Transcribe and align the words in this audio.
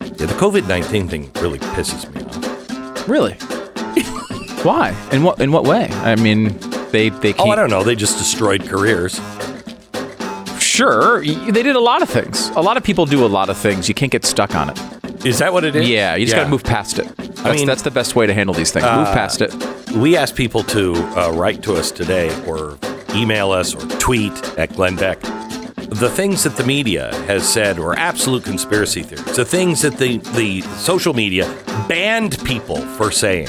Yeah, 0.00 0.26
the 0.26 0.34
COVID 0.38 0.66
19 0.68 1.08
thing 1.08 1.30
really 1.40 1.58
pisses 1.58 2.08
me 2.14 2.22
off. 2.22 3.08
Really? 3.08 3.34
Why? 4.64 4.94
In 5.12 5.22
what 5.22 5.40
in 5.40 5.52
what 5.52 5.64
way? 5.64 5.88
I 5.90 6.16
mean, 6.16 6.56
they 6.90 7.08
they 7.10 7.30
Oh, 7.34 7.36
can't. 7.36 7.50
I 7.50 7.54
don't 7.56 7.70
know. 7.70 7.82
They 7.84 7.94
just 7.94 8.18
destroyed 8.18 8.66
careers. 8.68 9.20
Sure, 10.60 11.22
they 11.24 11.62
did 11.62 11.74
a 11.76 11.80
lot 11.80 12.02
of 12.02 12.08
things. 12.08 12.50
A 12.50 12.60
lot 12.60 12.76
of 12.76 12.84
people 12.84 13.04
do 13.06 13.24
a 13.24 13.26
lot 13.26 13.48
of 13.50 13.56
things. 13.56 13.88
You 13.88 13.94
can't 13.94 14.12
get 14.12 14.24
stuck 14.24 14.54
on 14.54 14.70
it. 14.70 14.78
Is 15.26 15.38
that 15.40 15.52
what 15.52 15.64
it 15.64 15.74
is? 15.74 15.88
Yeah, 15.88 16.14
you 16.14 16.24
just 16.26 16.36
got 16.36 16.44
to 16.44 16.48
move 16.48 16.62
past 16.62 16.98
it. 17.00 17.08
That's, 17.16 17.40
I 17.44 17.52
mean- 17.54 17.66
that's 17.66 17.82
the 17.82 17.90
best 17.90 18.14
way 18.14 18.26
to 18.28 18.34
handle 18.34 18.54
these 18.54 18.70
things. 18.70 18.84
move 18.84 19.06
past 19.08 19.40
it. 19.40 19.52
We 19.96 20.16
ask 20.16 20.36
people 20.36 20.62
to 20.64 20.94
uh, 21.18 21.32
write 21.32 21.62
to 21.64 21.74
us 21.74 21.90
today 21.90 22.30
or 22.46 22.78
email 23.14 23.50
us 23.50 23.74
or 23.74 23.80
tweet 23.98 24.32
at 24.56 24.72
Glenn 24.74 24.94
Beck. 24.94 25.18
The 25.90 26.10
things 26.10 26.44
that 26.44 26.56
the 26.56 26.64
media 26.64 27.14
has 27.26 27.48
said 27.48 27.78
were 27.78 27.98
absolute 27.98 28.44
conspiracy 28.44 29.02
theories. 29.02 29.34
The 29.36 29.44
things 29.44 29.82
that 29.82 29.96
the, 29.96 30.18
the 30.18 30.60
social 30.76 31.14
media 31.14 31.46
banned 31.88 32.38
people 32.44 32.76
for 32.76 33.10
saying 33.10 33.48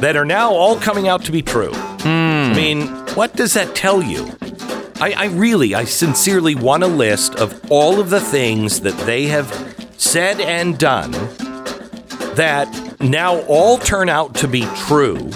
that 0.00 0.14
are 0.14 0.26
now 0.26 0.52
all 0.52 0.76
coming 0.78 1.08
out 1.08 1.24
to 1.24 1.32
be 1.32 1.40
true. 1.40 1.72
Hmm. 1.72 2.52
I 2.52 2.54
mean, 2.54 2.86
what 3.14 3.34
does 3.34 3.54
that 3.54 3.74
tell 3.74 4.02
you? 4.02 4.30
I, 5.00 5.12
I 5.16 5.24
really, 5.26 5.74
I 5.74 5.84
sincerely 5.84 6.54
want 6.54 6.82
a 6.82 6.86
list 6.86 7.36
of 7.36 7.70
all 7.70 7.98
of 7.98 8.10
the 8.10 8.20
things 8.20 8.80
that 8.82 8.96
they 9.06 9.24
have 9.24 9.48
said 9.96 10.40
and 10.40 10.78
done 10.78 11.12
that 12.34 12.68
now 13.00 13.40
all 13.42 13.78
turn 13.78 14.08
out 14.08 14.34
to 14.36 14.48
be 14.48 14.66
true. 14.76 15.30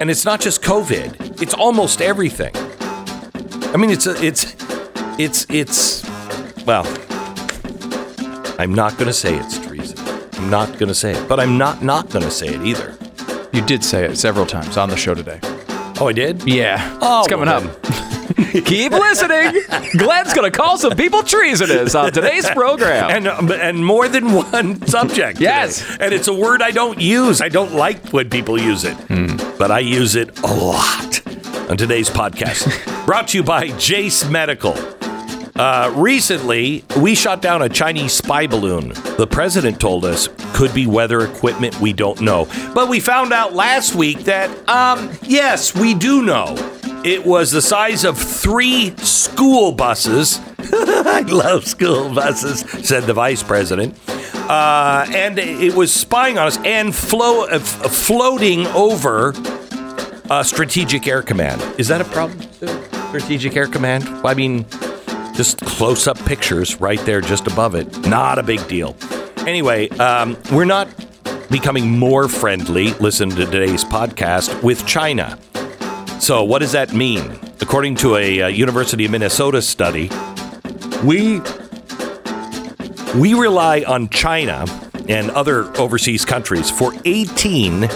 And 0.00 0.10
it's 0.10 0.24
not 0.24 0.40
just 0.40 0.62
COVID, 0.62 1.40
it's 1.40 1.54
almost 1.54 2.02
everything. 2.02 2.52
I 3.72 3.76
mean, 3.76 3.90
it's 3.90 4.06
a, 4.06 4.22
it's, 4.22 4.54
it's, 5.18 5.46
it's, 5.48 6.04
well, 6.66 6.84
I'm 8.58 8.74
not 8.74 8.94
going 8.94 9.06
to 9.06 9.12
say 9.12 9.36
it's 9.36 9.58
treason. 9.58 9.98
I'm 10.34 10.50
not 10.50 10.68
going 10.78 10.88
to 10.88 10.94
say 10.94 11.12
it, 11.12 11.28
but 11.28 11.40
I'm 11.40 11.56
not 11.58 11.82
not 11.82 12.10
going 12.10 12.24
to 12.24 12.30
say 12.30 12.48
it 12.48 12.62
either. 12.62 12.96
You 13.52 13.62
did 13.62 13.84
say 13.84 14.04
it 14.04 14.16
several 14.16 14.46
times 14.46 14.76
on 14.76 14.88
the 14.90 14.96
show 14.96 15.14
today. 15.14 15.38
Oh, 16.00 16.08
I 16.08 16.12
did? 16.12 16.42
Yeah, 16.46 16.98
Oh, 17.00 17.20
it's 17.20 17.28
coming 17.28 17.46
well 17.46 17.66
up. 17.68 17.82
Keep 18.66 18.92
listening. 18.92 19.62
Glenn's 19.96 20.32
gonna 20.32 20.50
call 20.50 20.76
some 20.78 20.94
people 20.96 21.22
treasonous 21.22 21.94
on 21.94 22.12
today's 22.12 22.48
program. 22.50 23.10
and 23.10 23.26
um, 23.28 23.50
and 23.52 23.84
more 23.84 24.08
than 24.08 24.32
one 24.32 24.84
subject. 24.86 25.38
today. 25.38 25.44
Yes. 25.50 25.84
and 26.00 26.12
it's 26.14 26.28
a 26.28 26.32
word 26.32 26.62
I 26.62 26.70
don't 26.70 27.00
use. 27.00 27.40
I 27.40 27.48
don't 27.48 27.74
like 27.74 28.08
when 28.10 28.30
people 28.30 28.60
use 28.60 28.84
it, 28.84 28.96
but 29.58 29.70
I 29.70 29.80
use 29.80 30.14
it 30.14 30.38
a 30.40 30.46
lot 30.54 31.20
on 31.70 31.76
today's 31.76 32.10
podcast. 32.10 33.04
Brought 33.06 33.28
to 33.28 33.38
you 33.38 33.44
by 33.44 33.68
Jase 33.78 34.28
Medical. 34.28 34.74
Uh, 35.56 35.92
recently, 35.94 36.84
we 36.98 37.14
shot 37.14 37.40
down 37.40 37.62
a 37.62 37.68
Chinese 37.68 38.12
spy 38.12 38.46
balloon. 38.46 38.88
The 39.16 39.26
president 39.30 39.80
told 39.80 40.04
us 40.04 40.28
could 40.52 40.74
be 40.74 40.86
weather 40.86 41.20
equipment 41.20 41.80
we 41.80 41.92
don't 41.92 42.20
know, 42.20 42.48
but 42.74 42.88
we 42.88 42.98
found 42.98 43.32
out 43.32 43.54
last 43.54 43.94
week 43.94 44.24
that 44.24 44.50
um, 44.68 45.10
yes, 45.22 45.72
we 45.74 45.94
do 45.94 46.22
know. 46.22 46.56
It 47.04 47.24
was 47.24 47.52
the 47.52 47.62
size 47.62 48.04
of 48.04 48.18
three 48.18 48.96
school 48.96 49.70
buses. 49.70 50.40
I 50.58 51.20
love 51.20 51.66
school 51.66 52.12
buses, 52.12 52.60
said 52.86 53.04
the 53.04 53.12
vice 53.12 53.42
president. 53.42 53.96
Uh, 54.34 55.06
and 55.10 55.38
it 55.38 55.74
was 55.74 55.92
spying 55.92 56.36
on 56.36 56.48
us 56.48 56.58
and 56.64 56.94
flow, 56.94 57.46
uh, 57.46 57.58
floating 57.60 58.66
over 58.68 59.34
uh, 60.30 60.42
Strategic 60.42 61.06
Air 61.06 61.22
Command. 61.22 61.62
Is 61.78 61.88
that 61.88 62.00
a 62.00 62.04
problem? 62.04 62.40
Strategic 63.08 63.54
Air 63.54 63.68
Command? 63.68 64.04
I 64.24 64.34
mean, 64.34 64.66
just 65.34 65.60
close 65.60 66.06
up 66.06 66.18
pictures 66.24 66.80
right 66.80 67.00
there 67.00 67.20
just 67.20 67.46
above 67.46 67.74
it. 67.74 68.06
Not 68.06 68.38
a 68.38 68.42
big 68.42 68.66
deal. 68.68 68.96
Anyway, 69.46 69.88
um, 69.90 70.36
we're 70.52 70.64
not 70.64 70.88
becoming 71.50 71.90
more 71.90 72.28
friendly, 72.28 72.92
listen 72.94 73.30
to 73.30 73.44
today's 73.44 73.84
podcast, 73.84 74.62
with 74.62 74.86
China. 74.86 75.38
So, 76.20 76.42
what 76.42 76.60
does 76.60 76.72
that 76.72 76.94
mean? 76.94 77.38
According 77.60 77.96
to 77.96 78.16
a 78.16 78.42
uh, 78.42 78.46
University 78.48 79.04
of 79.04 79.10
Minnesota 79.10 79.60
study, 79.60 80.10
we 81.04 81.40
we 83.14 83.34
rely 83.34 83.84
on 83.86 84.08
China 84.08 84.64
and 85.08 85.30
other 85.32 85.64
overseas 85.78 86.24
countries 86.24 86.70
for 86.70 86.92
18 87.04 87.88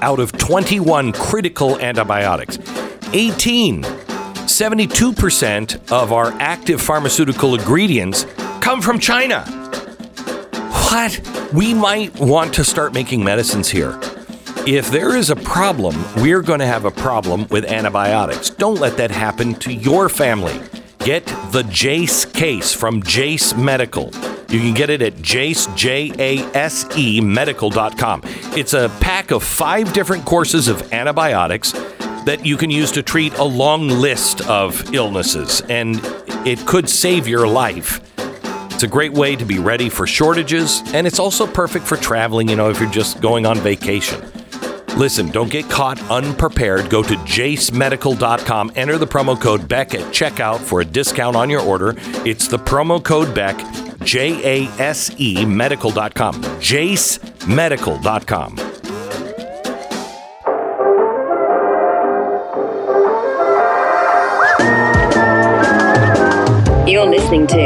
out 0.00 0.20
of 0.20 0.32
21 0.32 1.12
critical 1.12 1.78
antibiotics. 1.80 2.58
18. 3.12 3.84
72% 4.44 5.92
of 5.92 6.12
our 6.12 6.32
active 6.40 6.80
pharmaceutical 6.80 7.54
ingredients 7.54 8.26
come 8.60 8.80
from 8.80 8.98
China. 8.98 9.44
What? 10.90 11.20
We 11.52 11.74
might 11.74 12.14
want 12.18 12.54
to 12.54 12.64
start 12.64 12.92
making 12.92 13.24
medicines 13.24 13.68
here. 13.68 13.98
If 14.66 14.90
there 14.90 15.16
is 15.16 15.30
a 15.30 15.36
problem, 15.36 15.94
we're 16.16 16.42
going 16.42 16.60
to 16.60 16.66
have 16.66 16.84
a 16.84 16.90
problem 16.90 17.46
with 17.48 17.64
antibiotics. 17.64 18.50
Don't 18.50 18.80
let 18.80 18.96
that 18.96 19.10
happen 19.10 19.54
to 19.56 19.72
your 19.72 20.08
family. 20.08 20.58
Get 21.00 21.26
the 21.52 21.66
Jase 21.68 22.24
Case 22.24 22.72
from 22.72 23.02
Jase 23.02 23.54
Medical. 23.54 24.10
You 24.48 24.60
can 24.60 24.72
get 24.72 24.88
it 24.88 25.02
at 25.02 25.20
jase, 25.20 25.66
J 25.74 26.12
A 26.18 26.38
S 26.56 26.86
E, 26.96 27.20
medical.com. 27.20 28.22
It's 28.56 28.72
a 28.72 28.88
pack 29.00 29.32
of 29.32 29.42
five 29.42 29.92
different 29.92 30.24
courses 30.24 30.68
of 30.68 30.92
antibiotics 30.92 31.72
that 32.24 32.44
you 32.44 32.56
can 32.56 32.70
use 32.70 32.90
to 32.92 33.02
treat 33.02 33.36
a 33.38 33.44
long 33.44 33.88
list 33.88 34.40
of 34.48 34.94
illnesses, 34.94 35.62
and 35.68 36.00
it 36.46 36.66
could 36.66 36.88
save 36.88 37.28
your 37.28 37.46
life. 37.46 38.00
It's 38.72 38.82
a 38.82 38.88
great 38.88 39.12
way 39.12 39.36
to 39.36 39.44
be 39.44 39.58
ready 39.58 39.88
for 39.88 40.06
shortages, 40.06 40.82
and 40.92 41.06
it's 41.06 41.18
also 41.18 41.46
perfect 41.46 41.86
for 41.86 41.96
traveling, 41.96 42.48
you 42.48 42.56
know, 42.56 42.70
if 42.70 42.80
you're 42.80 42.90
just 42.90 43.20
going 43.20 43.46
on 43.46 43.58
vacation. 43.58 44.20
Listen, 44.96 45.28
don't 45.30 45.50
get 45.50 45.68
caught 45.68 46.00
unprepared. 46.10 46.88
Go 46.88 47.02
to 47.02 47.14
jasemedical.com, 47.14 48.72
enter 48.76 48.96
the 48.96 49.06
promo 49.06 49.40
code 49.40 49.68
BECK 49.68 49.94
at 49.94 50.00
checkout 50.12 50.60
for 50.60 50.80
a 50.80 50.84
discount 50.84 51.36
on 51.36 51.50
your 51.50 51.62
order. 51.62 51.94
It's 52.24 52.48
the 52.48 52.58
promo 52.58 53.02
code 53.02 53.34
BECK, 53.34 53.58
J 54.04 54.64
A 54.64 54.68
S 54.80 55.10
E 55.18 55.44
medical.com. 55.44 56.34
jasemedical.com. 56.34 58.63
listening 67.24 67.46
to 67.46 67.56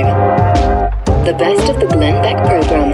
the 1.24 1.34
best 1.36 1.69
of 1.69 1.80
the 1.80 1.86
Glenn 1.86 2.22
Beck 2.22 2.36
program. 2.46 2.92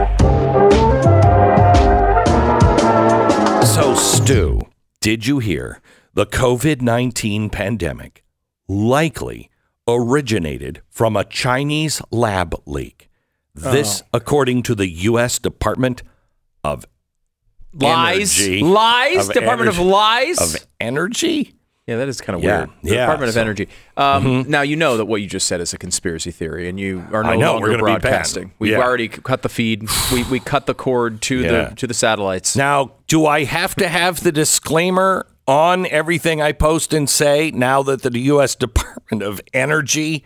So, 3.67 3.95
Stu, 3.95 4.61
did 5.03 5.27
you 5.27 5.41
hear 5.41 5.83
the 6.15 6.25
COVID 6.25 6.81
19 6.81 7.51
pandemic 7.51 8.25
likely 8.67 9.51
originated 9.87 10.81
from 10.89 11.17
a 11.17 11.25
Chinese 11.25 12.01
lab 12.11 12.55
leak? 12.65 13.11
This, 13.55 14.03
oh. 14.03 14.09
according 14.15 14.63
to 14.65 14.75
the 14.75 14.89
U.S. 14.89 15.39
Department 15.39 16.03
of 16.65 16.87
lies, 17.75 18.41
Energy. 18.41 18.63
lies. 18.63 19.29
Of 19.29 19.35
Department 19.35 19.69
energy. 19.69 19.83
of 19.83 19.87
Lies. 19.87 20.57
of 20.57 20.67
Energy. 20.81 21.55
Yeah, 21.87 21.97
that 21.97 22.09
is 22.09 22.21
kind 22.21 22.37
of 22.37 22.43
Yeah, 22.43 22.59
weird. 22.59 22.71
The 22.83 22.91
yeah, 22.95 23.01
Department 23.03 23.29
of 23.29 23.35
so- 23.35 23.41
Energy. 23.41 23.69
Um, 23.97 24.45
Now 24.49 24.63
you 24.63 24.77
know 24.77 24.97
that 24.97 25.05
what 25.05 25.21
you 25.21 25.27
just 25.27 25.47
said 25.47 25.61
is 25.61 25.73
a 25.75 25.79
conspiracy 25.79 26.31
theory, 26.31 26.69
and 26.69 26.81
you 26.81 27.05
are 27.13 27.23
no 27.23 27.29
I 27.31 27.37
know, 27.37 27.53
longer 27.53 27.67
we're 27.71 27.77
gonna 27.79 27.97
be 27.97 28.01
broadcasting. 28.01 28.53
We've 28.59 28.73
Yeah. 28.73 28.79
already 28.83 29.09
cut 29.09 29.43
the 29.43 29.49
feed. 29.49 29.87
We, 30.13 30.23
we 30.25 30.41
cut 30.41 30.67
the 30.67 30.75
cord 30.75 31.21
to 31.23 31.41
Yeah. 31.41 31.51
the 31.71 31.75
to 31.77 31.87
the 31.87 31.95
satellites. 31.95 32.57
Now, 32.57 32.93
do 33.07 33.27
I 33.27 33.45
have 33.45 33.75
to 33.77 33.89
have 33.89 34.23
the 34.23 34.33
disclaimer 34.33 35.27
on 35.47 35.87
everything 35.89 36.41
I 36.41 36.53
post 36.53 36.95
and 36.95 37.09
say 37.11 37.51
now 37.51 37.83
that 37.83 38.01
the 38.03 38.19
U.S. 38.19 38.55
Department 38.55 39.23
of 39.23 39.43
Energy 39.53 40.25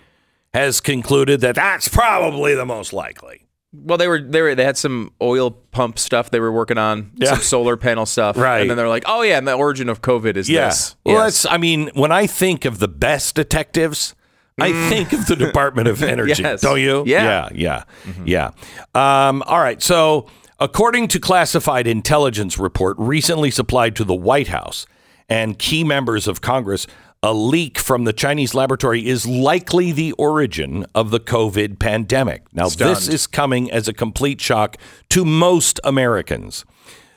has 0.55 0.81
concluded 0.81 1.41
that 1.41 1.57
that's 1.57 1.89
probably 1.89 2.55
the 2.55 2.65
most 2.65 2.93
likely? 2.93 3.48
Well, 3.73 3.99
they 3.99 4.09
were 4.09 4.21
they 4.21 4.41
were 4.41 4.55
they 4.55 4.65
had 4.65 4.79
some 4.79 5.13
oil 5.21 5.51
pump 5.51 5.99
stuff 5.99 6.31
they 6.31 6.41
were 6.41 6.51
working 6.53 6.79
on, 6.79 7.11
Yeah. 7.17 7.35
some 7.35 7.41
solar 7.41 7.77
panel 7.77 8.07
stuff, 8.07 8.37
Right. 8.39 8.63
And 8.63 8.71
then 8.71 8.77
they're 8.79 8.89
like, 8.89 9.05
oh 9.07 9.21
yeah, 9.23 9.37
and 9.37 9.47
the 9.47 9.53
origin 9.53 9.89
of 9.91 10.01
COVID 10.01 10.37
is 10.37 10.49
Yeah. 10.49 10.67
this. 10.69 10.97
Well, 11.05 11.17
Yes. 11.17 11.43
that's, 11.43 11.53
I 11.55 11.59
mean, 11.59 11.91
when 11.95 12.11
I 12.11 12.27
think 12.27 12.65
of 12.65 12.79
the 12.79 12.89
best 12.89 13.35
detectives, 13.35 14.15
I 14.59 14.73
think 14.89 15.13
of 15.13 15.27
the 15.27 15.37
Department 15.47 15.87
of 15.87 16.03
Energy. 16.03 16.43
Yes. 16.43 16.63
Don't 16.63 16.81
you? 16.81 17.05
Yeah. 17.07 17.49
Yeah. 17.55 17.83
Yeah. 18.25 18.51
Yeah. 18.95 19.29
Um, 19.29 19.43
all 19.47 19.61
right. 19.61 19.83
So, 19.83 20.27
according 20.59 21.09
to 21.09 21.21
classified 21.21 21.87
intelligence 21.87 22.59
report 22.59 22.97
recently 22.99 23.51
supplied 23.51 23.95
to 23.97 24.05
the 24.05 24.15
White 24.15 24.49
House 24.49 24.87
and 25.29 25.59
key 25.59 25.85
members 25.85 26.27
of 26.27 26.41
Congress, 26.41 26.87
a 27.23 27.33
leak 27.33 27.79
from 27.79 28.05
the 28.05 28.13
Chinese 28.13 28.55
laboratory 28.55 29.07
is 29.07 29.27
likely 29.27 29.91
the 29.93 30.13
origin 30.13 30.87
of 30.95 31.11
the 31.11 31.21
COVID 31.21 31.79
pandemic. 31.79 32.43
Now, 32.53 32.69
this 32.69 33.09
is 33.09 33.27
coming 33.27 33.71
as 33.71 33.89
a 33.89 33.93
complete 33.93 34.41
shock 34.41 34.77
to 35.11 35.25
most 35.25 35.81
Americans. 35.83 36.65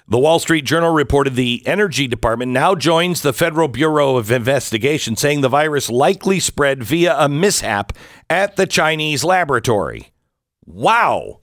The 0.08 0.18
Wall 0.18 0.40
Street 0.40 0.66
Journal 0.66 0.92
reported 0.92 1.36
the 1.36 1.64
Energy 1.66 2.08
Department 2.08 2.52
now 2.52 2.76
joins 2.76 3.22
the 3.22 3.32
Federal 3.32 3.68
Bureau 3.68 4.18
of 4.18 4.32
Investigation, 4.32 5.16
saying 5.16 5.42
the 5.42 5.50
virus 5.50 5.90
likely 5.90 6.40
spread 6.40 6.84
via 6.84 7.16
a 7.18 7.30
mishap 7.30 7.94
at 8.30 8.56
the 8.56 8.68
Chinese 8.68 9.24
laboratory. 9.24 10.12
Wow. 10.66 11.40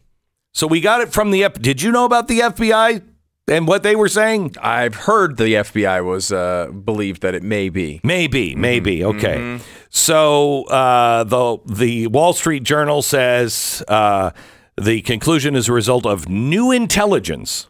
So 0.53 0.67
we 0.67 0.81
got 0.81 1.01
it 1.01 1.13
from 1.13 1.31
the 1.31 1.45
F. 1.45 1.55
Did 1.55 1.81
you 1.81 1.93
know 1.93 2.05
about 2.05 2.29
the 2.29 2.41
FBI 2.41 3.03
and 3.49 3.67
what 3.67 3.83
they 3.83 3.97
were 3.97 4.09
saying? 4.09 4.55
I've 4.61 4.95
heard 4.95 5.37
the 5.37 5.55
FBI 5.55 6.05
was 6.05 6.33
uh, 6.33 6.71
believed 6.71 7.23
that 7.23 7.35
it 7.35 7.43
may 7.43 7.69
be. 7.69 8.01
Maybe, 8.05 8.55
maybe. 8.55 9.05
Okay. 9.05 9.59
So 9.91 10.65
uh, 10.65 11.25
the 11.25 11.59
the 11.67 12.07
Wall 12.09 12.33
Street 12.33 12.63
Journal 12.63 13.03
says 13.03 13.83
uh, 13.89 14.31
the 14.77 15.01
conclusion 15.03 15.55
is 15.57 15.69
a 15.69 15.73
result 15.73 16.07
of 16.07 16.29
new 16.29 16.71
intelligence. 16.71 17.69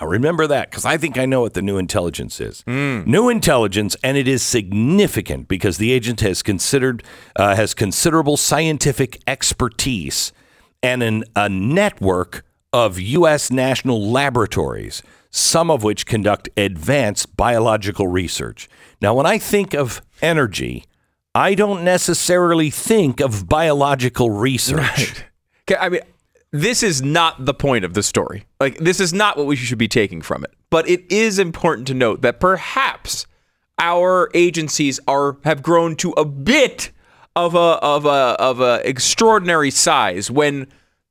Now 0.00 0.08
remember 0.08 0.46
that 0.48 0.70
because 0.70 0.84
I 0.84 0.96
think 0.96 1.16
I 1.18 1.24
know 1.26 1.42
what 1.42 1.54
the 1.54 1.62
new 1.62 1.78
intelligence 1.78 2.40
is. 2.40 2.64
New 2.66 3.28
intelligence, 3.28 3.96
and 4.02 4.16
it 4.16 4.26
is 4.26 4.42
significant 4.42 5.46
because 5.46 5.78
the 5.78 5.92
agent 5.92 6.20
has 6.22 6.42
considered 6.42 7.04
uh, 7.36 7.54
has 7.54 7.74
considerable 7.74 8.36
scientific 8.36 9.22
expertise 9.26 10.32
and 10.82 11.02
an, 11.02 11.24
a 11.36 11.48
network 11.48 12.44
of 12.74 12.98
U.S. 12.98 13.52
national 13.52 14.10
laboratories, 14.10 15.00
some 15.30 15.70
of 15.70 15.84
which 15.84 16.06
conduct 16.06 16.48
advanced 16.56 17.36
biological 17.36 18.08
research. 18.08 18.68
Now, 19.00 19.14
when 19.14 19.26
I 19.26 19.38
think 19.38 19.74
of 19.74 20.02
energy, 20.20 20.84
I 21.36 21.54
don't 21.54 21.84
necessarily 21.84 22.70
think 22.70 23.20
of 23.20 23.48
biological 23.48 24.30
research. 24.30 25.24
Okay, 25.70 25.80
I 25.80 25.88
mean, 25.88 26.00
this 26.50 26.82
is 26.82 27.00
not 27.00 27.44
the 27.44 27.54
point 27.54 27.84
of 27.84 27.94
the 27.94 28.02
story. 28.02 28.44
Like, 28.58 28.78
this 28.78 28.98
is 28.98 29.12
not 29.14 29.36
what 29.36 29.46
we 29.46 29.54
should 29.54 29.78
be 29.78 29.88
taking 29.88 30.20
from 30.20 30.42
it. 30.42 30.52
But 30.68 30.88
it 30.88 31.10
is 31.12 31.38
important 31.38 31.86
to 31.86 31.94
note 31.94 32.22
that 32.22 32.40
perhaps 32.40 33.26
our 33.78 34.30
agencies 34.34 34.98
are 35.06 35.38
have 35.44 35.62
grown 35.62 35.94
to 35.96 36.10
a 36.16 36.24
bit 36.24 36.90
of 37.36 37.54
a 37.54 37.58
of 37.58 38.04
a 38.04 38.36
of 38.40 38.60
a 38.60 38.82
extraordinary 38.84 39.70
size 39.70 40.28
when 40.28 40.66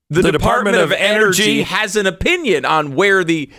the, 0.09 0.21
The 0.21 0.31
Department, 0.31 0.75
Department 0.75 0.77
of, 0.77 0.91
of 0.91 0.97
Energy, 0.97 1.43
Energy- 1.43 1.61
has 1.63 1.95
an 1.95 2.05
opinion 2.05 2.65
on 2.65 2.95
where 2.95 3.23
the 3.23 3.49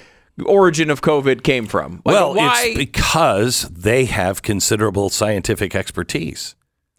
origin 0.44 0.91
of 0.91 1.00
COVID 1.00 1.43
came 1.43 1.67
from. 1.67 2.02
Like, 2.05 2.14
Well, 2.14 2.35
why? 2.35 2.64
it's 2.69 2.76
because 2.76 3.62
they 3.70 4.05
have 4.06 4.43
considerable 4.43 5.08
scientific 5.11 5.75
expertise. 5.75 6.55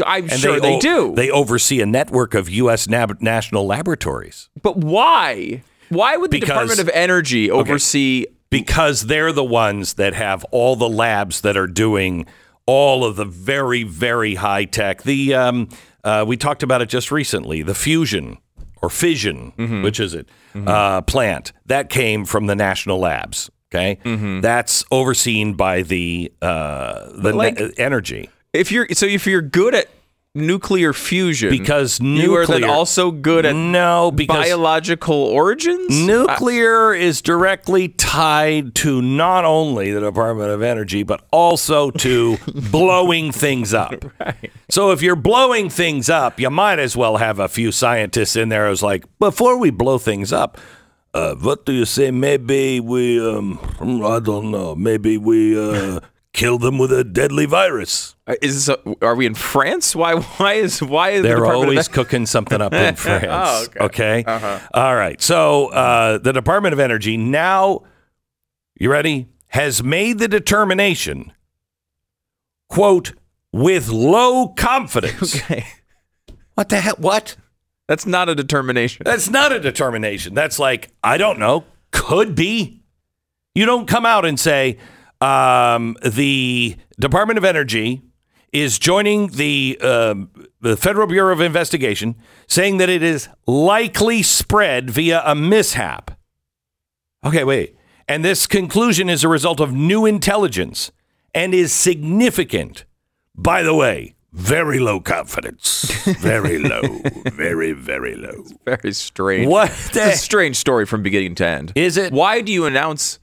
I'm 0.05 0.27
sure 0.27 0.59
they, 0.59 0.75
o- 0.75 0.79
do. 0.79 1.13
They 1.15 1.29
oversee 1.29 1.79
a 1.81 1.85
network 1.85 2.33
of 2.33 2.49
U.S. 2.49 2.87
nab- 2.89 3.21
national 3.21 3.65
laboratories 3.65 4.49
but 4.61 4.75
why? 4.77 5.63
Why 5.89 6.17
would 6.17 6.31
the 6.31 6.39
Because- 6.39 6.49
Department 6.49 6.79
of 6.81 6.89
Energy 6.89 7.49
oversee 7.51 8.25
because 8.49 9.03
they're 9.07 9.31
the 9.31 9.43
ones 9.43 9.93
that 9.95 10.13
have 10.13 10.43
all 10.51 10.75
the 10.75 10.89
labs 10.89 11.41
that 11.41 11.55
are 11.57 11.67
doing 11.67 12.25
all 12.65 13.05
of 13.05 13.15
the 13.15 13.25
very, 13.25 13.83
very 13.83 14.35
high 14.35 14.65
tech. 14.65 15.03
The 15.03 15.33
um, 15.35 15.69
uh, 16.03 16.23
we 16.27 16.35
talked 16.37 16.63
about 16.63 16.81
it 16.81 16.89
just 16.89 17.11
recently. 17.11 17.61
The 17.63 17.75
fusion 17.75 18.37
or 18.85 18.89
fission, 18.89 19.51
Mm-hmm. 19.57 19.83
which 19.83 19.99
is 19.99 20.13
it? 20.13 20.29
Uh, 20.55 21.01
plant 21.01 21.51
that 21.65 21.89
came 21.89 22.23
from 22.25 22.45
the 22.47 22.55
national 22.55 22.99
labs. 22.99 23.49
Okay, 23.73 23.97
Mm-hmm. 24.05 24.39
that's 24.41 24.85
overseen 24.91 25.53
by 25.55 25.81
the 25.81 26.31
uh, 26.41 27.09
the 27.13 27.33
like- 27.33 27.59
ne- 27.59 27.71
energy. 27.77 28.29
if 28.53 28.71
you're 28.71 28.87
so 28.93 29.05
if 29.05 29.27
you're 29.27 29.41
good 29.41 29.75
at 29.75 29.87
nuclear 30.35 30.93
fusion. 30.93 31.49
Because 31.49 31.99
you 31.99 32.35
are 32.35 32.45
then 32.45 32.63
also 32.63 33.11
good 33.11 33.45
at 33.45 33.55
No, 33.55 34.11
because 34.11 34.45
biological 34.45 35.15
origins? 35.15 35.97
Nuclear 36.05 36.93
is 36.93 37.21
directly 37.21 37.89
tied 37.89 38.75
to 38.75 39.01
not 39.01 39.45
only 39.45 39.91
the 39.91 40.01
Department 40.01 40.49
of 40.51 40.61
Energy, 40.61 41.03
but 41.03 41.23
also 41.31 41.91
to 41.91 42.37
blowing 42.71 43.31
things 43.31 43.73
up. 43.73 44.05
So 44.67 44.89
if 44.91 45.03
you're 45.03 45.15
blowing 45.15 45.69
things 45.69 46.09
up, 46.09 46.39
you 46.39 46.49
might 46.49 46.79
as 46.79 46.97
well 46.97 47.17
have 47.17 47.37
a 47.37 47.47
few 47.47 47.71
scientists 47.71 48.35
in 48.35 48.49
there 48.49 48.67
who's 48.67 48.81
like, 48.81 49.05
before 49.19 49.59
we 49.59 49.69
blow 49.69 49.99
things 49.99 50.33
up, 50.33 50.57
uh, 51.13 51.35
what 51.35 51.65
do 51.67 51.71
you 51.71 51.85
say? 51.85 52.09
Maybe 52.09 52.79
we, 52.79 53.19
um, 53.25 53.59
I 53.79 54.19
don't 54.19 54.49
know, 54.49 54.75
maybe 54.75 55.17
we 55.19 55.57
uh, 55.57 55.99
kill 56.35 56.57
them 56.57 56.77
with 56.77 56.91
a 56.91 57.03
deadly 57.03 57.45
virus. 57.45 58.15
Uh, 58.27 58.35
is 58.41 58.65
this 58.65 58.77
a, 58.85 59.05
are 59.05 59.15
we 59.15 59.25
in 59.25 59.33
France 59.33 59.95
why 59.95 60.15
why 60.15 60.53
is 60.53 60.81
why 60.83 61.11
is 61.11 61.23
They're 61.23 61.43
of 61.45 61.55
always 61.55 61.87
cooking 61.87 62.25
something 62.25 62.61
up 62.61 62.73
in 62.73 62.95
France. 63.05 63.25
Oh, 63.29 63.85
okay. 63.85 64.23
okay. 64.25 64.67
All 64.73 64.95
right. 64.95 65.21
So 65.21 65.67
uh, 65.67 66.17
the 66.17 66.33
Department 66.33 66.73
of 66.73 66.79
Energy 66.79 67.17
now, 67.17 67.83
you 68.79 68.91
ready? 68.91 69.29
Has 69.49 69.81
made 69.81 70.19
the 70.19 70.27
determination, 70.27 71.31
quote, 72.67 73.13
with 73.53 73.89
low 73.89 74.49
confidence. 74.49 75.41
Okay. 75.45 75.65
What 76.55 76.69
the 76.69 76.79
hell? 76.79 76.95
What? 76.97 77.35
that's 77.87 78.05
not 78.05 78.29
a 78.29 78.35
determination 78.35 79.03
That's 79.05 79.29
not 79.29 79.51
a 79.51 79.59
determination. 79.59 80.33
That's 80.33 80.57
like, 80.57 80.91
I 81.03 81.17
don't 81.17 81.37
know, 81.37 81.65
could 81.91 82.33
be. 82.33 82.81
You 83.53 83.65
don't 83.65 83.87
come 83.87 84.05
out 84.05 84.25
and 84.25 84.39
say, 84.39 84.77
um, 85.25 85.95
the 86.03 86.75
Department 86.99 87.37
of 87.37 87.45
Energy 87.45 88.01
is 88.51 88.79
joining 88.79 89.27
the, 89.27 89.77
um, 89.81 90.29
the 90.61 90.77
Federal 90.77 91.07
Bureau 91.07 91.33
of 91.33 91.41
Investigation, 91.41 92.15
saying 92.47 92.77
that 92.77 92.89
it 92.89 93.03
is 93.03 93.27
likely 93.47 94.23
spread 94.23 94.89
via 94.89 95.21
a 95.25 95.35
mishap. 95.35 96.11
Okay, 97.25 97.43
wait. 97.43 97.75
And 98.07 98.23
this 98.23 98.45
conclusion 98.47 99.09
is 99.09 99.23
a 99.23 99.27
result 99.27 99.59
of 99.59 99.73
new 99.73 100.05
intelligence 100.05 100.91
and 101.33 101.53
is 101.53 101.73
significant. 101.73 102.85
By 103.35 103.63
the 103.63 103.73
way, 103.73 104.15
very 104.31 104.79
low 104.79 104.99
confidence. 104.99 105.91
Very 106.19 106.59
low. 106.59 106.81
very, 107.31 107.71
very 107.71 108.15
low. 108.15 108.43
very 108.65 108.91
strange 108.93 109.47
What 109.47 109.69
it's 109.69 109.95
a 109.95 110.11
strange 110.11 110.57
story 110.57 110.85
from 110.85 111.01
beginning 111.03 111.35
to 111.35 111.45
end 111.47 111.71
Is 111.75 111.95
it? 111.97 112.11
why 112.11 112.41
do 112.41 112.51
you 112.51 112.65
announce 112.65 113.17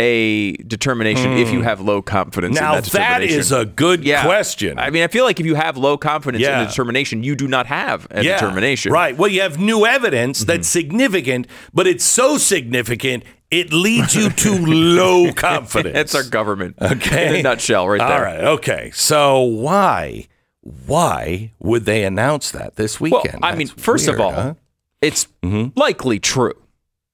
a 0.00 0.52
determination 0.58 1.32
if 1.38 1.50
you 1.52 1.62
have 1.62 1.80
low 1.80 2.00
confidence 2.02 2.56
Hmm. 2.58 2.64
Now, 2.64 2.76
in 2.76 2.82
that 2.82 2.92
that 2.92 3.18
determination? 3.18 3.56
a 3.58 3.64
good 3.64 4.04
yeah. 4.04 4.24
question. 4.24 4.78
I 4.78 4.90
mean, 4.90 5.02
I 5.02 5.08
feel 5.08 5.24
like 5.24 5.40
if 5.40 5.46
you 5.46 5.56
have 5.56 5.76
low 5.76 5.96
confidence 5.98 6.44
in 6.44 6.48
Yeah. 6.50 6.62
a 6.62 6.66
determination, 6.68 7.24
you 7.24 7.34
do 7.34 7.48
not 7.48 7.66
have 7.66 8.06
a 8.12 8.22
Yeah, 8.22 8.34
determination. 8.38 8.92
Right. 8.92 9.16
Well, 9.16 9.28
you 9.30 9.40
have 9.40 9.58
new 9.58 9.84
evidence 9.86 10.44
that's 10.44 10.68
Mm-hmm. 10.68 10.78
significant, 10.80 11.46
but 11.74 11.86
it's 11.88 12.04
so 12.04 12.38
significant 12.38 13.24
it 13.50 13.72
leads 13.72 14.14
you 14.14 14.28
to 14.30 14.50
low 14.66 15.32
confidence. 15.32 15.94
That's 15.94 16.14
our 16.14 16.22
government. 16.22 16.76
Okay. 16.80 17.28
In 17.28 17.34
a 17.36 17.42
nutshell, 17.42 17.88
right 17.88 17.98
there. 17.98 18.06
All 18.18 18.22
right. 18.22 18.44
Okay. 18.44 18.90
So 18.94 19.40
why 19.40 20.26
why 20.86 21.52
would 21.58 21.86
they 21.86 22.04
announce 22.04 22.50
that 22.50 22.76
this 22.76 23.00
Well, 23.00 23.22
weekend? 23.22 23.44
I 23.44 23.54
mean, 23.54 23.68
That's 23.68 23.82
first 23.82 24.06
of 24.06 24.20
all, 24.20 24.32
huh? 24.32 24.54
it's 25.00 25.26
likely 25.76 26.18
true, 26.20 26.52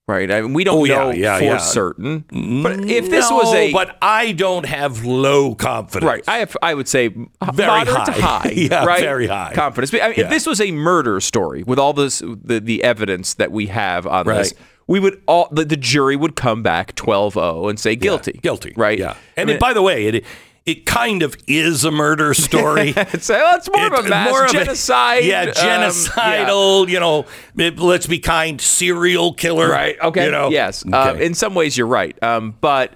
right? 0.07 0.31
I 0.31 0.43
mean, 0.43 0.53
we 0.53 0.65
don't 0.65 0.79
Oh, 0.79 0.85
know 0.85 1.11
yeah, 1.11 1.39
for 1.39 1.45
yeah. 1.45 1.57
certain. 1.59 2.25
But 2.63 2.81
if 2.89 3.09
this 3.11 3.31
was 3.31 3.53
a 3.55 3.73
but 3.73 3.97
I 4.03 4.33
don't 4.33 4.67
have 4.67 5.05
low 5.05 5.55
confidence. 5.55 6.05
right, 6.09 6.25
I 6.29 6.39
have, 6.39 6.57
I 6.63 6.75
would 6.75 6.89
say 6.89 7.09
Very 7.09 7.85
high. 7.85 7.85
high, 8.13 8.53
Yeah, 8.55 8.85
right? 8.85 9.01
very 9.01 9.27
high. 9.27 9.53
confidence. 9.55 9.91
But, 9.91 10.03
I 10.03 10.07
mean, 10.09 10.15
Yeah. 10.19 10.25
if 10.25 10.31
this 10.31 10.47
was 10.47 10.61
a 10.61 10.73
murder 10.73 11.21
story 11.21 11.63
with 11.63 11.79
all 11.79 11.93
this 11.93 12.21
the, 12.25 12.61
the 12.61 12.83
evidence 12.85 13.35
that 13.35 13.51
we 13.53 13.67
have 13.69 14.07
on 14.07 14.27
this, 14.27 14.53
we 14.87 15.01
would 15.01 15.23
all 15.27 15.49
the, 15.51 15.65
the 15.65 15.77
jury 15.79 16.15
would 16.17 16.37
come 16.37 16.63
back 16.63 16.95
12-0 16.95 17.71
and 17.71 17.81
say 17.81 17.97
guilty, 17.97 18.39
Guilty. 18.43 18.75
right? 18.77 18.99
Yeah. 18.99 19.13
I 19.13 19.17
And 19.39 19.47
mean, 19.49 19.57
it, 19.57 19.61
by 19.61 19.73
the 19.73 19.81
way, 19.83 20.07
it 20.07 20.25
it 20.67 20.87
kind 20.87 21.23
of 21.23 21.37
is 21.47 21.85
a 21.85 21.91
murder 21.91 22.33
story. 22.35 22.95
it's, 22.97 23.29
well, 23.29 23.57
it's 23.57 23.69
more 23.71 23.87
of 23.87 24.05
a 24.07 24.09
mass 24.09 24.31
more 24.31 24.45
of 24.45 24.51
a- 24.51 24.53
genocide. 24.53 25.25
yeah, 25.25 25.43
um, 25.43 25.53
genocidal. 25.53 26.89
You 26.89 27.01
know, 27.01 27.27
it- 27.57 27.79
let's 27.79 28.07
be 28.07 28.19
kind, 28.19 28.61
serial 28.61 29.35
killer. 29.35 29.69
Right. 29.69 29.97
Okay. 30.01 30.25
You 30.25 30.31
know. 30.31 30.49
Yes. 30.51 30.85
Uh, 30.91 31.11
Okay. 31.15 31.27
in 31.27 31.35
some 31.35 31.55
ways, 31.55 31.77
you're 31.77 31.87
right. 31.87 32.21
Um, 32.23 32.55
but 32.61 32.93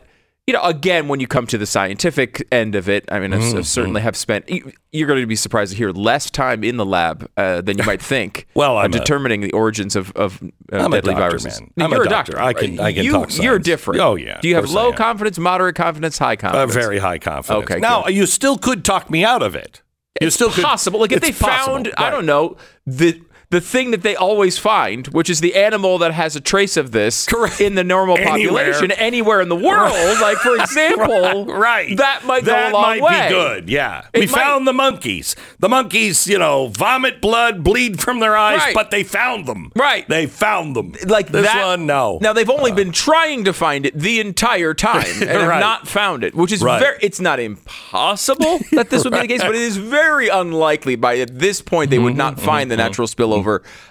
you 0.49 0.55
know, 0.55 0.63
again, 0.63 1.09
when 1.09 1.21
you 1.21 1.27
come 1.27 1.47
to 1.47 1.59
the 1.59 1.67
scientific 1.67 2.49
end 2.51 2.75
of 2.75 2.89
it, 2.89 3.05
I 3.13 3.21
mean, 3.21 3.35
I've, 3.35 3.43
Mm-hmm. 3.43 3.61
Certainly 3.63 4.01
have 4.01 4.17
spent. 4.17 4.49
you- 4.49 4.73
You're 4.93 5.07
going 5.07 5.21
to 5.21 5.27
be 5.27 5.37
surprised 5.37 5.73
to 5.73 5.77
hear 5.77 5.91
less 5.91 6.31
time 6.31 6.65
in 6.65 6.79
the 6.79 6.87
lab 6.87 7.29
uh, 7.37 7.61
than 7.61 7.77
you 7.77 7.85
might 7.85 8.01
think. 8.15 8.47
Well, 8.55 8.79
uh, 8.79 8.83
I'm 8.83 8.95
a- 8.95 8.99
determining 8.99 9.43
the 9.43 9.53
origins 9.53 9.95
of 9.95 10.11
of 10.17 10.43
uh, 10.43 10.79
I'm 10.79 10.93
a 10.93 10.97
deadly 10.97 11.13
doctor, 11.15 11.29
viruses. 11.39 11.61
man. 11.61 11.71
I'm 11.79 11.93
a 11.93 11.97
you're 11.97 12.07
a 12.07 12.09
doctor. 12.09 12.33
doctor. 12.33 12.45
I 12.47 12.53
can- 12.55 12.81
I 12.81 12.93
can 12.95 13.05
you, 13.05 13.13
talk 13.13 13.37
You're 13.37 13.59
different. 13.59 14.01
Oh, 14.01 14.15
yeah, 14.15 14.41
Do 14.41 14.49
you 14.49 14.55
have 14.55 14.71
low 14.71 14.93
confidence, 14.95 15.39
moderate 15.39 15.77
confidence, 15.77 16.17
high 16.19 16.33
a 16.33 16.37
confidence? 16.39 16.73
very 16.75 16.99
high 16.99 17.19
confidence. 17.19 17.65
Okay, 17.71 17.79
Now 17.81 18.05
good. 18.05 18.15
you 18.15 18.25
still 18.25 18.57
could 18.57 18.85
talk 18.87 19.11
me 19.11 19.25
out 19.27 19.43
of 19.43 19.55
it. 19.55 19.83
You 20.21 20.31
still 20.31 20.51
could- 20.51 20.65
possible. 20.65 20.99
Like 20.99 21.13
if 21.13 21.21
they 21.21 21.31
possible, 21.33 21.75
found, 21.75 21.93
I 21.99 22.09
don't 22.11 22.27
know, 22.27 22.57
the 22.87 23.21
the 23.51 23.61
thing 23.63 23.93
that 23.93 24.03
they 24.03 24.15
always 24.15 24.59
find, 24.59 25.07
which 25.09 25.31
is 25.31 25.41
the 25.41 25.55
animal 25.55 25.97
that 25.99 26.13
has 26.13 26.37
a 26.37 26.41
trace 26.41 26.77
of 26.77 26.91
this 26.93 27.25
Correct. 27.25 27.63
in 27.63 27.77
the 27.77 27.85
normal 27.85 28.19
Anywhere. 28.19 28.33
population 28.67 28.91
anywhere 28.93 29.41
in 29.41 29.49
the 29.49 29.57
world. 29.57 30.21
Like 30.21 30.37
for 30.39 30.55
example, 30.61 31.47
right. 31.47 31.97
that 31.97 32.25
might 32.27 32.45
go 32.45 32.53
a 32.53 32.69
long 32.71 32.83
might 32.83 33.01
way. 33.03 33.23
be 33.29 33.35
good. 33.35 33.71
Yeah, 33.71 34.03
It 34.13 34.21
we 34.21 34.27
might- 34.27 34.35
found 34.35 34.67
the 34.67 34.75
monkeys. 34.75 35.35
The 35.61 35.69
monkeys, 35.71 36.27
you 36.27 36.39
know, 36.39 36.67
vomit 36.69 37.23
blood, 37.23 37.65
bleed 37.65 38.01
from 38.01 38.21
their 38.21 38.37
eyes, 38.37 38.59
Right. 38.59 38.75
but 38.75 38.91
they 38.91 39.03
found 39.03 39.47
them. 39.47 39.73
Right. 39.75 40.07
They 40.09 40.27
found 40.27 40.77
them. 40.77 40.93
Like 41.07 41.29
this 41.29 41.47
that, 41.47 41.65
one, 41.65 41.87
no. 41.87 42.19
Now 42.21 42.35
they've 42.35 42.51
only 42.51 42.73
been 42.73 42.93
trying 42.93 43.45
to 43.45 43.55
find 43.55 43.87
it 43.87 43.99
the 43.99 44.21
entire 44.21 44.75
time 44.75 45.07
and 45.23 45.31
have 45.31 45.61
not 45.61 45.89
found 45.89 46.23
it, 46.23 46.35
which 46.35 46.53
is 46.53 46.63
Right. 46.63 46.81
very. 46.81 46.99
It's 47.01 47.19
not 47.21 47.41
impossible 47.41 48.59
that 48.73 48.91
this 48.91 49.05
would 49.05 49.13
be 49.15 49.21
the 49.21 49.29
case, 49.29 49.41
but 49.43 49.55
it 49.55 49.63
is 49.63 49.79
very 49.79 50.29
unlikely. 50.29 50.97
By 50.97 51.19
at 51.19 51.39
this 51.39 51.63
point, 51.63 51.91
they 51.91 51.99
would 51.99 52.09
Mm-hmm, 52.09 52.19
not 52.19 52.41
find 52.41 52.71
the 52.71 52.77
natural 52.77 53.07
spillover 53.07 53.38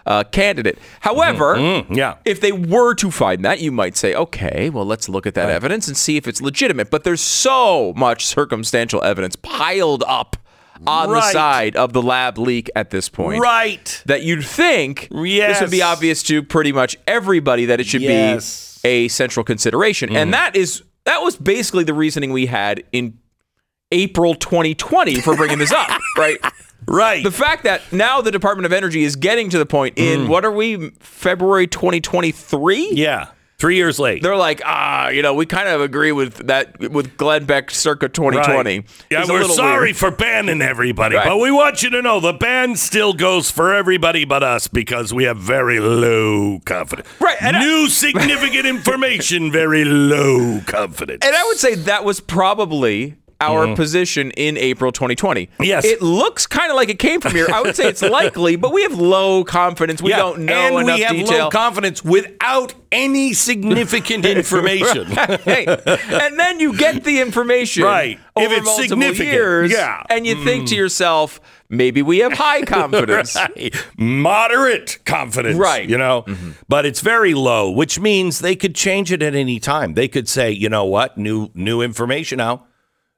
uh, 0.06 0.24
candidate. 0.32 0.78
However, 1.02 1.56
Mm-hmm. 1.56 1.94
yeah. 1.94 2.16
if 2.26 2.40
they 2.42 2.52
were 2.52 2.94
to 2.96 3.12
find 3.12 3.44
that, 3.46 3.60
you 3.62 3.72
might 3.72 3.96
say, 3.98 4.14
okay, 4.14 4.70
well, 4.70 4.86
let's 4.86 5.08
look 5.10 5.26
at 5.26 5.34
that 5.36 5.50
evidence 5.50 5.88
and 5.88 5.96
see 5.98 6.18
if 6.18 6.28
it's 6.28 6.42
legitimate. 6.42 6.90
But 6.90 7.04
there's 7.04 7.22
so 7.22 7.94
much 7.96 8.26
circumstantial 8.26 9.04
evidence 9.04 9.36
piled 9.36 10.04
up 10.08 10.38
on 10.86 11.10
the 11.10 11.22
side 11.32 11.76
of 11.76 11.92
the 11.94 12.02
lab 12.04 12.38
leak 12.38 12.70
at 12.76 12.92
this 12.92 13.10
point 13.10 13.42
right. 13.42 14.04
that 14.06 14.22
you'd 14.22 14.46
think 14.46 15.08
this 15.10 15.60
would 15.60 15.72
be 15.72 15.82
obvious 15.82 16.22
to 16.24 16.44
pretty 16.44 16.72
much 16.72 16.96
everybody 17.08 17.66
that 17.66 17.80
it 17.80 17.88
should 17.88 18.02
Yes. 18.04 18.80
be 18.84 18.88
a 18.90 19.08
central 19.08 19.44
consideration. 19.44 20.16
And 20.16 20.34
that 20.36 20.56
is 20.56 20.84
that 21.06 21.24
was 21.24 21.36
basically 21.36 21.84
the 21.84 21.96
reasoning 21.96 22.32
we 22.32 22.46
had 22.46 22.84
in 22.92 23.18
April 23.92 24.36
2020 24.36 25.22
for 25.22 25.36
bringing 25.36 25.60
this 25.60 25.72
up, 25.72 25.90
right? 26.18 26.38
Right. 26.88 27.24
The 27.24 27.32
fact 27.32 27.64
that 27.64 27.82
now 27.92 28.22
the 28.22 28.32
Department 28.32 28.66
of 28.66 28.74
Energy 28.74 29.04
is 29.04 29.16
getting 29.16 29.50
to 29.50 29.58
the 29.58 29.66
point 29.66 29.98
in 29.98 30.28
what 30.28 30.46
are 30.46 30.52
we 30.52 30.90
February 31.00 31.68
2023? 31.68 32.92
yeah. 32.94 33.30
Three 33.60 33.76
years 33.76 33.98
late. 33.98 34.22
They're 34.22 34.36
like, 34.36 34.62
ah, 34.64 35.08
you 35.10 35.24
know, 35.24 35.34
we 35.34 35.48
kind 35.48 35.68
of 35.68 35.82
agree 35.82 36.12
with 36.12 36.46
that 36.46 36.80
with 36.92 37.18
Glenn 37.18 37.46
Beck 37.46 37.72
circa 37.72 38.08
2020. 38.08 38.54
Right. 38.82 38.88
Yeah, 39.10 39.24
a 39.24 39.28
we're 39.28 39.46
sorry 39.46 39.88
weird. 39.88 39.96
for 39.98 40.12
banning 40.12 40.62
everybody, 40.62 41.16
Right. 41.16 41.26
but 41.26 41.38
we 41.40 41.50
want 41.50 41.82
you 41.82 41.90
to 41.90 42.04
know 42.04 42.20
the 42.20 42.34
ban 42.34 42.76
still 42.76 43.14
goes 43.14 43.50
for 43.50 43.74
everybody 43.74 44.26
but 44.26 44.44
us 44.44 44.68
because 44.68 45.12
we 45.12 45.24
have 45.24 45.38
very 45.38 45.80
low 45.80 46.60
confidence. 46.66 47.08
Right, 47.20 47.38
and 47.42 47.58
I- 47.58 47.64
New 47.66 47.88
significant 47.90 48.68
information, 48.68 49.52
very 49.52 49.84
low 49.86 50.62
confidence. 50.68 51.26
And 51.26 51.36
I 51.36 51.44
would 51.46 51.58
say 51.58 51.74
that 51.74 52.06
was 52.06 52.20
probably 52.20 53.16
our 53.40 53.76
position 53.76 54.32
in 54.32 54.58
April 54.58 54.92
2020. 54.92 55.48
Mm-hmm. 55.48 55.64
Yes. 55.64 55.86
It 55.86 56.02
looks 56.02 56.48
kind 56.48 56.72
of 56.72 56.76
like 56.76 56.90
it 56.90 57.00
came 57.00 57.22
from 57.22 57.34
here. 57.34 57.48
I 57.54 57.62
would 57.62 57.76
say 57.76 57.88
it's 57.88 58.02
likely, 58.20 58.56
but 58.56 58.74
we 58.74 58.82
have 58.84 58.94
low 59.00 59.44
confidence. 59.44 60.02
We 60.02 60.10
Yeah, 60.12 60.18
don't 60.18 60.40
know 60.46 60.54
and 60.54 60.76
enough 60.80 60.98
we 60.98 61.02
have 61.04 61.16
detail. 61.16 61.44
low 61.46 61.50
confidence 61.50 62.04
without 62.04 62.74
any 62.92 63.34
significant 63.34 64.26
information. 64.38 65.08
Hey, 65.48 65.66
and 65.68 66.40
then 66.40 66.60
you 66.60 66.76
get 66.78 67.04
the 67.04 67.22
information 67.22 67.84
Right. 67.84 68.20
If 68.36 68.46
over 68.46 68.56
it's 68.56 68.66
multiple 68.66 68.88
significant, 68.90 69.30
years, 69.34 69.72
yeah. 69.72 70.04
and 70.10 70.26
you 70.28 70.44
think 70.44 70.68
to 70.70 70.76
yourself, 70.76 71.40
maybe 71.70 72.02
we 72.02 72.20
have 72.20 72.34
high 72.34 72.62
confidence. 72.64 73.36
Right. 73.36 73.74
Moderate 73.98 75.00
confidence. 75.06 75.58
Right. 75.58 75.88
You 75.88 75.98
know, 75.98 76.26
but 76.68 76.86
it's 76.86 77.02
very 77.02 77.34
low, 77.34 77.72
which 77.72 78.00
means 78.00 78.40
they 78.40 78.56
could 78.56 78.76
change 78.76 79.12
it 79.12 79.22
at 79.24 79.36
any 79.36 79.60
time. 79.60 79.94
They 79.94 80.08
could 80.08 80.28
say, 80.28 80.52
you 80.52 80.70
know 80.70 80.86
what, 80.86 81.18
new 81.18 81.50
new 81.54 81.82
information 81.82 82.38
now. 82.38 82.66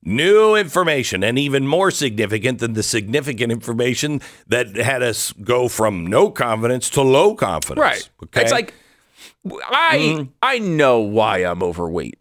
New 0.01 0.55
information, 0.55 1.23
and 1.25 1.37
even 1.37 1.67
more 1.67 1.91
significant 1.91 2.59
than 2.59 2.71
the 2.73 2.83
significant 2.83 3.51
information 3.51 4.21
that 4.47 4.75
had 4.77 5.03
us 5.03 5.33
go 5.33 5.67
from 5.67 6.07
no 6.07 6.31
confidence 6.31 6.89
to 6.91 7.01
low 7.01 7.35
confidence. 7.35 7.79
Right. 7.81 8.09
Okay. 8.23 8.41
It's 8.43 8.51
like 8.51 8.73
I 9.69 9.97
mm-hmm. 9.97 10.29
I 10.41 10.59
know 10.59 10.99
why 10.99 11.39
I'm 11.39 11.61
overweight. 11.61 12.17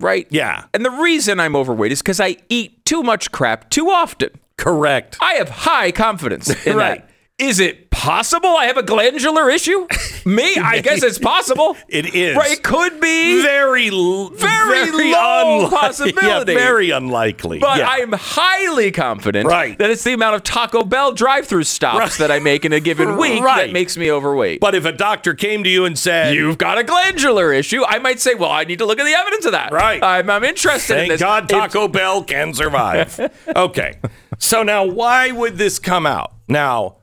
Right? 0.00 0.28
yeah, 0.30 0.66
And 0.72 0.84
the 0.84 0.92
reason 0.92 1.40
I'm 1.40 1.56
overweight 1.56 1.90
is 1.90 2.00
because 2.02 2.20
I 2.20 2.36
eat 2.48 2.84
too 2.84 3.02
much 3.02 3.32
crap 3.32 3.68
too 3.68 3.90
often. 3.90 4.30
correct. 4.56 5.18
I 5.20 5.34
have 5.34 5.48
high 5.48 5.90
confidence 5.90 6.48
in 6.64 6.76
Right. 6.76 7.00
that. 7.00 7.10
Is 7.38 7.60
it 7.60 7.90
possible 7.90 8.48
I 8.48 8.64
have 8.66 8.76
a 8.78 8.82
glandular 8.82 9.48
issue? 9.48 9.86
Me? 10.26 10.56
I 10.56 10.80
guess 10.82 11.04
it's 11.04 11.18
possible. 11.20 11.76
It 11.88 12.12
is. 12.12 12.36
Right, 12.36 12.50
it 12.50 12.64
could 12.64 13.00
be. 13.00 13.42
very, 13.42 13.90
l- 13.90 14.30
Very 14.30 14.90
low 15.12 15.68
unli- 15.68 15.70
possibility. 15.80 16.52
Yeah, 16.52 16.58
very 16.58 16.90
unlikely. 16.90 17.60
But 17.60 17.78
yeah. 17.78 17.88
I 17.88 17.96
am 17.98 18.10
highly 18.12 18.90
confident 18.90 19.46
Right. 19.46 19.78
that 19.78 19.88
it's 19.88 20.02
the 20.02 20.14
amount 20.14 20.34
of 20.34 20.42
Taco 20.42 20.82
Bell 20.82 21.12
drive-through 21.12 21.62
stops 21.62 21.98
Right. 21.98 22.12
that 22.18 22.32
I 22.32 22.40
make 22.40 22.64
in 22.64 22.72
a 22.72 22.80
given 22.80 23.16
week 23.18 23.40
Right. 23.40 23.66
that 23.68 23.72
makes 23.72 23.96
me 23.96 24.10
overweight. 24.10 24.58
But 24.58 24.74
if 24.74 24.84
a 24.84 24.90
doctor 24.92 25.32
came 25.34 25.62
to 25.62 25.70
you 25.70 25.84
and 25.84 25.96
said, 25.96 26.34
You've 26.34 26.58
got 26.58 26.76
a 26.78 26.82
glandular 26.82 27.52
issue. 27.52 27.84
I 27.86 28.00
might 28.00 28.18
say, 28.18 28.34
well, 28.34 28.50
I 28.50 28.64
need 28.64 28.80
to 28.80 28.84
look 28.86 28.98
at 28.98 29.04
the 29.04 29.14
evidence 29.16 29.44
of 29.46 29.52
that. 29.52 29.70
Right. 29.70 30.02
I'm, 30.02 30.28
I'm 30.28 30.42
interested 30.42 30.94
in 30.94 30.98
Thank 31.02 31.10
this. 31.12 31.20
God 31.20 31.44
It's- 31.44 31.72
Taco 31.72 31.86
Bell 31.86 32.24
can 32.24 32.52
survive. 32.52 33.30
okay. 33.54 33.94
So 34.38 34.64
now, 34.64 34.84
why 34.84 35.30
would 35.30 35.56
this 35.56 35.78
come 35.78 36.04
out? 36.04 36.32
Now, 36.48 36.96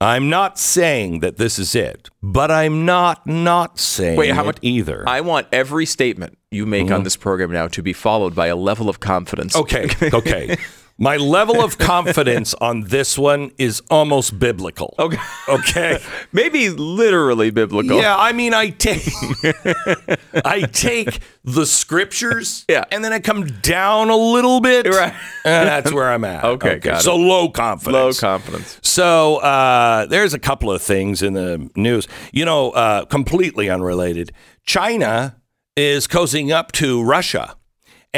I'm 0.00 0.30
not 0.30 0.58
saying 0.58 1.20
that 1.20 1.38
this 1.38 1.58
is 1.58 1.74
it, 1.74 2.08
but 2.22 2.52
I'm 2.52 2.84
not 2.84 3.26
not 3.26 3.80
saying 3.80 4.16
Wait, 4.16 4.30
how 4.30 4.42
it 4.42 4.46
much 4.46 4.58
either. 4.62 5.02
I 5.08 5.22
want 5.22 5.48
every 5.50 5.86
statement 5.86 6.38
you 6.52 6.66
make 6.66 6.84
on 6.84 6.88
mm-hmm. 6.88 7.02
this 7.02 7.16
program 7.16 7.50
now 7.50 7.66
to 7.68 7.82
be 7.82 7.92
followed 7.92 8.34
by 8.34 8.46
a 8.46 8.56
level 8.56 8.88
of 8.88 9.00
confidence. 9.00 9.56
okay. 9.56 9.88
Okay. 10.12 10.56
My 11.00 11.16
level 11.16 11.60
of 11.62 11.78
confidence 11.78 12.54
on 12.54 12.80
this 12.82 13.16
one 13.16 13.52
is 13.56 13.80
almost 13.88 14.36
biblical. 14.38 14.96
Okay. 14.98 15.18
Okay. 15.48 16.00
Maybe 16.32 16.70
literally 16.70 17.50
biblical. 17.50 17.98
Yeah, 17.98 18.16
I 18.18 18.32
mean, 18.32 18.52
I 18.52 18.70
take 18.70 19.06
I 20.44 20.62
take 20.72 21.20
the 21.44 21.66
scriptures, 21.66 22.64
Yeah. 22.68 22.84
and 22.90 23.04
then 23.04 23.12
I 23.12 23.20
come 23.20 23.46
down 23.62 24.10
a 24.10 24.16
little 24.16 24.60
bit, 24.60 24.86
Right. 24.88 25.12
and 25.44 25.68
that's 25.68 25.92
where 25.92 26.10
I'm 26.10 26.24
at. 26.24 26.44
Okay, 26.44 26.78
got 26.80 27.00
it. 27.00 27.04
so 27.04 27.14
low 27.16 27.48
confidence. 27.48 27.92
Low 27.94 28.28
confidence. 28.28 28.72
confidence. 28.72 28.80
So 28.82 29.36
uh, 29.36 30.06
there's 30.06 30.34
a 30.34 30.38
couple 30.40 30.72
of 30.72 30.82
things 30.82 31.22
in 31.22 31.34
the 31.34 31.70
news. 31.76 32.08
You 32.32 32.44
know, 32.44 32.70
uh, 32.70 33.04
completely 33.04 33.70
unrelated. 33.70 34.32
China 34.66 35.36
is 35.76 36.08
cozying 36.08 36.50
up 36.52 36.72
to 36.72 37.02
Russia. 37.04 37.54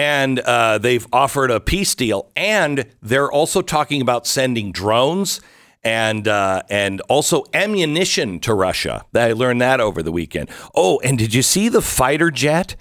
And 0.01 0.39
uh, 0.39 0.79
they've 0.79 1.07
offered 1.13 1.51
a 1.51 1.61
peace 1.61 1.95
deal, 1.95 2.31
and 2.35 2.87
they're 3.03 3.31
also 3.31 3.61
talking 3.61 4.01
about 4.01 4.27
sending 4.27 4.73
drones 4.73 5.43
and 5.83 6.27
uh, 6.27 6.63
and 6.71 7.03
also 7.03 7.45
ammunition 7.53 8.41
to 8.41 8.55
Russia. 8.55 9.05
I 9.15 9.33
learned 9.33 9.61
that 9.61 9.79
over 9.79 10.03
the 10.03 10.11
weekend. 10.11 10.49
Oh, 10.75 11.01
and 11.05 11.19
did 11.19 11.35
you 11.35 11.43
see 11.43 11.69
the 11.69 11.83
fighter 11.83 12.31
jet 12.31 12.77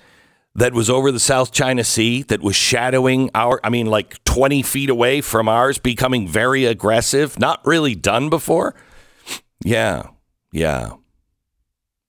that 0.56 0.74
was 0.74 0.90
over 0.90 1.12
the 1.12 1.20
South 1.20 1.52
China 1.52 1.84
Sea 1.84 2.24
that 2.24 2.42
was 2.42 2.56
shadowing 2.56 3.30
our? 3.36 3.60
I 3.66 3.70
mean, 3.70 3.88
like 3.88 4.24
twenty 4.24 4.64
feet 4.64 4.90
away 4.90 5.20
from 5.20 5.50
ours, 5.50 5.78
becoming 5.78 6.26
very 6.26 6.64
aggressive. 6.64 7.38
Not 7.38 7.60
really 7.66 7.96
done 7.96 8.30
before. 8.30 8.76
Yeah, 9.66 10.04
yeah. 10.54 10.94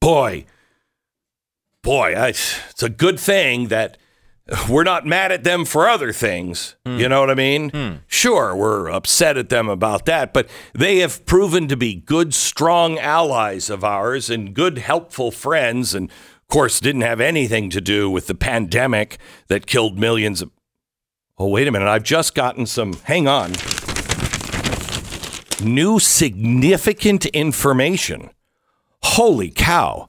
Boy, 0.00 0.44
boy, 1.82 2.14
I, 2.14 2.28
it's 2.28 2.82
a 2.82 2.88
good 2.88 3.18
thing 3.18 3.68
that 3.68 3.96
we're 4.68 4.84
not 4.84 5.06
mad 5.06 5.32
at 5.32 5.44
them 5.44 5.64
for 5.64 5.88
other 5.88 6.12
things. 6.12 6.76
Hmm. 6.84 6.98
You 6.98 7.08
know 7.08 7.20
what 7.20 7.30
I 7.30 7.34
mean? 7.34 7.70
Hmm. 7.70 7.92
Sure, 8.06 8.54
we're 8.54 8.90
upset 8.90 9.36
at 9.36 9.48
them 9.48 9.68
about 9.68 10.06
that, 10.06 10.32
but 10.32 10.48
they 10.74 10.98
have 10.98 11.24
proven 11.26 11.68
to 11.68 11.76
be 11.76 11.94
good, 11.94 12.34
strong 12.34 12.98
allies 12.98 13.70
of 13.70 13.84
ours 13.84 14.28
and 14.30 14.54
good, 14.54 14.78
helpful 14.78 15.30
friends. 15.30 15.94
And 15.94 16.10
of 16.10 16.48
course, 16.48 16.80
didn't 16.80 17.02
have 17.02 17.20
anything 17.20 17.70
to 17.70 17.80
do 17.80 18.10
with 18.10 18.26
the 18.26 18.34
pandemic 18.34 19.18
that 19.48 19.66
killed 19.66 19.98
millions 19.98 20.42
of. 20.42 20.50
Oh, 21.38 21.48
wait 21.48 21.68
a 21.68 21.70
minute. 21.70 21.88
I've 21.88 22.02
just 22.02 22.34
gotten 22.34 22.66
some. 22.66 22.94
Hang 23.04 23.26
on. 23.26 23.52
New 25.62 25.98
significant 25.98 27.26
information. 27.26 28.30
Holy 29.02 29.50
cow. 29.50 30.08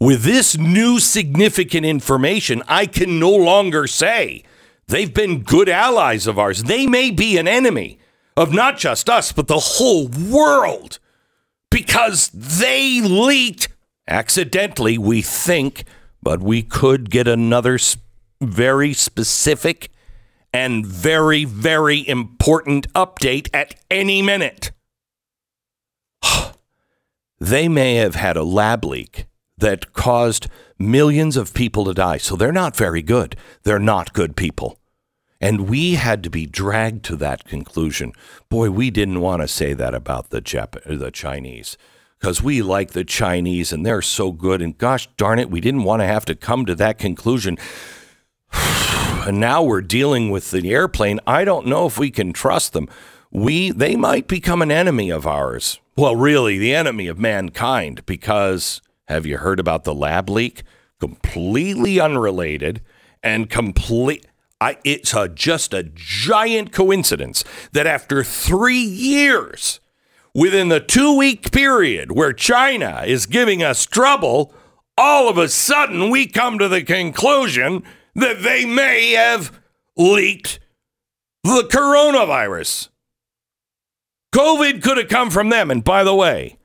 With 0.00 0.22
this 0.22 0.56
new 0.56 0.98
significant 0.98 1.84
information, 1.84 2.62
I 2.66 2.86
can 2.86 3.20
no 3.20 3.30
longer 3.30 3.86
say 3.86 4.44
they've 4.86 5.12
been 5.12 5.42
good 5.42 5.68
allies 5.68 6.26
of 6.26 6.38
ours. 6.38 6.62
They 6.62 6.86
may 6.86 7.10
be 7.10 7.36
an 7.36 7.46
enemy 7.46 7.98
of 8.34 8.54
not 8.54 8.78
just 8.78 9.10
us, 9.10 9.30
but 9.30 9.46
the 9.46 9.58
whole 9.58 10.08
world 10.08 10.98
because 11.70 12.30
they 12.30 13.02
leaked 13.02 13.68
accidentally, 14.08 14.96
we 14.96 15.20
think, 15.20 15.84
but 16.22 16.40
we 16.40 16.62
could 16.62 17.10
get 17.10 17.28
another 17.28 17.78
very 18.40 18.94
specific 18.94 19.90
and 20.50 20.86
very, 20.86 21.44
very 21.44 22.08
important 22.08 22.90
update 22.94 23.50
at 23.52 23.74
any 23.90 24.22
minute. 24.22 24.72
they 27.38 27.68
may 27.68 27.96
have 27.96 28.14
had 28.14 28.38
a 28.38 28.42
lab 28.42 28.82
leak 28.86 29.26
that 29.60 29.92
caused 29.92 30.48
millions 30.78 31.36
of 31.36 31.54
people 31.54 31.84
to 31.84 31.94
die. 31.94 32.16
So 32.16 32.36
they're 32.36 32.52
not 32.52 32.76
very 32.76 33.02
good. 33.02 33.36
They're 33.62 33.78
not 33.78 34.12
good 34.12 34.36
people. 34.36 34.78
And 35.40 35.68
we 35.68 35.94
had 35.94 36.22
to 36.24 36.30
be 36.30 36.44
dragged 36.44 37.04
to 37.06 37.16
that 37.16 37.44
conclusion. 37.44 38.12
Boy, 38.50 38.70
we 38.70 38.90
didn't 38.90 39.20
want 39.20 39.40
to 39.40 39.48
say 39.48 39.72
that 39.72 39.94
about 39.94 40.30
the 40.30 40.42
Jap- 40.42 40.82
the 40.84 41.10
Chinese 41.10 41.78
because 42.18 42.42
we 42.42 42.60
like 42.60 42.90
the 42.90 43.04
Chinese 43.04 43.72
and 43.72 43.84
they're 43.84 44.02
so 44.02 44.30
good. 44.32 44.60
And 44.60 44.76
gosh 44.76 45.08
darn 45.16 45.38
it, 45.38 45.50
we 45.50 45.60
didn't 45.60 45.84
want 45.84 46.00
to 46.00 46.06
have 46.06 46.26
to 46.26 46.34
come 46.34 46.66
to 46.66 46.74
that 46.74 46.98
conclusion. 46.98 47.56
and 48.52 49.40
now 49.40 49.62
we're 49.62 49.80
dealing 49.80 50.30
with 50.30 50.50
the 50.50 50.70
airplane. 50.70 51.20
I 51.26 51.44
don't 51.44 51.66
know 51.66 51.86
if 51.86 51.98
we 51.98 52.10
can 52.10 52.32
trust 52.32 52.74
them. 52.74 52.88
We 53.30 53.70
they 53.70 53.96
might 53.96 54.28
become 54.28 54.60
an 54.60 54.72
enemy 54.72 55.08
of 55.10 55.26
ours. 55.26 55.80
Well, 55.96 56.16
really, 56.16 56.58
the 56.58 56.74
enemy 56.74 57.06
of 57.06 57.18
mankind 57.18 58.04
because 58.04 58.82
have 59.10 59.26
you 59.26 59.38
heard 59.38 59.60
about 59.60 59.84
the 59.84 59.94
lab 59.94 60.30
leak? 60.30 60.62
Completely 60.98 62.00
unrelated 62.00 62.80
and 63.22 63.50
complete 63.50 64.26
I, 64.60 64.76
it's 64.84 65.14
a, 65.14 65.26
just 65.26 65.72
a 65.72 65.82
giant 65.82 66.70
coincidence 66.70 67.44
that 67.72 67.86
after 67.86 68.22
three 68.22 68.82
years, 68.82 69.80
within 70.34 70.68
the 70.68 70.80
two 70.80 71.16
week 71.16 71.50
period 71.50 72.12
where 72.12 72.34
China 72.34 73.02
is 73.06 73.24
giving 73.24 73.62
us 73.62 73.86
trouble, 73.86 74.52
all 74.98 75.30
of 75.30 75.38
a 75.38 75.48
sudden 75.48 76.10
we 76.10 76.26
come 76.26 76.58
to 76.58 76.68
the 76.68 76.82
conclusion 76.82 77.82
that 78.14 78.42
they 78.42 78.66
may 78.66 79.12
have 79.12 79.58
leaked 79.96 80.60
the 81.42 81.66
coronavirus. 81.70 82.88
COVID 84.34 84.82
could 84.82 84.98
have 84.98 85.08
come 85.08 85.30
from 85.30 85.48
them. 85.48 85.70
And 85.70 85.82
by 85.82 86.04
the 86.04 86.14
way, 86.14 86.58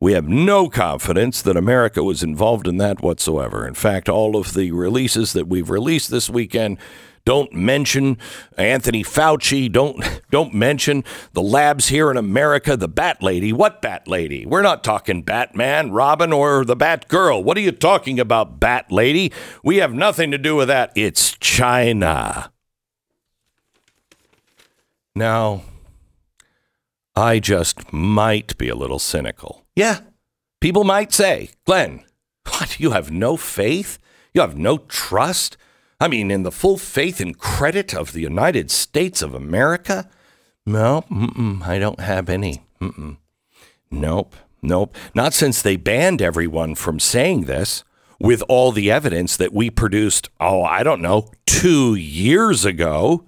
we 0.00 0.12
have 0.12 0.28
no 0.28 0.68
confidence 0.68 1.42
that 1.42 1.56
America 1.56 2.02
was 2.02 2.22
involved 2.22 2.68
in 2.68 2.76
that 2.76 3.02
whatsoever. 3.02 3.66
In 3.66 3.74
fact, 3.74 4.08
all 4.08 4.36
of 4.36 4.54
the 4.54 4.70
releases 4.70 5.32
that 5.32 5.48
we've 5.48 5.70
released 5.70 6.10
this 6.10 6.30
weekend 6.30 6.78
don't 7.24 7.52
mention 7.52 8.16
Anthony 8.56 9.02
Fauci. 9.02 9.70
Don't 9.70 10.22
don't 10.30 10.54
mention 10.54 11.04
the 11.34 11.42
labs 11.42 11.88
here 11.88 12.10
in 12.10 12.16
America. 12.16 12.76
The 12.76 12.88
Bat 12.88 13.22
Lady. 13.22 13.52
What 13.52 13.82
Bat 13.82 14.08
Lady? 14.08 14.46
We're 14.46 14.62
not 14.62 14.82
talking 14.82 15.22
Batman, 15.22 15.90
Robin, 15.90 16.32
or 16.32 16.64
the 16.64 16.76
Bat 16.76 17.08
Girl. 17.08 17.42
What 17.44 17.58
are 17.58 17.60
you 17.60 17.72
talking 17.72 18.18
about, 18.18 18.60
Bat 18.60 18.90
Lady? 18.90 19.30
We 19.62 19.76
have 19.76 19.92
nothing 19.92 20.30
to 20.30 20.38
do 20.38 20.56
with 20.56 20.68
that. 20.68 20.92
It's 20.94 21.36
China. 21.38 22.50
Now, 25.14 25.64
I 27.18 27.40
just 27.40 27.92
might 27.92 28.56
be 28.58 28.68
a 28.68 28.76
little 28.76 29.00
cynical. 29.00 29.66
Yeah, 29.74 30.00
people 30.60 30.84
might 30.84 31.12
say, 31.12 31.50
Glenn, 31.66 32.04
what? 32.48 32.78
You 32.78 32.92
have 32.92 33.10
no 33.10 33.36
faith? 33.36 33.98
You 34.32 34.40
have 34.40 34.56
no 34.56 34.78
trust? 34.78 35.56
I 36.00 36.06
mean, 36.06 36.30
in 36.30 36.44
the 36.44 36.52
full 36.52 36.78
faith 36.78 37.20
and 37.20 37.36
credit 37.36 37.92
of 37.92 38.12
the 38.12 38.20
United 38.20 38.70
States 38.70 39.20
of 39.20 39.34
America? 39.34 40.08
No, 40.64 41.04
I 41.64 41.80
don't 41.80 41.98
have 41.98 42.28
any. 42.28 42.62
Mm-mm. 42.80 43.16
Nope, 43.90 44.36
nope. 44.62 44.94
Not 45.12 45.34
since 45.34 45.60
they 45.60 45.76
banned 45.76 46.22
everyone 46.22 46.76
from 46.76 47.00
saying 47.00 47.44
this 47.46 47.82
with 48.20 48.44
all 48.48 48.70
the 48.70 48.92
evidence 48.92 49.36
that 49.36 49.52
we 49.52 49.70
produced, 49.70 50.28
oh, 50.38 50.62
I 50.62 50.84
don't 50.84 51.02
know, 51.02 51.30
two 51.46 51.96
years 51.96 52.64
ago. 52.64 53.24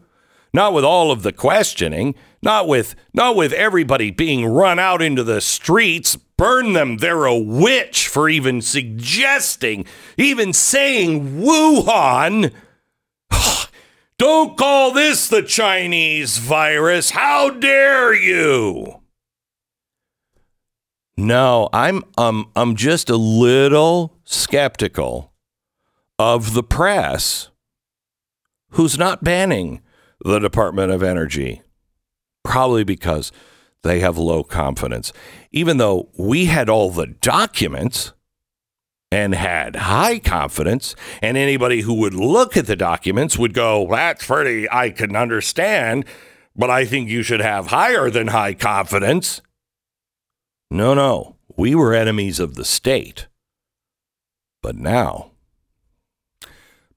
Not 0.53 0.73
with 0.73 0.85
all 0.85 1.13
of 1.13 1.23
the 1.23 1.33
questioning, 1.33 2.15
not 2.43 2.67
with 2.67 2.95
not 3.15 3.37
with 3.37 3.53
everybody 3.53 4.11
being 4.11 4.47
run 4.47 4.79
out 4.79 5.01
into 5.01 5.23
the 5.23 5.41
streets, 5.41 6.17
burn 6.17 6.73
them, 6.73 6.97
they're 6.97 7.27
a 7.27 7.39
witch 7.39 8.09
for 8.09 8.29
even 8.29 8.61
suggesting, 8.63 9.85
even 10.17 10.53
saying 10.53 11.43
Wuhan. 11.43 12.53
Don't 14.19 14.57
call 14.57 14.93
this 14.93 15.29
the 15.29 15.43
Chinese 15.43 16.39
virus. 16.39 17.11
How 17.11 17.51
dare 17.51 18.13
you? 18.13 19.01
No, 21.17 21.69
I'm 21.73 22.03
um 22.17 22.51
I'm 22.57 22.75
just 22.75 23.11
a 23.11 23.17
little 23.17 24.17
skeptical 24.25 25.33
of 26.19 26.55
the 26.55 26.63
press 26.63 27.51
who's 28.71 28.99
not 28.99 29.23
banning 29.23 29.83
the 30.25 30.39
Department 30.39 30.93
of 30.93 31.03
Energy. 31.03 31.63
Probably 32.45 32.85
because 32.85 33.33
they 33.83 34.01
have 34.01 34.19
low 34.19 34.43
confidence. 34.43 35.13
Even 35.53 35.79
though 35.79 36.09
we 36.19 36.47
had 36.47 36.69
all 36.69 36.91
the 36.91 37.07
documents 37.07 38.13
and 39.13 39.35
had 39.35 39.77
high 39.77 40.19
confidence, 40.19 40.95
and 41.21 41.37
anybody 41.37 41.81
who 41.81 41.95
would 41.95 42.15
look 42.15 42.57
at 42.57 42.67
the 42.67 42.77
documents 42.77 43.37
would 43.39 43.55
go, 43.55 43.87
That's 43.91 44.25
pretty, 44.25 44.71
I 44.71 44.91
can 44.91 45.17
understand, 45.17 46.05
but 46.55 46.71
I 46.71 46.85
think 46.85 47.09
you 47.09 47.23
should 47.23 47.41
have 47.41 47.69
higher 47.69 48.11
than 48.11 48.29
high 48.29 48.55
confidence. 48.55 49.41
No, 50.71 50.95
no, 50.95 51.37
we 51.57 51.75
were 51.75 51.93
enemies 51.93 52.39
of 52.39 52.55
the 52.55 52.65
state. 52.65 53.27
But 54.63 54.77
now, 54.77 55.33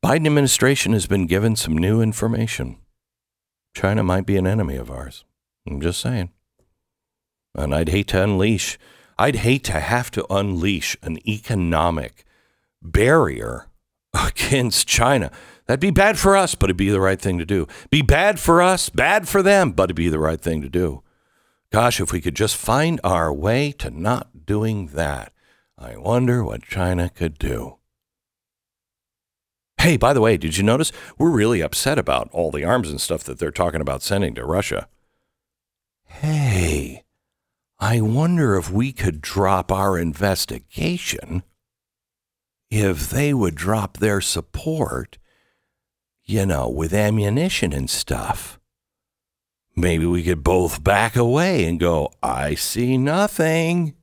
Biden 0.03 0.27
administration 0.27 0.93
has 0.93 1.07
been 1.07 1.25
given 1.25 1.55
some 1.55 1.77
new 1.77 2.01
information. 2.01 2.77
China 3.73 4.03
might 4.03 4.25
be 4.25 4.37
an 4.37 4.47
enemy 4.47 4.75
of 4.75 4.91
ours. 4.91 5.25
I'm 5.67 5.81
just 5.81 5.99
saying. 6.01 6.31
And 7.55 7.73
I'd 7.73 7.89
hate 7.89 8.07
to 8.09 8.23
unleash, 8.23 8.77
I'd 9.17 9.37
hate 9.37 9.63
to 9.65 9.79
have 9.79 10.09
to 10.11 10.25
unleash 10.33 10.97
an 11.01 11.17
economic 11.27 12.25
barrier 12.81 13.67
against 14.13 14.87
China. 14.87 15.31
That'd 15.65 15.79
be 15.79 15.91
bad 15.91 16.19
for 16.19 16.35
us, 16.35 16.55
but 16.55 16.69
it'd 16.69 16.77
be 16.77 16.89
the 16.89 16.99
right 16.99 17.19
thing 17.19 17.37
to 17.37 17.45
do. 17.45 17.67
Be 17.89 18.01
bad 18.01 18.39
for 18.39 18.61
us, 18.61 18.89
bad 18.89 19.27
for 19.27 19.41
them, 19.41 19.71
but 19.71 19.85
it'd 19.85 19.95
be 19.95 20.09
the 20.09 20.19
right 20.19 20.41
thing 20.41 20.61
to 20.61 20.69
do. 20.69 21.03
Gosh, 21.71 21.99
if 21.99 22.11
we 22.11 22.21
could 22.21 22.35
just 22.35 22.55
find 22.55 22.99
our 23.03 23.33
way 23.33 23.71
to 23.79 23.89
not 23.89 24.45
doing 24.45 24.87
that, 24.87 25.31
I 25.77 25.97
wonder 25.97 26.43
what 26.43 26.63
China 26.63 27.09
could 27.09 27.39
do. 27.39 27.77
Hey, 29.83 29.97
by 29.97 30.13
the 30.13 30.21
way, 30.21 30.37
did 30.37 30.55
you 30.55 30.63
notice 30.63 30.93
we're 31.17 31.29
really 31.29 31.59
upset 31.59 31.99
about 31.99 32.29
all 32.31 32.51
the 32.51 32.63
arms 32.63 32.89
and 32.89 33.01
stuff 33.01 33.21
that 33.25 33.37
they're 33.37 33.51
talking 33.51 33.81
about 33.81 34.01
sending 34.01 34.33
to 34.35 34.45
Russia? 34.45 34.87
Hey, 36.05 37.03
I 37.81 37.99
wonder 37.99 38.55
if 38.55 38.71
we 38.71 38.93
could 38.93 39.19
drop 39.19 39.73
our 39.73 39.99
investigation 39.99 41.43
if 42.71 43.09
they 43.09 43.33
would 43.33 43.55
drop 43.55 43.97
their 43.97 44.21
support, 44.21 45.17
you 46.23 46.45
know, 46.45 46.69
with 46.69 46.93
ammunition 46.93 47.73
and 47.73 47.89
stuff. 47.89 48.61
Maybe 49.75 50.05
we 50.05 50.23
could 50.23 50.45
both 50.45 50.81
back 50.81 51.17
away 51.17 51.65
and 51.65 51.77
go, 51.77 52.13
I 52.23 52.55
see 52.55 52.97
nothing. 52.97 53.95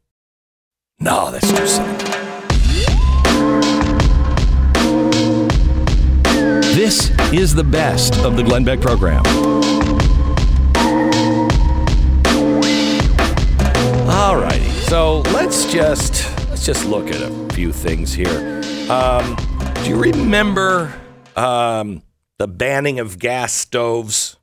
No, 0.98 1.30
that's 1.30 1.50
too 1.50 1.66
cynical. 1.66 2.19
This 6.74 7.10
is 7.32 7.54
the 7.54 7.64
best 7.64 8.16
of 8.24 8.36
the 8.36 8.42
Glenn 8.42 8.64
Beck 8.64 8.80
program. 8.80 9.26
All 14.08 14.36
righty. 14.36 14.70
So 14.86 15.20
let's 15.32 15.70
just 15.70 16.24
let's 16.48 16.64
just 16.64 16.86
look 16.86 17.08
at 17.08 17.20
a 17.20 17.54
few 17.54 17.72
things 17.72 18.12
here. 18.14 18.62
Um, 18.88 19.36
do 19.82 19.90
you 19.90 19.96
remember 19.96 20.94
um, 21.36 22.02
the 22.38 22.46
banning 22.46 23.00
of 23.00 23.18
gas 23.18 23.52
stoves? 23.52 24.36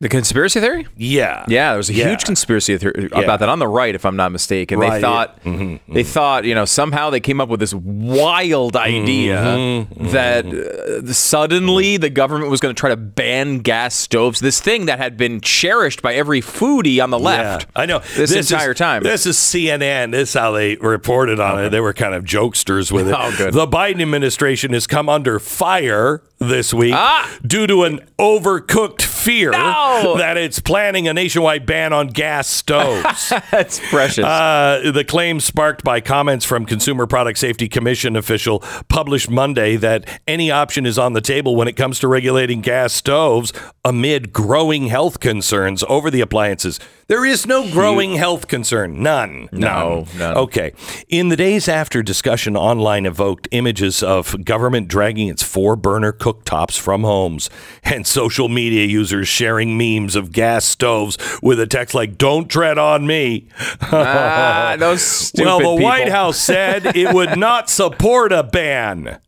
The 0.00 0.08
conspiracy 0.08 0.60
theory? 0.60 0.86
Yeah. 0.96 1.44
Yeah, 1.48 1.70
there 1.70 1.76
was 1.76 1.90
a 1.90 1.92
Yeah. 1.92 2.10
huge 2.10 2.24
conspiracy 2.24 2.78
theory 2.78 3.08
Yeah. 3.12 3.18
about 3.20 3.40
that 3.40 3.48
on 3.48 3.58
the 3.58 3.66
right, 3.66 3.92
if 3.96 4.06
I'm 4.06 4.14
not 4.14 4.30
mistaken. 4.30 4.78
Right. 4.78 4.92
They 4.92 5.00
thought 5.00 5.44
Mhm, 5.44 5.80
they 5.88 6.04
thought 6.04 6.44
you 6.44 6.54
know 6.54 6.64
somehow 6.66 7.10
they 7.10 7.18
came 7.18 7.40
up 7.40 7.48
with 7.48 7.58
this 7.58 7.74
wild 7.74 8.76
idea 8.76 9.38
Mm-hmm, 9.42 10.08
that 10.12 10.46
uh, 10.46 11.12
suddenly 11.12 11.96
the 11.96 12.10
government 12.10 12.48
was 12.48 12.60
going 12.60 12.72
to 12.72 12.78
try 12.78 12.90
to 12.90 12.96
ban 12.96 13.58
gas 13.58 13.92
stoves. 13.96 14.38
This 14.38 14.60
thing 14.60 14.86
that 14.86 15.00
had 15.00 15.16
been 15.16 15.40
cherished 15.40 16.00
by 16.00 16.14
every 16.14 16.40
foodie 16.42 17.02
on 17.02 17.10
the 17.10 17.18
left. 17.18 17.66
Yeah, 17.74 17.82
I 17.82 17.86
know. 17.86 17.98
this, 18.14 18.30
is- 18.30 18.52
entire 18.52 18.74
time. 18.74 19.02
This 19.02 19.26
is 19.26 19.36
CNN. 19.36 20.12
This 20.12 20.28
is 20.28 20.34
how 20.34 20.52
they 20.52 20.76
reported 20.76 21.40
on 21.40 21.64
it. 21.64 21.70
They 21.70 21.80
were 21.80 21.92
kind 21.92 22.14
of 22.14 22.22
jokesters 22.22 22.92
with 22.92 23.08
it. 23.08 23.16
Oh, 23.18 23.34
good. 23.36 23.52
The 23.52 23.66
Biden 23.66 24.00
administration 24.00 24.74
has 24.74 24.86
come 24.86 25.08
under 25.08 25.40
fire 25.40 26.22
this 26.38 26.72
week 26.72 26.94
Ah! 26.94 27.28
due 27.44 27.66
to 27.66 27.82
an 27.82 28.02
overcooked 28.16 29.02
fear 29.18 29.50
No! 29.50 30.14
that 30.18 30.36
it's 30.36 30.60
planning 30.60 31.08
a 31.08 31.14
nationwide 31.14 31.66
ban 31.66 31.92
on 31.92 32.08
gas 32.08 32.48
stoves. 32.48 33.28
That's 33.50 33.80
precious. 33.90 34.24
Uh, 34.24 34.90
the 34.92 35.04
claim 35.04 35.40
sparked 35.40 35.82
by 35.84 36.00
comments 36.00 36.44
from 36.44 36.64
Consumer 36.64 37.06
Product 37.06 37.38
Safety 37.38 37.68
Commission 37.68 38.16
official 38.16 38.60
published 38.88 39.30
Monday 39.30 39.76
that 39.76 40.08
any 40.26 40.50
option 40.50 40.86
is 40.86 40.98
on 40.98 41.12
the 41.12 41.20
table 41.20 41.56
when 41.56 41.68
it 41.68 41.74
comes 41.74 41.98
to 42.00 42.08
regulating 42.08 42.60
gas 42.60 42.92
stoves 42.92 43.52
amid 43.84 44.32
growing 44.32 44.86
health 44.86 45.20
concerns 45.20 45.84
over 45.88 46.10
the 46.10 46.20
appliances 46.20 46.78
There 47.08 47.24
is 47.24 47.46
no 47.46 47.66
growing 47.70 48.16
health 48.16 48.48
concern. 48.48 49.02
None. 49.02 49.48
No, 49.50 50.04
None. 50.12 50.18
none. 50.18 50.36
Okay. 50.36 50.74
In 51.08 51.30
the 51.30 51.36
days 51.36 51.66
after 51.66 52.02
discussion 52.02 52.54
online 52.54 53.06
evoked 53.06 53.48
images 53.50 54.02
of 54.02 54.44
government 54.44 54.88
dragging 54.88 55.28
its 55.28 55.42
four 55.42 55.74
burner 55.74 56.12
cooktops 56.12 56.78
from 56.78 57.04
homes 57.04 57.48
and 57.82 58.06
social 58.06 58.50
media 58.50 58.84
users 58.84 59.26
sharing 59.26 59.78
memes 59.78 60.16
of 60.16 60.32
gas 60.32 60.66
stoves 60.66 61.16
with 61.42 61.58
a 61.58 61.66
text 61.66 61.94
like, 61.94 62.18
Don't 62.18 62.48
tread 62.50 62.76
on 62.76 63.06
me. 63.06 63.48
Ah, 63.80 64.76
those 64.78 65.00
stupid 65.02 65.46
well, 65.46 65.58
the 65.60 65.64
people. 65.64 65.78
White 65.78 66.10
House 66.10 66.36
said 66.38 66.94
it 66.94 67.14
would 67.14 67.38
not 67.38 67.70
support 67.70 68.32
a 68.32 68.42
ban. 68.42 69.18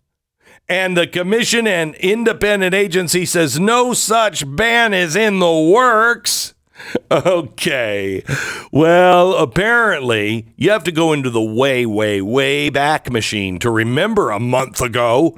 And 0.69 0.99
the 0.99 1.07
commission 1.07 1.67
and 1.67 1.95
independent 1.95 2.75
agency 2.75 3.25
says 3.25 3.59
no 3.59 3.95
such 3.95 4.45
ban 4.55 4.93
is 4.93 5.17
in 5.17 5.39
the 5.39 5.51
works. 5.51 6.53
Okay. 7.13 8.23
Well, 8.71 9.35
apparently, 9.35 10.47
you 10.57 10.71
have 10.71 10.85
to 10.85 10.93
go 10.93 11.13
into 11.13 11.29
the 11.29 11.43
way, 11.43 11.85
way, 11.85 12.21
way 12.23 12.71
back 12.71 13.11
machine 13.11 13.59
to 13.61 13.71
remember 13.71 14.31
a 14.31 14.39
month 14.39 14.81
ago 14.81 15.31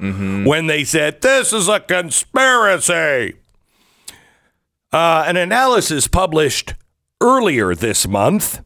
when 0.45 0.67
they 0.67 0.83
said 0.83 1.21
this 1.21 1.51
is 1.51 1.67
a 1.67 1.79
conspiracy. 1.79 3.33
Uh, 4.91 5.23
an 5.25 5.35
analysis 5.35 6.07
published 6.07 6.75
earlier 7.21 7.73
this 7.73 8.07
month 8.07 8.61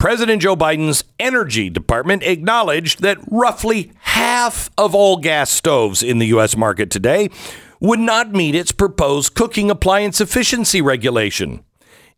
President 0.00 0.40
Joe 0.40 0.56
Biden's 0.56 1.04
Energy 1.18 1.68
Department 1.68 2.22
acknowledged 2.22 3.02
that 3.02 3.18
roughly 3.30 3.92
half 4.00 4.70
of 4.78 4.94
all 4.94 5.18
gas 5.18 5.50
stoves 5.50 6.02
in 6.02 6.18
the 6.18 6.28
U.S. 6.28 6.56
market 6.56 6.90
today 6.90 7.28
would 7.80 8.00
not 8.00 8.32
meet 8.32 8.54
its 8.54 8.72
proposed 8.72 9.34
cooking 9.34 9.70
appliance 9.70 10.18
efficiency 10.18 10.80
regulation. 10.80 11.62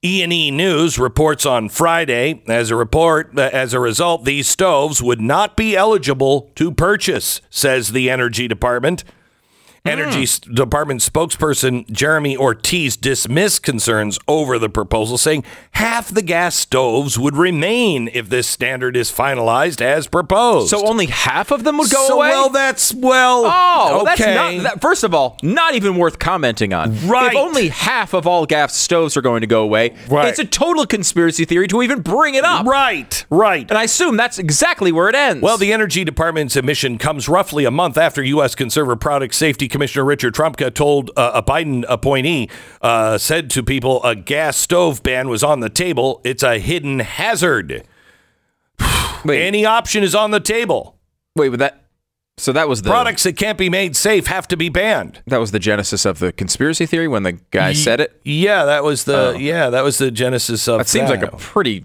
E&E 0.05 0.51
News 0.51 0.99
reports 0.99 1.47
on 1.47 1.69
Friday 1.69 2.43
as 2.49 2.73
a 2.73 2.77
report 2.77 3.39
uh, 3.39 3.51
as 3.53 3.73
a 3.73 3.79
result 3.79 4.25
these 4.25 4.49
stoves 4.49 5.01
would 5.01 5.21
not 5.21 5.57
be 5.57 5.77
eligible 5.77 6.51
to 6.57 6.73
purchase 6.73 7.41
says 7.51 7.93
the 7.93 8.11
Energy 8.11 8.49
Department. 8.49 9.05
Energy 9.85 10.19
hmm. 10.19 10.23
S- 10.23 10.39
Department 10.39 11.01
spokesperson 11.01 11.91
Jeremy 11.91 12.37
Ortiz 12.37 12.97
dismissed 12.97 13.65
concerns 13.65 14.17
over 14.29 14.57
the 14.57 14.69
proposal, 14.69 15.19
saying 15.19 15.43
half 15.73 16.09
the 16.09 16.23
gas 16.23 16.55
stoves 16.55 17.19
would 17.19 17.37
remain 17.37 18.09
if 18.13 18.29
this 18.29 18.47
standard 18.47 18.97
is 18.97 19.11
finalized 19.11 19.81
as 19.81 20.07
proposed. 20.07 20.69
So 20.71 20.87
only 20.87 21.07
half 21.07 21.51
of 21.51 21.65
them 21.65 21.79
would 21.79 21.91
go 21.91 22.07
So, 22.07 22.15
away. 22.19 22.29
well, 22.29 22.49
that's 22.49 22.95
well. 22.95 23.43
Oh, 23.45 24.03
okay. 24.03 24.25
that's 24.25 24.57
not. 24.57 24.63
That, 24.63 24.81
first 24.81 25.03
of 25.03 25.15
all, 25.15 25.37
not 25.43 25.75
even 25.75 25.97
worth 25.97 26.21
commenting 26.21 26.73
on. 26.73 26.93
Right. 27.09 27.33
If 27.33 27.37
only 27.37 27.69
half 27.69 28.15
of 28.15 28.25
all 28.25 28.47
gas 28.47 28.77
stoves 28.77 29.17
are 29.17 29.23
going 29.23 29.41
to 29.41 29.49
go 29.49 29.65
away, 29.65 29.97
Right. 30.09 30.29
it's 30.29 30.39
a 30.39 30.45
total 30.45 30.87
conspiracy 30.87 31.45
theory 31.45 31.67
to 31.67 31.83
even 31.83 32.03
bring 32.03 32.37
it 32.37 32.45
up. 32.45 32.67
right, 32.67 33.25
right. 33.31 33.69
And 33.69 33.77
I 33.77 33.83
assume 33.85 34.17
that's 34.17 34.39
exactly 34.39 34.93
where 34.93 35.09
it 35.09 35.17
ends. 35.17 35.43
Well, 35.43 35.59
the 35.59 35.73
Energy 35.73 36.05
Department's 36.05 36.55
admission 36.55 36.99
comes 36.99 37.29
roughly 37.29 37.65
a 37.65 37.73
month 37.73 37.99
after 37.99 38.23
U.S. 38.23 38.55
Consumer 38.55 38.95
Product 38.95 39.35
Safety 39.35 39.72
Commissioner 39.73 40.05
Richard 40.05 40.35
Trumka 40.35 40.73
told 40.73 41.11
uh, 41.17 41.33
a 41.35 41.43
Biden 41.43 41.85
appointee, 41.89 42.49
uh, 42.81 43.19
said 43.19 43.51
to 43.51 43.63
people, 43.65 44.01
a 44.05 44.15
gas 44.15 44.57
stove 44.57 45.03
ban 45.03 45.29
was 45.29 45.43
on 45.43 45.59
the 45.59 45.69
table. 45.71 46.21
It's 46.23 46.45
a 46.45 46.59
hidden 46.61 47.01
hazard. 47.01 47.83
wait, 49.25 49.45
Any 49.47 49.65
option 49.65 50.03
is 50.05 50.15
on 50.15 50.31
the 50.31 50.41
table. 50.41 50.97
wait, 51.37 51.49
but 51.49 51.59
that. 51.59 51.79
So 52.39 52.51
that 52.53 52.67
was 52.67 52.81
the 52.81 52.89
Products 52.89 53.25
that 53.25 53.37
can't 53.37 53.59
be 53.59 53.69
made 53.69 53.95
safe 53.95 54.27
have 54.27 54.49
to 54.49 54.57
be 54.57 54.71
banned. 54.71 55.23
That 55.27 55.37
was 55.39 55.51
the 55.51 55.59
genesis 55.59 56.07
of 56.07 56.19
the 56.19 56.33
conspiracy 56.33 56.87
theory 56.87 57.07
when 57.07 57.25
the 57.25 57.33
guy 57.51 57.75
said 57.75 58.01
it. 58.01 58.19
Yeah, 58.25 58.65
that 58.65 58.83
was 58.83 59.05
the 59.05 59.17
Oh. 59.17 59.33
yeah, 59.33 59.69
that 59.69 59.85
was 59.85 59.99
the 59.99 60.11
genesis 60.11 60.67
of 60.67 60.79
That 60.79 60.89
seems 60.89 61.11
like 61.11 61.23
a 61.23 61.37
pretty, 61.37 61.85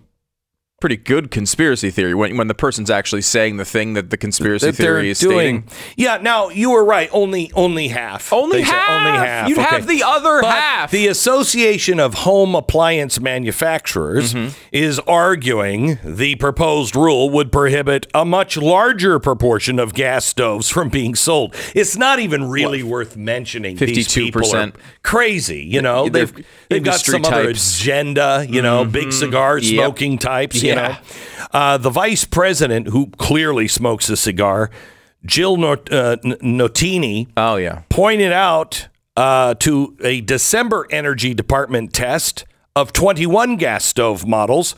pretty 0.80 0.96
good 0.98 1.32
conspiracy 1.32 1.90
theory 1.90 2.14
when 2.14 2.38
when 2.38 2.48
the 2.48 2.54
person's 2.54 2.92
actually 2.92 3.22
saying 3.24 3.58
the 3.58 3.66
thing 3.66 3.94
that 3.96 4.12
the 4.12 4.18
conspiracy 4.18 4.68
that 4.68 4.76
theory 4.76 5.10
is 5.10 5.20
doing. 5.20 5.68
stating. 5.68 5.94
Yeah, 5.96 6.18
now 6.18 6.50
you 6.50 6.70
were 6.70 6.86
right. 6.86 7.10
Only 7.12 7.52
only 7.56 7.88
half. 7.88 8.32
Only 8.32 8.64
said 8.64 8.74
half. 8.74 9.08
Only 9.08 9.12
half. 9.28 9.50
You'd 9.50 9.58
okay. 9.58 9.68
have 9.70 9.88
the 9.88 10.04
other 10.04 10.42
But 10.42 10.52
half. 10.54 10.92
The 10.92 11.08
Association 11.08 12.00
of 12.00 12.14
Home 12.14 12.54
Appliance 12.56 13.20
Manufacturers 13.20 14.34
Mm-hmm. 14.34 14.50
is 14.72 15.00
arguing 15.00 15.98
the 16.04 16.36
proposed 16.36 16.96
rule 16.96 17.30
would 17.32 17.52
prohibit 17.52 18.06
a 18.14 18.24
much 18.26 18.56
larger 18.58 19.20
proportion 19.20 19.80
of 19.80 19.94
gas 19.94 20.26
stoves 20.26 20.70
from 20.70 20.90
being 20.90 21.16
sold. 21.16 21.56
It's 21.74 21.98
not 21.98 22.20
even 22.20 22.50
really 22.50 22.84
worth 22.84 23.16
mentioning. 23.18 23.78
These 23.78 24.14
people 24.14 24.42
are 24.56 24.68
52%. 24.68 24.76
crazy. 25.04 25.64
You 25.64 25.82
know, 25.82 26.08
they've 26.10 26.34
they've 26.70 26.84
got 26.84 27.00
some 27.00 27.26
other 27.26 27.50
agenda. 27.50 28.46
You 28.48 28.62
know, 28.62 28.86
big 28.86 29.12
cigar 29.12 29.58
Yep. 29.58 29.74
smoking 29.74 30.18
types. 30.20 30.62
You 30.68 30.74
Yeah. 30.74 30.88
know. 30.88 30.98
Uh, 31.60 31.78
the 31.78 31.90
vice 31.90 32.26
president, 32.26 32.88
who 32.90 33.08
clearly 33.18 33.68
smokes 33.68 34.10
a 34.10 34.18
cigar, 34.18 34.70
Jill 35.26 35.58
Not- 35.58 35.92
uh, 35.92 36.18
Notini, 36.42 37.28
Oh 37.36 37.56
yeah. 37.56 37.82
pointed 37.90 38.32
out 38.32 38.88
uh, 39.16 39.56
to 39.56 39.96
a 40.04 40.22
December 40.22 40.86
Energy 40.92 41.34
Department 41.34 41.92
test 41.94 42.46
of 42.76 42.94
21 42.94 43.58
gas 43.58 43.84
stove 43.84 44.28
models. 44.28 44.76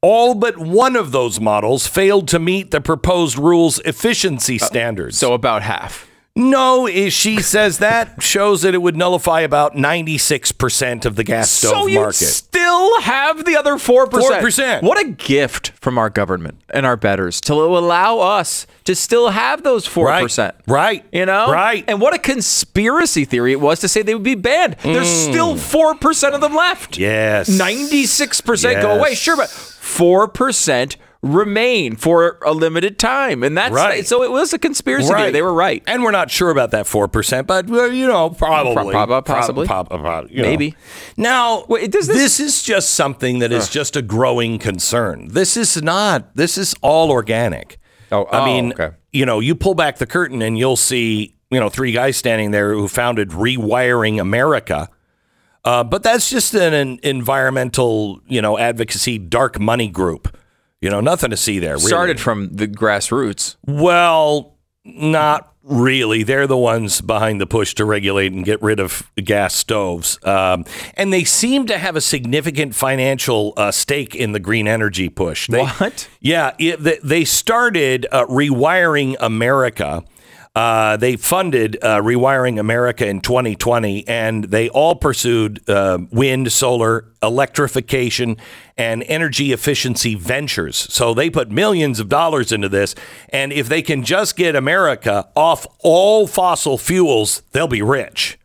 All 0.00 0.34
but 0.34 0.56
one 0.58 0.96
of 0.96 1.12
those 1.12 1.40
models 1.40 1.86
failed 1.86 2.28
to 2.28 2.38
meet 2.38 2.70
the 2.70 2.80
proposed 2.80 3.38
rule's 3.38 3.78
efficiency 3.80 4.58
standards. 4.58 5.18
So 5.18 5.32
about 5.34 5.62
half. 5.62 6.06
No, 6.36 6.88
she 7.10 7.40
says 7.40 7.78
that 7.78 8.20
shows 8.20 8.62
that 8.62 8.74
it 8.74 8.78
would 8.78 8.96
nullify 8.96 9.40
about 9.42 9.74
96% 9.74 11.04
of 11.04 11.14
the 11.14 11.22
gas 11.22 11.48
stove 11.48 11.70
so 11.70 11.86
you 11.86 12.00
market. 12.00 12.14
still 12.14 13.00
have 13.02 13.44
the 13.44 13.56
other 13.56 13.78
four 13.78 14.08
percent. 14.08 14.44
4%. 14.44 14.82
What 14.82 15.00
a 15.00 15.10
gift 15.10 15.70
from 15.80 15.96
our 15.96 16.10
government 16.10 16.60
and 16.70 16.84
our 16.84 16.96
betters 16.96 17.40
to 17.42 17.54
allow 17.54 18.18
us 18.18 18.66
to 18.82 18.96
still 18.96 19.30
have 19.30 19.62
those 19.62 19.86
four 19.86 20.10
percent. 20.18 20.56
Right. 20.66 21.02
right. 21.02 21.04
You 21.12 21.24
know, 21.24 21.52
Right. 21.52 21.84
And 21.86 22.00
what 22.00 22.14
a 22.14 22.18
conspiracy 22.18 23.24
theory 23.24 23.52
it 23.52 23.60
was 23.60 23.78
to 23.80 23.88
say 23.88 24.02
they 24.02 24.14
would 24.14 24.24
be 24.24 24.34
banned. 24.34 24.76
There's 24.82 25.08
still 25.08 25.56
four 25.56 25.94
percent 25.94 26.34
of 26.34 26.40
them 26.40 26.54
left. 26.54 26.94
Mm. 26.94 26.98
Yes. 26.98 27.48
Ninety-six 27.48 28.40
percent 28.40 28.82
go 28.82 28.90
away. 28.98 29.14
Sure, 29.14 29.36
but 29.36 29.50
four 29.50 30.26
percent 30.26 30.96
remain 31.24 31.96
for 31.96 32.38
a 32.44 32.52
limited 32.52 32.98
time, 32.98 33.42
and 33.42 33.56
that's 33.56 33.74
Right. 33.74 34.06
So 34.06 34.22
it 34.22 34.30
was 34.30 34.52
a 34.52 34.58
conspiracy 34.58 35.08
theory. 35.08 35.32
They 35.32 35.42
were 35.42 35.54
right. 35.54 35.82
And 35.86 36.02
we're 36.02 36.10
not 36.10 36.30
sure 36.30 36.50
about 36.50 36.70
that 36.72 36.86
4%, 36.86 37.46
but, 37.46 37.66
well, 37.66 37.90
you 37.90 38.06
know, 38.06 38.30
probably. 38.30 38.92
Pro- 38.92 39.06
prob- 39.06 39.24
possibly. 39.24 39.66
Prob- 39.66 39.88
prob- 39.88 40.30
you 40.30 40.42
know. 40.42 40.48
Maybe. 40.48 40.76
Now, 41.16 41.64
Wait, 41.68 41.90
does 41.90 42.06
this, 42.06 42.16
this- 42.16 42.40
is 42.40 42.62
just 42.62 42.90
something 42.90 43.38
that 43.38 43.52
is 43.52 43.68
just 43.68 43.96
a 43.96 44.02
growing 44.02 44.58
concern. 44.58 45.28
This 45.28 45.56
is 45.56 45.82
not, 45.82 46.36
this 46.36 46.58
is 46.58 46.74
all 46.82 47.10
organic. 47.10 47.78
Oh, 48.12 48.24
I 48.24 48.40
oh, 48.40 48.44
mean, 48.44 48.72
okay. 48.72 48.90
you 49.12 49.24
know, 49.24 49.40
you 49.40 49.54
pull 49.54 49.74
back 49.74 49.96
the 49.96 50.06
curtain 50.06 50.42
and 50.42 50.58
you'll 50.58 50.76
see, 50.76 51.34
you 51.50 51.58
know, 51.58 51.68
three 51.70 51.92
guys 51.92 52.16
standing 52.16 52.50
there 52.50 52.74
who 52.74 52.86
founded 52.86 53.30
Rewiring 53.30 54.20
America. 54.20 54.88
Uh, 55.64 55.82
but 55.82 56.02
that's 56.02 56.28
just 56.28 56.54
an, 56.54 56.74
an 56.74 56.98
environmental, 57.02 58.20
you 58.26 58.42
know, 58.42 58.58
advocacy 58.58 59.18
dark 59.18 59.58
money 59.58 59.88
group. 59.88 60.36
You 60.84 60.90
know, 60.90 61.00
nothing 61.00 61.30
to 61.30 61.36
see 61.38 61.58
there. 61.60 61.76
Really. 61.76 61.86
Started 61.88 62.20
from 62.20 62.50
the 62.56 62.68
grassroots. 62.68 63.56
Well, 63.66 64.54
not 64.84 65.50
really. 65.62 66.22
They're 66.24 66.46
the 66.46 66.58
ones 66.58 67.00
behind 67.00 67.40
the 67.40 67.46
push 67.46 67.72
to 67.76 67.86
regulate 67.86 68.32
and 68.34 68.44
get 68.44 68.60
rid 68.60 68.78
of 68.80 69.10
gas 69.16 69.54
stoves. 69.54 70.18
Um, 70.26 70.66
and 70.94 71.10
they 71.10 71.24
seem 71.24 71.64
to 71.68 71.78
have 71.78 71.96
a 71.96 72.02
significant 72.02 72.74
financial 72.74 73.54
uh, 73.56 73.70
stake 73.70 74.14
in 74.14 74.32
the 74.32 74.40
green 74.40 74.68
energy 74.68 75.08
push. 75.08 75.46
They, 75.48 75.62
What? 75.64 76.06
Yeah, 76.20 76.52
it, 76.58 76.82
they- 76.82 76.98
they 77.02 77.24
started 77.24 78.06
uh, 78.12 78.26
Rewiring 78.26 79.16
America. 79.20 80.04
Uh, 80.54 80.96
they 80.96 81.16
funded 81.16 81.76
uh, 81.82 82.00
Rewiring 82.00 82.60
America 82.60 83.06
in 83.06 83.20
2020, 83.20 84.06
and 84.06 84.44
they 84.44 84.68
all 84.68 84.94
pursued 84.94 85.68
uh, 85.68 85.98
wind, 86.12 86.52
solar, 86.52 87.06
electrification, 87.22 88.36
and 88.76 89.02
energy 89.08 89.52
efficiency 89.52 90.14
ventures. 90.14 90.76
So 90.76 91.12
they 91.12 91.28
put 91.28 91.50
millions 91.50 91.98
of 91.98 92.08
dollars 92.08 92.52
into 92.52 92.68
this, 92.68 92.94
and 93.30 93.52
if 93.52 93.68
they 93.68 93.82
can 93.82 94.04
just 94.04 94.36
get 94.36 94.54
America 94.54 95.28
off 95.34 95.66
all 95.80 96.26
fossil 96.26 96.78
fuels, 96.78 97.42
they'll 97.52 97.66
be 97.66 97.82
rich. 97.82 98.38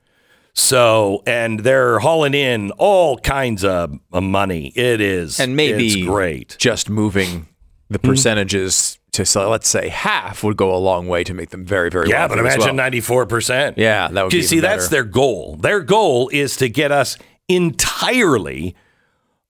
So, 0.53 1.23
and 1.25 1.61
they're 1.61 1.99
hauling 1.99 2.33
in 2.33 2.71
all 2.71 3.17
kinds 3.19 3.63
of, 3.63 3.99
money. 4.11 4.73
It 4.75 4.99
is, 4.99 5.39
and 5.39 5.55
maybe 5.55 5.87
it's 5.87 6.05
great. 6.07 6.55
just 6.59 6.89
moving 6.89 7.47
the 7.89 7.97
Hmm. 7.99 8.07
percentages 8.09 8.98
to 9.11 9.25
so 9.25 9.49
let's 9.49 9.67
say 9.67 9.89
half 9.89 10.43
would 10.43 10.57
go 10.57 10.73
a 10.75 10.77
long 10.77 11.07
way 11.07 11.23
to 11.23 11.33
make 11.33 11.49
them 11.49 11.65
very 11.65 11.89
very 11.89 12.09
Yeah, 12.09 12.27
but 12.27 12.39
imagine 12.39 12.75
ninety 12.75 13.01
four 13.01 13.25
percent. 13.25 13.77
Yeah, 13.77 14.07
that 14.09 14.23
would 14.23 14.33
You 14.33 14.41
be 14.41 14.45
see, 14.47 14.59
that's 14.59 14.89
their 14.89 15.03
goal. 15.03 15.55
Their 15.57 15.81
goal 15.81 16.29
is 16.29 16.57
to 16.57 16.69
get 16.69 16.91
us 16.91 17.17
entirely 17.47 18.75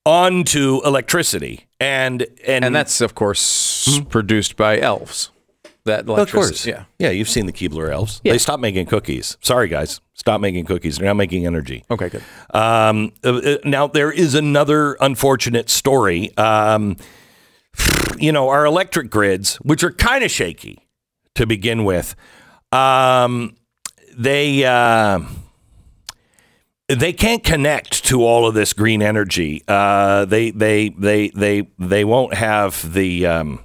onto 0.05 0.81
electricity, 0.85 1.67
and 1.79 2.25
and, 2.45 2.65
and 2.65 2.75
that's 2.75 3.01
of 3.01 3.15
course 3.15 3.99
produced 4.09 4.55
by 4.55 4.79
elves 4.79 5.31
that 5.89 6.09
Of 6.09 6.31
course. 6.31 6.65
Yeah. 6.65 6.85
Yeah, 6.97 7.09
you've 7.09 7.29
seen 7.29 7.45
the 7.45 7.53
Keebler 7.53 7.91
elves. 7.91 8.21
Yeah. 8.23 8.33
They 8.33 8.37
stopped 8.37 8.61
making 8.61 8.85
cookies. 8.85 9.37
Sorry, 9.41 9.67
guys. 9.67 10.01
Stop 10.13 10.41
making 10.41 10.65
cookies. 10.65 10.97
They're 10.97 11.07
not 11.07 11.15
making 11.15 11.45
energy. 11.45 11.83
Okay, 11.89 12.09
good. 12.09 12.23
Um, 12.53 13.11
uh, 13.23 13.37
uh, 13.37 13.57
now, 13.63 13.87
there 13.87 14.11
is 14.11 14.35
another 14.35 14.97
unfortunate 14.99 15.69
story. 15.69 16.35
Um, 16.37 16.97
you 18.19 18.31
know, 18.31 18.49
our 18.49 18.65
electric 18.65 19.09
grids, 19.09 19.55
which 19.57 19.83
are 19.83 19.91
kind 19.91 20.23
of 20.23 20.31
shaky 20.31 20.79
to 21.35 21.45
begin 21.45 21.83
with, 21.85 22.15
um, 22.71 23.55
they. 24.17 24.65
Uh, 24.65 25.21
they 26.87 27.13
can't 27.13 27.43
connect 27.43 28.03
to 28.05 28.23
all 28.23 28.47
of 28.47 28.55
this 28.55 28.73
green 28.73 29.03
energy. 29.03 29.61
Uh, 29.67 30.25
they 30.25 30.49
they 30.49 30.89
they 30.89 31.29
they 31.29 31.69
they 31.77 32.03
won't 32.03 32.33
have 32.33 32.93
the 32.93 33.27
um, 33.27 33.59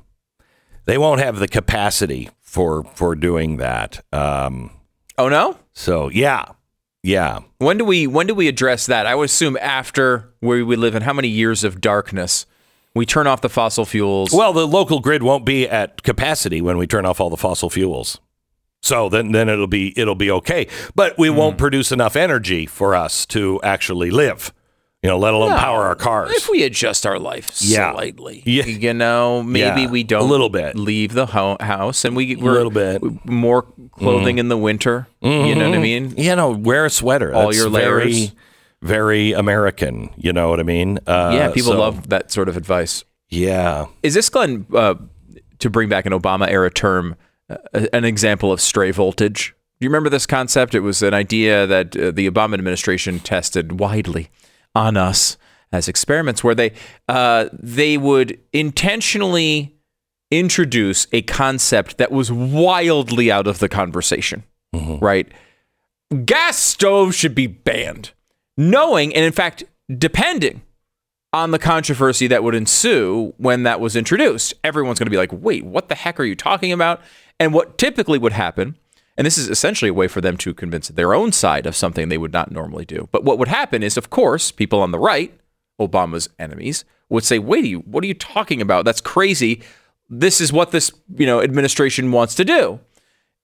they 0.84 0.98
won't 0.98 1.20
have 1.22 1.38
the 1.38 1.48
capacity 1.48 2.28
for 2.42 2.84
for 2.94 3.14
doing 3.16 3.56
that. 3.56 4.04
Um, 4.12 4.70
Oh 5.16 5.30
no. 5.30 5.58
so 5.72 6.10
yeah, 6.10 6.44
yeah. 7.02 7.38
When 7.56 7.78
do 7.78 7.86
we 7.86 8.06
when 8.06 8.26
do 8.26 8.34
we 8.34 8.46
address 8.46 8.84
that? 8.86 9.06
I 9.06 9.14
would 9.14 9.24
assume 9.30 9.56
after 9.58 10.34
where 10.40 10.62
we 10.66 10.76
live 10.76 10.94
in 10.94 11.00
how 11.02 11.14
many 11.14 11.28
years 11.28 11.64
of 11.64 11.80
darkness 11.80 12.44
we 12.94 13.04
turn 13.06 13.26
off 13.26 13.40
the 13.40 13.48
fossil 13.48 13.84
fuels. 13.84 14.32
Well, 14.32 14.52
the 14.52 14.66
local 14.66 15.00
grid 15.00 15.22
won't 15.22 15.44
be 15.44 15.68
at 15.68 16.02
capacity 16.02 16.60
when 16.60 16.78
we 16.78 16.86
turn 16.86 17.04
off 17.06 17.20
all 17.20 17.30
the 17.30 17.36
fossil 17.36 17.70
fuels. 17.70 18.20
So 18.82 19.08
then, 19.08 19.32
then 19.32 19.48
it'll 19.48 19.66
be 19.66 19.98
it'll 19.98 20.14
be 20.14 20.30
okay, 20.30 20.66
but 20.94 21.16
we 21.18 21.30
won't 21.30 21.56
produce 21.56 21.90
enough 21.90 22.16
energy 22.16 22.66
for 22.66 22.94
us 22.94 23.24
to 23.26 23.60
actually 23.62 24.10
live. 24.10 24.52
You 25.02 25.08
know, 25.10 25.18
let 25.18 25.34
alone 25.34 25.50
No. 25.50 25.56
power 25.58 25.84
our 25.84 25.94
cars. 25.94 26.30
If 26.34 26.48
we 26.48 26.62
adjust 26.62 27.04
our 27.04 27.18
life 27.18 27.52
Yeah. 27.60 27.92
slightly, 27.92 28.42
Yeah. 28.46 28.64
you 28.64 28.94
know, 28.94 29.42
maybe 29.42 29.82
Yeah, 29.82 29.90
we 29.90 30.00
a 30.00 30.04
don't 30.04 30.22
a 30.22 30.24
little 30.24 30.48
bit. 30.48 30.76
leave 30.76 31.12
the 31.12 31.26
ho- 31.26 31.58
house 31.60 32.06
and 32.06 32.16
we 32.16 32.36
we're 32.36 32.52
little 32.52 32.70
bit. 32.70 33.02
Mm-hmm. 33.02 33.34
more 33.34 33.66
clothing 33.98 34.38
in 34.38 34.48
the 34.48 34.56
winter. 34.56 35.08
You 35.20 35.54
know 35.54 35.68
what 35.68 35.78
I 35.78 35.82
mean? 35.82 36.14
you 36.16 36.34
know, 36.36 36.50
wear 36.52 36.86
a 36.86 36.90
sweater. 36.90 37.34
All 37.34 37.46
That's 37.48 37.56
your 37.58 37.68
layers. 37.68 37.86
very 38.14 38.32
American. 39.32 40.10
You 40.16 40.32
know 40.32 40.48
what 40.48 40.60
I 40.60 40.62
mean? 40.62 40.98
Uh, 41.06 41.32
yeah, 41.34 41.50
people 41.50 41.72
so- 41.72 41.78
love 41.78 42.08
that 42.10 42.30
sort 42.30 42.48
of 42.48 42.56
advice. 42.56 43.04
Yeah. 43.30 43.86
Is 44.02 44.14
this 44.14 44.28
Glenn 44.28 44.66
uh, 44.72 44.94
to 45.58 45.70
bring 45.70 45.88
back 45.88 46.06
an 46.06 46.12
Obama 46.12 46.48
era 46.48 46.70
term, 46.70 47.16
uh, 47.48 47.56
an 47.92 48.04
example 48.04 48.52
of 48.52 48.60
stray 48.60 48.90
voltage? 48.90 49.54
Do 49.80 49.84
you 49.84 49.88
remember 49.88 50.08
this 50.10 50.26
concept? 50.26 50.74
It 50.74 50.80
was 50.80 51.02
an 51.02 51.14
idea 51.14 51.66
that 51.66 51.96
uh, 51.96 52.10
the 52.12 52.30
Obama 52.30 52.54
administration 52.54 53.18
tested 53.18 53.80
widely 53.80 54.28
on 54.74 54.96
us 54.96 55.36
as 55.72 55.88
experiments, 55.88 56.44
where 56.44 56.54
they 56.54 56.72
uh, 57.08 57.48
they 57.52 57.98
would 57.98 58.38
intentionally 58.52 59.74
introduce 60.30 61.06
a 61.12 61.22
concept 61.22 61.98
that 61.98 62.12
was 62.12 62.30
wildly 62.30 63.30
out 63.30 63.46
of 63.46 63.58
the 63.58 63.68
conversation, 63.68 64.44
right? 64.72 65.26
Gas 66.24 66.58
stoves 66.58 67.16
should 67.16 67.34
be 67.34 67.46
banned, 67.48 68.12
knowing 68.56 69.14
and 69.14 69.24
in 69.24 69.32
fact 69.32 69.64
depending 69.98 70.62
on 71.34 71.50
the 71.50 71.58
controversy 71.58 72.28
that 72.28 72.44
would 72.44 72.54
ensue 72.54 73.34
when 73.38 73.64
that 73.64 73.80
was 73.80 73.96
introduced. 73.96 74.54
Everyone's 74.62 75.00
going 75.00 75.06
to 75.06 75.10
be 75.10 75.16
like, 75.16 75.32
wait, 75.32 75.64
what 75.64 75.88
the 75.88 75.96
heck 75.96 76.20
are 76.20 76.24
you 76.24 76.36
talking 76.36 76.70
about? 76.70 77.00
And 77.40 77.52
what 77.52 77.76
typically 77.76 78.18
would 78.18 78.32
happen, 78.32 78.76
and 79.18 79.26
this 79.26 79.36
is 79.36 79.50
essentially 79.50 79.88
a 79.88 79.94
way 79.94 80.06
for 80.06 80.20
them 80.20 80.36
to 80.38 80.54
convince 80.54 80.88
their 80.88 81.12
own 81.12 81.32
side 81.32 81.66
of 81.66 81.74
something 81.74 82.08
they 82.08 82.18
would 82.18 82.32
not 82.32 82.52
normally 82.52 82.84
do. 82.84 83.08
But 83.10 83.24
what 83.24 83.40
would 83.40 83.48
happen 83.48 83.82
is, 83.82 83.96
of 83.96 84.10
course, 84.10 84.52
people 84.52 84.80
on 84.80 84.92
the 84.92 84.98
right, 84.98 85.36
Obama's 85.80 86.28
enemies, 86.38 86.84
would 87.08 87.24
say, 87.24 87.40
wait, 87.40 87.84
what 87.84 88.04
are 88.04 88.06
you 88.06 88.14
talking 88.14 88.60
about? 88.60 88.84
That's 88.84 89.00
crazy. 89.00 89.60
This 90.08 90.40
is 90.40 90.52
what 90.52 90.70
this 90.70 90.92
you 91.16 91.26
know 91.26 91.42
administration 91.42 92.12
wants 92.12 92.36
to 92.36 92.44
do. 92.44 92.78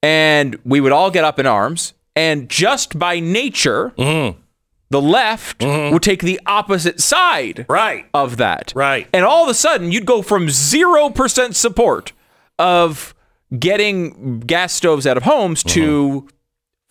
And 0.01 0.57
we 0.64 0.81
would 0.81 0.92
all 0.92 1.11
get 1.11 1.25
up 1.25 1.40
in 1.40 1.46
arms. 1.46 1.94
And 2.14 2.49
just 2.49 2.99
by 2.99 3.18
nature, 3.18 3.92
mm-hmm. 3.99 4.38
The 4.90 5.00
left 5.00 5.61
mm-hmm. 5.61 5.92
would 5.92 6.03
take 6.03 6.22
the 6.22 6.40
opposite 6.46 7.00
side 7.00 7.64
Right. 7.68 8.07
of 8.12 8.37
that. 8.38 8.72
Right. 8.74 9.09
And 9.12 9.24
all 9.24 9.44
of 9.44 9.48
a 9.50 9.55
sudden, 9.55 9.92
you'd 9.92 10.07
go 10.07 10.20
from 10.20 10.48
0% 10.48 11.55
support 11.55 12.12
of 12.59 13.14
getting 13.59 14.40
gas 14.40 14.72
stoves 14.72 15.07
out 15.07 15.16
of 15.16 15.22
homes 15.24 15.62
to 15.64 16.22
mm-hmm. 16.22 16.26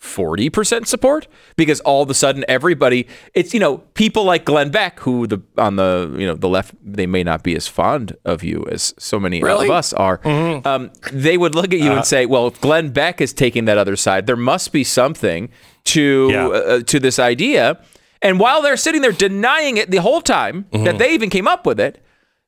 40% 0.00 0.86
support 0.86 1.28
because 1.56 1.80
all 1.80 2.02
of 2.02 2.08
a 2.08 2.14
sudden 2.14 2.42
everybody 2.48 3.06
it's 3.34 3.52
you 3.52 3.60
know 3.60 3.78
people 3.92 4.24
like 4.24 4.46
Glenn 4.46 4.70
Beck 4.70 4.98
who 5.00 5.26
the 5.26 5.42
on 5.58 5.76
the 5.76 6.14
you 6.16 6.26
know 6.26 6.34
the 6.34 6.48
left 6.48 6.74
they 6.82 7.06
may 7.06 7.22
not 7.22 7.42
be 7.42 7.54
as 7.54 7.68
fond 7.68 8.16
of 8.24 8.42
you 8.42 8.64
as 8.70 8.94
so 8.98 9.20
many 9.20 9.42
Really? 9.42 9.66
of 9.66 9.70
us 9.70 9.92
are 9.92 10.16
mm-hmm. 10.18 10.66
um, 10.66 10.90
they 11.12 11.36
would 11.36 11.54
look 11.54 11.66
at 11.66 11.80
you 11.80 11.90
and 11.90 11.92
uh-huh. 11.92 12.02
say 12.02 12.24
well 12.24 12.46
if 12.46 12.58
Glenn 12.62 12.90
Beck 12.92 13.20
is 13.20 13.34
taking 13.34 13.66
that 13.66 13.76
other 13.76 13.94
side 13.94 14.26
there 14.26 14.36
must 14.36 14.72
be 14.72 14.84
something 14.84 15.50
to 15.84 16.28
Yeah. 16.30 16.46
uh, 16.48 16.80
to 16.80 17.00
this 17.00 17.18
idea 17.18 17.78
and 18.22 18.38
while 18.38 18.60
they're 18.62 18.76
sitting 18.76 19.00
there 19.02 19.12
denying 19.12 19.76
it 19.78 19.90
the 19.90 19.98
whole 19.98 20.20
time 20.20 20.66
that 20.72 20.98
they 20.98 21.12
even 21.14 21.30
came 21.30 21.48
up 21.48 21.64
with 21.66 21.80
it 21.80 22.02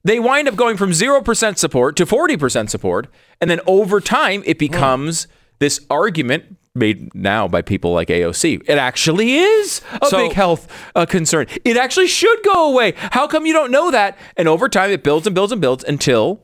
they 0.05 0.19
wind 0.19 0.49
up 0.49 0.57
going 0.57 0.77
from 0.77 0.91
0% 0.91 1.59
support 1.59 1.95
to 1.95 2.05
40% 2.05 2.69
support. 2.69 3.07
And 3.41 3.49
then 3.49 3.61
over 3.69 4.01
time, 4.01 4.43
it 4.45 4.59
becomes 4.59 5.29
this 5.61 5.79
argument 5.91 6.57
made 6.75 7.15
now 7.15 7.47
by 7.47 7.63
people 7.63 7.93
like 7.93 8.09
AOC. 8.09 8.63
It 8.69 8.79
actually 8.79 9.37
is 9.37 9.81
a 10.03 10.07
So- 10.07 10.27
big 10.27 10.33
health 10.33 10.67
uh, 10.97 11.07
concern. 11.07 11.47
It 11.65 11.77
actually 11.77 12.09
should 12.09 12.43
go 12.43 12.69
away. 12.73 12.95
How 12.97 13.29
come 13.29 13.47
you 13.47 13.53
don't 13.53 13.71
know 13.71 13.93
that? 13.93 14.19
And 14.37 14.49
over 14.49 14.69
time, 14.69 14.91
it 14.91 15.05
builds 15.05 15.25
and 15.29 15.35
builds 15.37 15.53
and 15.53 15.61
builds 15.61 15.85
until 15.85 16.41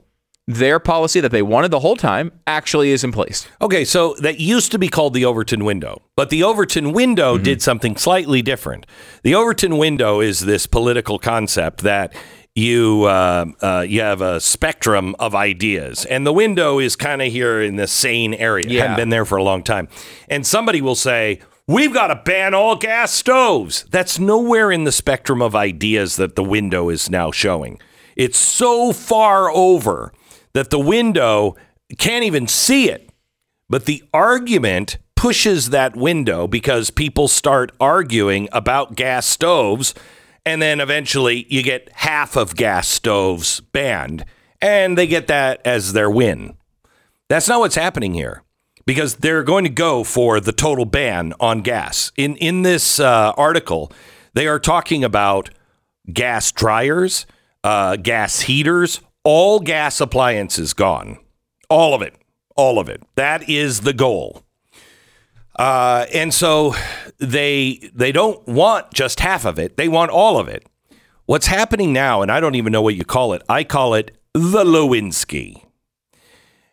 their 0.49 0.81
policy 0.81 1.21
that 1.21 1.31
they 1.31 1.43
wanted 1.43 1.71
the 1.71 1.81
whole 1.81 1.95
time 1.95 2.33
actually 2.47 2.91
is 2.91 3.05
in 3.05 3.13
place. 3.13 3.47
Okay, 3.61 3.85
so 3.85 4.15
that 4.21 4.41
used 4.41 4.73
to 4.73 4.79
be 4.79 4.89
called 4.89 5.13
the 5.13 5.27
Overton 5.27 5.63
window, 5.63 6.01
but 6.17 6.31
the 6.31 6.43
Overton 6.43 6.93
window 6.93 7.37
did 7.37 7.61
something 7.61 7.97
slightly 7.97 8.41
different. 8.41 8.87
The 9.23 9.35
Overton 9.35 9.77
window 9.77 10.21
is 10.21 10.41
this 10.41 10.67
political 10.67 11.19
concept 11.19 11.83
that 11.83 12.15
you 12.55 13.05
uh, 13.05 13.45
uh, 13.61 13.85
you 13.87 14.01
have 14.01 14.23
a 14.23 14.41
spectrum 14.41 15.15
of 15.19 15.35
ideas, 15.35 16.07
and 16.07 16.27
the 16.27 16.33
window 16.33 16.79
is 16.79 16.97
kind 16.97 17.21
of 17.21 17.31
here 17.31 17.61
in 17.61 17.77
the 17.77 17.87
sane 17.87 18.33
area. 18.33 18.67
Yeah. 18.71 18.83
Hadn't 18.83 18.97
been 18.97 19.11
there 19.11 19.27
for 19.27 19.37
a 19.37 19.45
long 19.45 19.63
time, 19.63 19.87
and 20.29 20.47
somebody 20.47 20.81
will 20.81 20.97
say. 20.97 21.41
We've 21.71 21.93
got 21.93 22.07
to 22.07 22.15
ban 22.15 22.55
all 22.55 22.77
gas 22.77 23.13
stoves. 23.13 23.85
That's 23.91 24.19
nowhere 24.19 24.73
in 24.73 24.85
the 24.85 24.91
spectrum 24.91 25.43
of 25.43 25.55
ideas 25.55 26.17
that 26.17 26.35
the 26.35 26.43
window 26.43 26.89
is 26.89 27.11
now 27.11 27.31
showing. 27.31 27.79
It's 28.17 28.39
so 28.39 28.95
far 28.95 29.51
over 29.51 30.15
that 30.59 30.71
the 30.71 30.79
window 30.79 31.55
can't 31.99 32.25
even 32.25 32.49
see 32.49 32.91
it. 32.91 33.11
But 33.69 33.85
the 33.85 34.03
argument 34.13 34.99
pushes 35.15 35.71
that 35.71 35.95
window 35.95 36.49
because 36.49 36.91
people 36.91 37.29
start 37.29 37.71
arguing 37.79 38.49
about 38.51 38.97
gas 38.97 39.25
stoves. 39.25 39.95
And 40.45 40.61
then 40.61 40.81
eventually 40.81 41.47
you 41.49 41.63
get 41.63 41.89
half 41.93 42.35
of 42.35 42.57
gas 42.57 42.89
stoves 42.89 43.61
banned. 43.61 44.25
And 44.61 44.99
they 44.99 45.07
get 45.07 45.29
that 45.29 45.61
as 45.65 45.93
their 45.93 46.11
win. 46.11 46.57
That's 47.29 47.47
not 47.47 47.61
what's 47.61 47.77
happening 47.77 48.15
here 48.15 48.43
because 48.85 49.17
they're 49.17 49.45
going 49.45 49.63
to 49.63 49.71
go 49.71 50.03
for 50.03 50.41
the 50.41 50.51
total 50.51 50.87
ban 50.87 51.35
on 51.39 51.61
gas. 51.61 52.11
In, 52.17 52.35
in 52.37 52.63
this 52.63 52.99
uh, 52.99 53.33
article, 53.37 53.93
they 54.35 54.49
are 54.49 54.59
talking 54.59 55.05
about 55.05 55.51
gas 56.13 56.51
dryers, 56.51 57.27
uh, 57.63 57.95
gas 57.95 58.41
heaters, 58.41 59.01
all 59.29 59.61
gas 59.61 60.01
appliances 60.01 60.73
gone. 60.73 61.19
All 61.69 61.93
of 61.93 62.01
it. 62.01 62.15
All 62.57 62.79
of 62.79 62.89
it. 62.89 63.03
That 63.15 63.47
is 63.47 63.83
the 63.83 63.93
goal. 63.93 64.43
Uh, 65.59 66.07
and 66.15 66.33
so 66.33 66.75
they 67.19 67.91
they 67.95 68.11
don't 68.11 68.47
want 68.49 68.91
just 68.95 69.21
half 69.21 69.45
of 69.45 69.59
it. 69.59 69.77
They 69.77 69.87
want 69.87 70.11
all 70.11 70.39
of 70.39 70.49
it. 70.49 70.67
What's 71.27 71.47
happening 71.47 71.93
now, 71.93 72.23
and 72.23 72.33
I 72.33 72.41
don't 72.41 72.55
even 72.55 72.73
know 72.73 72.81
what 72.81 72.95
you 72.95 73.05
call 73.05 73.35
it. 73.35 73.43
I 73.51 73.65
call 73.65 73.93
it 73.93 74.17
the 74.33 74.65
Lewinsky. 74.65 75.63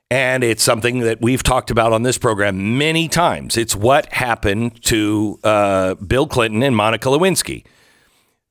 And 0.10 0.41
it's 0.41 0.63
something 0.63 1.00
that 1.00 1.22
we've 1.22 1.44
talked 1.44 1.72
about 1.72 1.91
on 1.91 2.04
this 2.04 2.18
program 2.18 2.78
many 2.78 3.10
times. 3.10 3.58
It's 3.58 3.76
what 3.76 4.06
happened 4.13 4.82
to 4.84 5.39
uh, 5.44 5.96
Bill 5.96 6.26
Clinton 6.26 6.63
and 6.63 6.74
Monica 6.74 7.10
Lewinsky. 7.10 7.65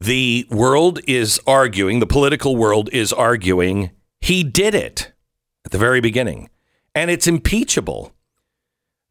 The 0.01 0.47
world 0.51 1.01
is 1.07 1.41
arguing, 1.47 2.01
the 2.01 2.07
political 2.07 2.57
world 2.57 2.89
is 2.93 3.13
arguing, 3.13 3.91
he 4.21 4.43
did 4.43 4.75
it 4.75 5.13
at 5.65 5.73
the 5.73 5.79
very 5.79 6.01
beginning. 6.01 6.51
And 6.95 7.11
it's 7.11 7.27
impeachable. 7.27 8.13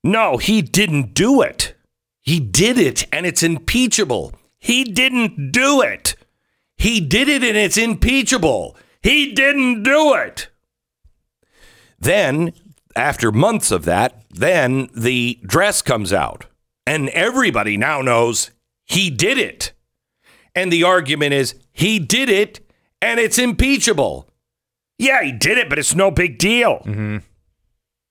No, 0.04 0.38
he 0.38 0.62
didn't 0.62 1.14
do 1.14 1.42
it. 1.42 1.76
He 2.22 2.40
did 2.40 2.78
it, 2.78 3.06
and 3.12 3.26
it's 3.26 3.44
impeachable. 3.44 4.34
He 4.60 4.84
didn't 4.84 5.52
do 5.52 5.82
it. 5.82 6.16
He 6.78 7.02
did 7.02 7.28
it, 7.28 7.44
and 7.44 7.58
it's 7.58 7.78
impeachable. 7.78 8.78
He 9.02 9.34
didn't 9.34 9.84
do 9.84 10.14
it. 10.14 10.50
Then, 12.00 12.54
after 12.96 13.32
months 13.32 13.72
of 13.72 13.86
that, 13.86 14.24
then 14.30 14.90
the 14.96 15.40
dress 15.46 15.82
comes 15.82 16.14
out, 16.14 16.46
and 16.86 17.10
everybody 17.10 17.78
now 17.78 18.02
knows 18.02 18.52
he 18.86 19.10
did 19.10 19.38
it. 19.38 19.74
And 20.56 20.72
the 20.72 20.84
argument 20.84 21.34
is 21.34 21.56
he 21.72 22.00
did 22.00 22.30
it, 22.30 22.60
and 23.02 23.20
it's 23.20 23.38
impeachable. 23.38 24.28
Yeah, 24.98 25.24
he 25.24 25.32
did 25.32 25.58
it, 25.58 25.70
but 25.70 25.80
it's 25.80 25.96
no 25.96 26.12
big 26.12 26.38
deal. 26.38 26.82
Okay, 26.88 27.22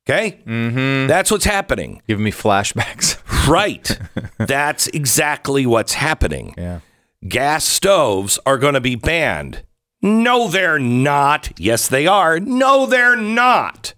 Okay? 0.08 0.40
Mm-hmm. 0.44 1.06
That's 1.06 1.30
what's 1.30 1.44
happening. 1.44 2.02
Giving 2.08 2.24
me 2.24 2.32
flashbacks. 2.32 3.18
Right. 3.48 3.98
That's 4.38 4.86
exactly 4.86 5.66
what's 5.66 5.94
happening. 5.94 6.54
Yeah. 6.56 6.78
Gas 7.26 7.64
stoves 7.64 8.38
are 8.46 8.56
going 8.56 8.74
to 8.74 8.80
be 8.80 8.94
banned. 8.94 9.64
No, 10.00 10.46
they're 10.46 10.78
not. 10.78 11.50
Yes, 11.58 11.88
they 11.88 12.06
are. 12.06 12.38
No, 12.38 12.86
they're 12.86 13.16
not. 13.16 13.94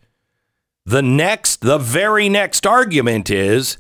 The 0.87 1.03
next, 1.03 1.61
the 1.61 1.77
very 1.77 2.31
next 2.31 2.67
argument 2.67 3.29
is 3.29 3.77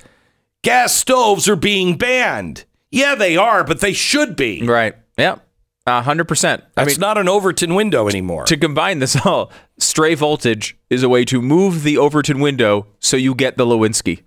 gas 0.62 0.94
stoves 0.94 1.48
are 1.48 1.56
being 1.56 1.96
banned. 1.96 2.66
Yeah, 2.94 3.14
they 3.14 3.36
are, 3.36 3.64
but 3.64 3.80
they 3.80 3.92
should 3.92 4.36
be. 4.36 4.66
Right. 4.66 4.94
Yeah. 5.18 5.36
A 5.86 6.00
hundred 6.00 6.28
percent. 6.28 6.62
I 6.76 6.84
That's 6.84 6.96
mean, 6.96 7.00
not 7.00 7.18
an 7.18 7.28
Overton 7.28 7.74
window 7.74 8.08
anymore. 8.08 8.44
to 8.46 8.56
combine 8.56 9.00
this 9.00 9.16
all, 9.26 9.52
stray 9.78 10.14
voltage 10.14 10.78
is 10.88 11.02
a 11.02 11.08
way 11.10 11.26
to 11.26 11.42
move 11.42 11.82
the 11.82 11.98
Overton 11.98 12.40
window 12.40 12.86
so 13.00 13.18
you 13.18 13.34
get 13.34 13.58
the 13.58 13.66
Lewinsky. 13.66 14.22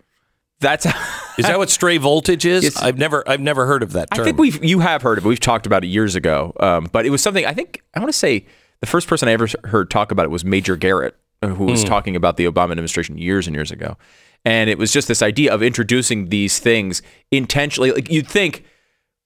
That's 0.59 0.85
is 1.37 1.45
that 1.45 1.57
what 1.57 1.71
stray 1.71 1.97
voltage 1.97 2.45
is? 2.45 2.63
Yes. 2.63 2.77
I've 2.81 2.97
never 2.99 3.27
I've 3.27 3.41
never 3.41 3.65
heard 3.65 3.81
of 3.81 3.93
that 3.93 4.11
term. 4.11 4.21
I 4.21 4.23
think 4.23 4.37
we've 4.37 4.63
you 4.63 4.79
have 4.79 5.01
heard 5.01 5.17
of 5.17 5.25
it. 5.25 5.29
We've 5.29 5.39
talked 5.39 5.65
about 5.65 5.83
it 5.83 5.87
years 5.87 6.15
ago. 6.15 6.53
Um, 6.59 6.89
but 6.91 7.07
it 7.07 7.09
was 7.09 7.21
something 7.21 7.45
I 7.45 7.53
think 7.53 7.81
I 7.95 7.99
want 7.99 8.11
to 8.11 8.17
say 8.17 8.45
the 8.79 8.87
first 8.87 9.07
person 9.07 9.27
I 9.27 9.31
ever 9.31 9.47
heard 9.63 9.89
talk 9.89 10.11
about 10.11 10.25
it 10.25 10.29
was 10.29 10.45
Major 10.45 10.75
Garrett, 10.75 11.15
uh, 11.41 11.47
who 11.47 11.65
was 11.65 11.83
talking 11.83 12.15
about 12.15 12.37
the 12.37 12.45
Obama 12.45 12.71
administration 12.71 13.17
years 13.17 13.47
and 13.47 13.55
years 13.55 13.71
ago. 13.71 13.97
And 14.45 14.69
it 14.69 14.77
was 14.77 14.91
just 14.91 15.07
this 15.07 15.21
idea 15.21 15.53
of 15.53 15.61
introducing 15.61 16.29
these 16.29 16.59
things 16.59 17.01
intentionally. 17.31 17.91
Like 17.91 18.09
you'd 18.09 18.27
think 18.27 18.63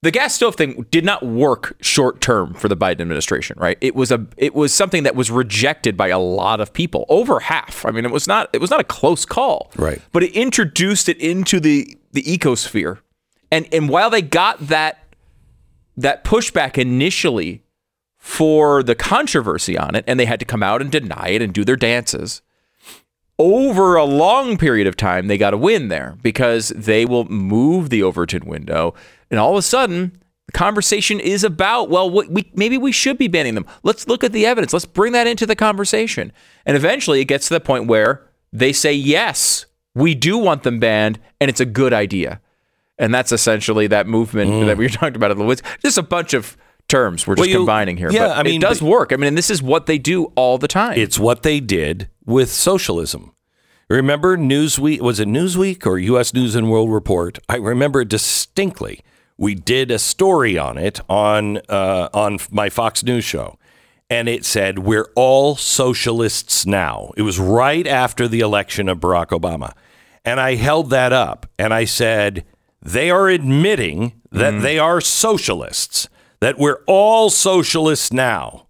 the 0.04 0.12
gas 0.12 0.34
stove 0.34 0.56
thing 0.56 0.86
did 0.89 1.06
not 1.06 1.24
work 1.24 1.76
short 1.82 2.21
term 2.21 2.56
for 2.56 2.67
the 2.67 2.76
Biden 2.76 3.02
administration, 3.02 3.56
right? 3.60 3.78
It 3.82 3.95
was 3.95 4.12
a 4.12 4.26
it 4.36 4.56
was 4.56 4.74
something 4.74 5.04
that 5.04 5.15
was 5.15 5.30
rejected 5.30 5.95
by 5.95 6.08
a 6.08 6.17
lot 6.17 6.60
of 6.60 6.74
people, 6.74 7.06
over 7.08 7.39
half. 7.39 7.86
I 7.86 7.91
mean, 7.91 8.06
it 8.06 8.12
was 8.12 8.28
not 8.28 8.50
it 8.52 8.60
was 8.62 8.71
not 8.71 8.80
a 8.80 8.86
close 8.86 9.26
call, 9.26 9.71
Right. 9.76 10.02
But 10.12 10.24
it 10.24 10.32
introduced 10.32 11.08
it 11.08 11.17
into 11.19 11.60
the 11.60 11.97
the 12.13 12.24
ecosphere, 12.24 13.00
and 13.52 13.67
and 13.71 13.89
while 13.89 14.10
they 14.10 14.24
got 14.24 14.60
that 14.67 15.15
that 15.97 16.24
pushback 16.24 16.80
initially 16.80 17.63
for 18.17 18.82
the 18.82 18.95
controversy 18.95 19.78
on 19.78 19.93
it, 19.93 20.04
and 20.08 20.19
they 20.19 20.26
had 20.26 20.39
to 20.39 20.45
come 20.45 20.63
out 20.63 20.82
and 20.82 20.91
deny 20.91 21.30
it 21.30 21.41
and 21.41 21.54
do 21.54 21.63
their 21.63 21.76
dances. 21.76 22.41
Over 23.41 23.95
a 23.95 24.06
long 24.06 24.56
period 24.56 24.86
of 24.86 24.95
time, 24.95 25.25
they 25.25 25.36
got 25.36 25.56
a 25.56 25.58
win 25.58 25.88
there 25.88 26.15
because 26.21 26.69
they 26.69 27.08
will 27.08 27.25
move 27.25 27.89
the 27.89 28.04
Overton 28.04 28.45
window, 28.45 28.93
and 29.32 29.39
all 29.39 29.54
of 29.54 29.58
a 29.58 29.63
sudden, 29.63 30.21
the 30.45 30.51
conversation 30.51 31.19
is 31.19 31.43
about 31.43 31.89
well, 31.89 32.08
what 32.08 32.30
we 32.30 32.51
maybe 32.54 32.77
we 32.77 32.91
should 32.91 33.17
be 33.17 33.27
banning 33.27 33.56
them. 33.56 33.65
Let's 33.82 34.08
look 34.08 34.23
at 34.23 34.32
the 34.32 34.45
evidence. 34.45 34.73
Let's 34.73 34.86
bring 34.86 35.13
that 35.13 35.25
into 35.25 35.47
the 35.47 35.56
conversation, 35.56 36.32
and 36.67 36.77
eventually, 36.77 37.19
it 37.19 37.25
gets 37.25 37.47
to 37.47 37.56
the 37.56 37.60
point 37.60 37.88
where 37.88 38.30
they 38.54 38.71
say 38.71 38.93
yes, 38.93 39.65
we 39.95 40.13
do 40.13 40.38
want 40.38 40.62
them 40.62 40.80
banned, 40.80 41.17
and 41.39 41.49
it's 41.49 41.60
a 41.60 41.65
good 41.65 41.93
idea. 41.93 42.41
And 42.99 43.12
that's 43.12 43.32
essentially 43.32 43.88
that 43.88 44.06
movement 44.06 44.51
mm. 44.51 44.65
that 44.67 44.77
we 44.77 44.86
were 44.86 44.89
talking 44.89 45.15
about 45.15 45.32
in 45.32 45.39
the 45.39 45.45
woods. 45.45 45.63
Just 45.82 45.97
a 45.97 46.04
bunch 46.04 46.36
of 46.36 46.56
terms 46.91 47.25
we're 47.25 47.36
just 47.36 47.41
Well, 47.41 47.49
you- 47.49 47.58
combining 47.58 47.97
here. 47.97 48.12
yeah, 48.12 48.27
but 48.27 48.38
I 48.38 48.43
mean, 48.43 48.62
it 48.62 48.62
does 48.62 48.82
work. 48.82 49.12
I 49.12 49.15
mean, 49.15 49.30
and 49.30 49.38
this 49.38 49.49
is 49.49 49.62
what 49.63 49.86
they 49.86 49.97
do 49.97 50.25
all 50.36 50.58
the 50.58 50.67
time. 50.67 50.97
It's 50.97 51.17
what 51.17 51.43
they 51.43 51.60
did 51.60 52.10
with 52.25 52.49
socialism. 52.51 53.32
Remember 53.89 54.38
Newsweek? 54.38 55.01
Was 55.01 55.19
it 55.19 55.27
Newsweek 55.27 55.86
or 55.86 55.97
U.S. 55.97 56.34
News 56.34 56.56
and 56.56 56.69
World 56.69 56.91
Report? 56.91 57.39
I 57.49 57.56
remember 57.58 58.06
distinctly. 58.06 59.01
We 59.38 59.56
did 59.56 59.91
a 59.91 59.99
story 59.99 60.58
on 60.58 60.77
it 60.77 61.01
on 61.10 61.58
uh, 61.67 62.08
on 62.13 62.38
my 62.51 62.69
Fox 62.69 63.04
News 63.04 63.25
show, 63.25 63.58
and 64.10 64.30
it 64.30 64.45
said 64.45 64.80
we're 64.80 65.10
all 65.15 65.56
socialists 65.58 66.65
now. 66.65 67.12
It 67.17 67.23
was 67.23 67.38
right 67.39 67.86
after 67.88 68.27
the 68.27 68.39
election 68.39 68.88
of 68.88 68.99
Barack 68.99 69.27
Obama, 69.38 69.73
and 70.23 70.39
I 70.39 70.56
held 70.56 70.89
that 70.91 71.12
up 71.12 71.47
and 71.60 71.73
I 71.73 71.86
said 71.86 72.45
they 72.82 73.10
are 73.12 73.27
admitting 73.30 74.13
that 74.32 74.62
they 74.62 74.77
are 74.80 75.01
socialists. 75.01 76.08
That 76.41 76.58
we're 76.58 76.82
all 76.88 77.30
socialists 77.30 78.12
now 78.12 78.67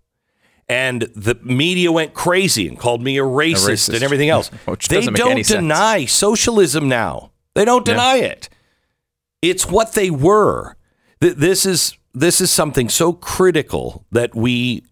and 0.71 1.01
the 1.17 1.37
media 1.43 1.91
went 1.91 2.13
crazy 2.13 2.65
and 2.65 2.79
called 2.79 3.03
me 3.03 3.17
a 3.17 3.23
racist, 3.23 3.89
racist. 3.89 3.93
and 3.93 4.03
everything 4.03 4.29
else. 4.29 4.49
They 4.65 4.95
doesn't 4.95 5.15
don't 5.15 5.31
any 5.31 5.43
sense. 5.43 5.59
deny 5.59 6.05
socialism 6.05 6.87
now. 6.87 7.31
They 7.55 7.65
don't 7.65 7.83
deny 7.83 8.19
it. 8.19 8.47
It's 9.41 9.67
what 9.67 9.93
they 9.93 10.09
were. 10.09 10.77
This 11.19 11.65
is 11.65 11.97
this 12.13 12.39
is 12.39 12.51
something 12.51 12.87
so 12.87 13.11
critical 13.11 14.05
that 14.11 14.33
we. 14.33 14.83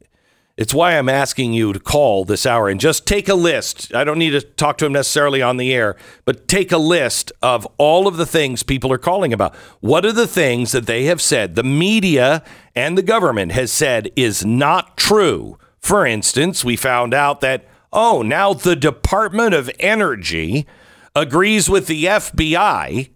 It's 0.59 0.73
why 0.73 0.97
I'm 0.97 1.07
asking 1.07 1.53
you 1.53 1.71
to 1.71 1.79
call 1.79 2.25
this 2.25 2.45
hour 2.45 2.67
and 2.67 2.81
just 2.81 3.07
take 3.07 3.29
a 3.29 3.33
list. 3.33 3.95
I 3.95 4.03
don't 4.03 4.19
need 4.19 4.31
to 4.31 4.41
talk 4.41 4.77
to 4.79 4.85
him 4.85 4.91
necessarily 4.91 5.41
on 5.41 5.55
the 5.55 5.73
air, 5.73 5.95
but 6.25 6.49
take 6.49 6.73
a 6.73 6.77
list 6.77 7.31
of 7.41 7.65
all 7.77 8.09
of 8.09 8.17
the 8.17 8.25
things 8.25 8.61
people 8.61 8.91
are 8.91 8.97
calling 8.97 9.31
about. 9.31 9.55
What 9.79 10.05
are 10.05 10.11
the 10.11 10.27
things 10.27 10.73
that 10.73 10.85
they 10.85 11.05
have 11.05 11.21
said, 11.21 11.55
the 11.55 11.63
media 11.63 12.43
and 12.75 12.97
the 12.97 13.01
government 13.01 13.53
has 13.53 13.71
said 13.71 14.11
is 14.17 14.43
not 14.43 14.97
true? 14.97 15.57
For 15.79 16.05
instance, 16.05 16.65
we 16.65 16.75
found 16.75 17.13
out 17.13 17.39
that, 17.39 17.65
oh, 17.93 18.21
now 18.21 18.53
the 18.53 18.75
Department 18.75 19.53
of 19.53 19.71
Energy 19.79 20.67
agrees 21.15 21.69
with 21.69 21.87
the 21.87 22.03
FBI 22.03 23.11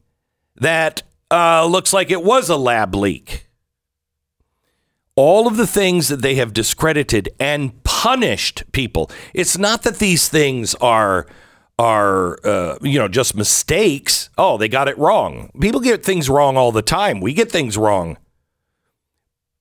that 0.55 1.03
uh, 1.29 1.65
looks 1.65 1.91
like 1.91 2.09
it 2.09 2.23
was 2.23 2.47
a 2.47 2.55
lab 2.55 2.95
leak 2.95 3.49
all 5.15 5.47
of 5.47 5.57
the 5.57 5.67
things 5.67 6.07
that 6.07 6.21
they 6.21 6.35
have 6.35 6.53
discredited 6.53 7.29
and 7.39 7.83
punished 7.83 8.63
people. 8.71 9.09
It's 9.33 9.57
not 9.57 9.83
that 9.83 9.99
these 9.99 10.27
things 10.27 10.75
are 10.75 11.27
are 11.79 12.37
uh, 12.45 12.77
you 12.81 12.99
know 12.99 13.07
just 13.07 13.35
mistakes. 13.35 14.29
Oh, 14.37 14.57
they 14.57 14.67
got 14.67 14.87
it 14.87 14.97
wrong. 14.97 15.49
People 15.59 15.79
get 15.79 16.05
things 16.05 16.29
wrong 16.29 16.57
all 16.57 16.71
the 16.71 16.81
time. 16.81 17.19
We 17.19 17.33
get 17.33 17.51
things 17.51 17.77
wrong. 17.77 18.17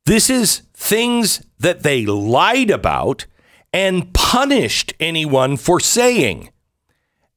This 0.04 0.28
is 0.28 0.62
things 0.74 1.44
that 1.58 1.82
they 1.82 2.04
lied 2.06 2.70
about 2.70 3.26
and 3.72 4.12
punished 4.12 4.92
anyone 5.00 5.56
for 5.56 5.80
saying. 5.80 6.50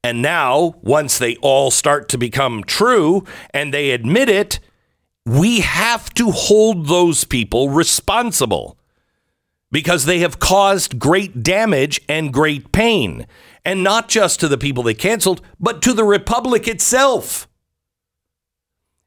And 0.02 0.22
now, 0.22 0.74
once 0.82 1.18
they 1.18 1.36
all 1.36 1.70
start 1.70 2.08
to 2.10 2.18
become 2.18 2.62
true 2.64 3.24
and 3.50 3.72
they 3.72 3.90
admit 3.90 4.28
it, 4.28 4.60
we 5.26 5.58
have 5.60 6.14
to 6.14 6.30
hold 6.30 6.86
those 6.86 7.24
people 7.24 7.68
responsible 7.68 8.78
because 9.72 10.04
they 10.04 10.20
have 10.20 10.38
caused 10.38 11.00
great 11.00 11.42
damage 11.42 12.00
and 12.08 12.32
great 12.32 12.70
pain. 12.70 13.26
And 13.64 13.82
not 13.82 14.08
just 14.08 14.38
to 14.40 14.48
the 14.48 14.56
people 14.56 14.84
they 14.84 14.94
canceled, 14.94 15.42
but 15.58 15.82
to 15.82 15.92
the 15.92 16.04
Republic 16.04 16.68
itself. 16.68 17.48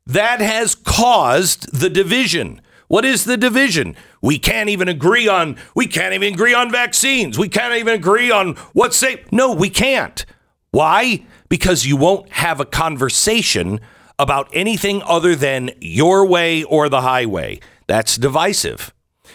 That 0.05 0.41
has 0.41 0.75
caused 0.75 1.79
the 1.79 1.89
division. 1.89 2.61
What 2.89 3.05
is 3.05 3.23
the 3.23 3.37
division? 3.37 3.95
We 4.21 4.39
can't 4.39 4.67
even 4.67 4.89
agree 4.89 5.27
on 5.29 5.55
we 5.73 5.87
can't 5.87 6.13
even 6.13 6.33
agree 6.33 6.53
on 6.53 6.69
vaccines. 6.69 7.39
We 7.39 7.47
can't 7.47 7.75
even 7.75 7.93
agree 7.93 8.29
on 8.29 8.55
what's 8.73 8.97
safe. 8.97 9.31
No, 9.31 9.53
we 9.53 9.69
can't. 9.69 10.25
Why? 10.71 11.25
Because 11.47 11.85
you 11.85 11.95
won't 11.95 12.29
have 12.33 12.59
a 12.59 12.65
conversation 12.65 13.79
about 14.19 14.49
anything 14.53 15.01
other 15.05 15.35
than 15.35 15.71
your 15.79 16.25
way 16.25 16.63
or 16.63 16.89
the 16.89 17.01
highway. 17.01 17.59
That's 17.87 18.17
divisive. 18.17 18.93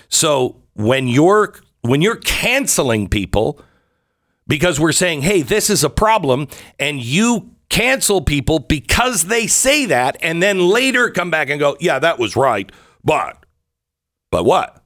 So 0.09 0.63
when 0.75 1.09
you're 1.09 1.55
when 1.81 2.03
you're 2.03 2.17
canceling 2.17 3.09
people 3.09 3.61
because 4.47 4.79
we're 4.79 4.93
saying, 4.93 5.23
"Hey, 5.23 5.43
this 5.43 5.71
is 5.71 5.83
a 5.83 5.91
problem," 5.91 6.47
and 6.79 7.03
you 7.03 7.51
cancel 7.71 8.21
people 8.21 8.61
because 8.61 9.25
they 9.25 9.47
say 9.47 9.87
that 9.87 10.17
and 10.21 10.43
then 10.43 10.61
later 10.61 11.11
come 11.11 11.31
back 11.31 11.51
and 11.51 11.59
go, 11.59 11.77
"Yeah, 11.81 11.99
that 11.99 12.19
was 12.19 12.37
right." 12.37 12.71
But 13.03 13.45
but 14.31 14.45
what? 14.45 14.83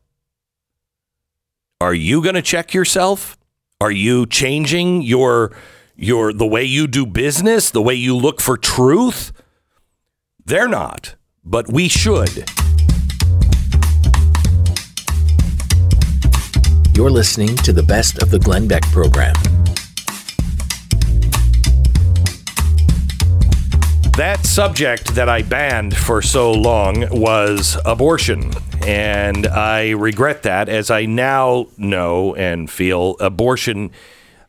Are 1.81 1.95
you 1.95 2.23
going 2.23 2.35
to 2.35 2.43
check 2.43 2.73
yourself? 2.75 3.37
Are 3.81 3.91
you 3.91 4.27
changing 4.27 5.03
your 5.03 5.53
your 5.97 6.33
the 6.33 6.47
way 6.47 6.65
you 6.65 6.87
do 6.87 7.05
business, 7.05 7.71
the 7.71 7.83
way 7.83 7.95
you 7.95 8.17
look 8.17 8.41
for 8.41 8.57
truth? 8.57 9.33
They're 10.49 10.67
not, 10.67 11.15
but 11.45 11.71
we 11.71 11.89
should. 11.89 12.49
You're 16.97 17.11
listening 17.11 17.55
to 17.57 17.73
the 17.75 17.85
best 17.87 18.23
of 18.23 18.31
the 18.31 18.39
Glenn 18.39 18.67
Beck 18.67 18.81
program. 18.85 19.35
That 24.17 24.41
subject 24.45 25.15
that 25.17 25.29
I 25.29 25.43
banned 25.43 25.95
for 25.95 26.23
so 26.23 26.51
long 26.51 27.07
was 27.11 27.77
abortion. 27.85 28.51
And 28.87 29.47
I 29.49 29.91
regret 29.91 30.45
that 30.45 30.71
as 30.71 30.91
I 30.91 31.05
now 31.05 31.66
know 31.77 32.35
and 32.37 32.70
feel 32.70 33.18
abortion 33.20 33.91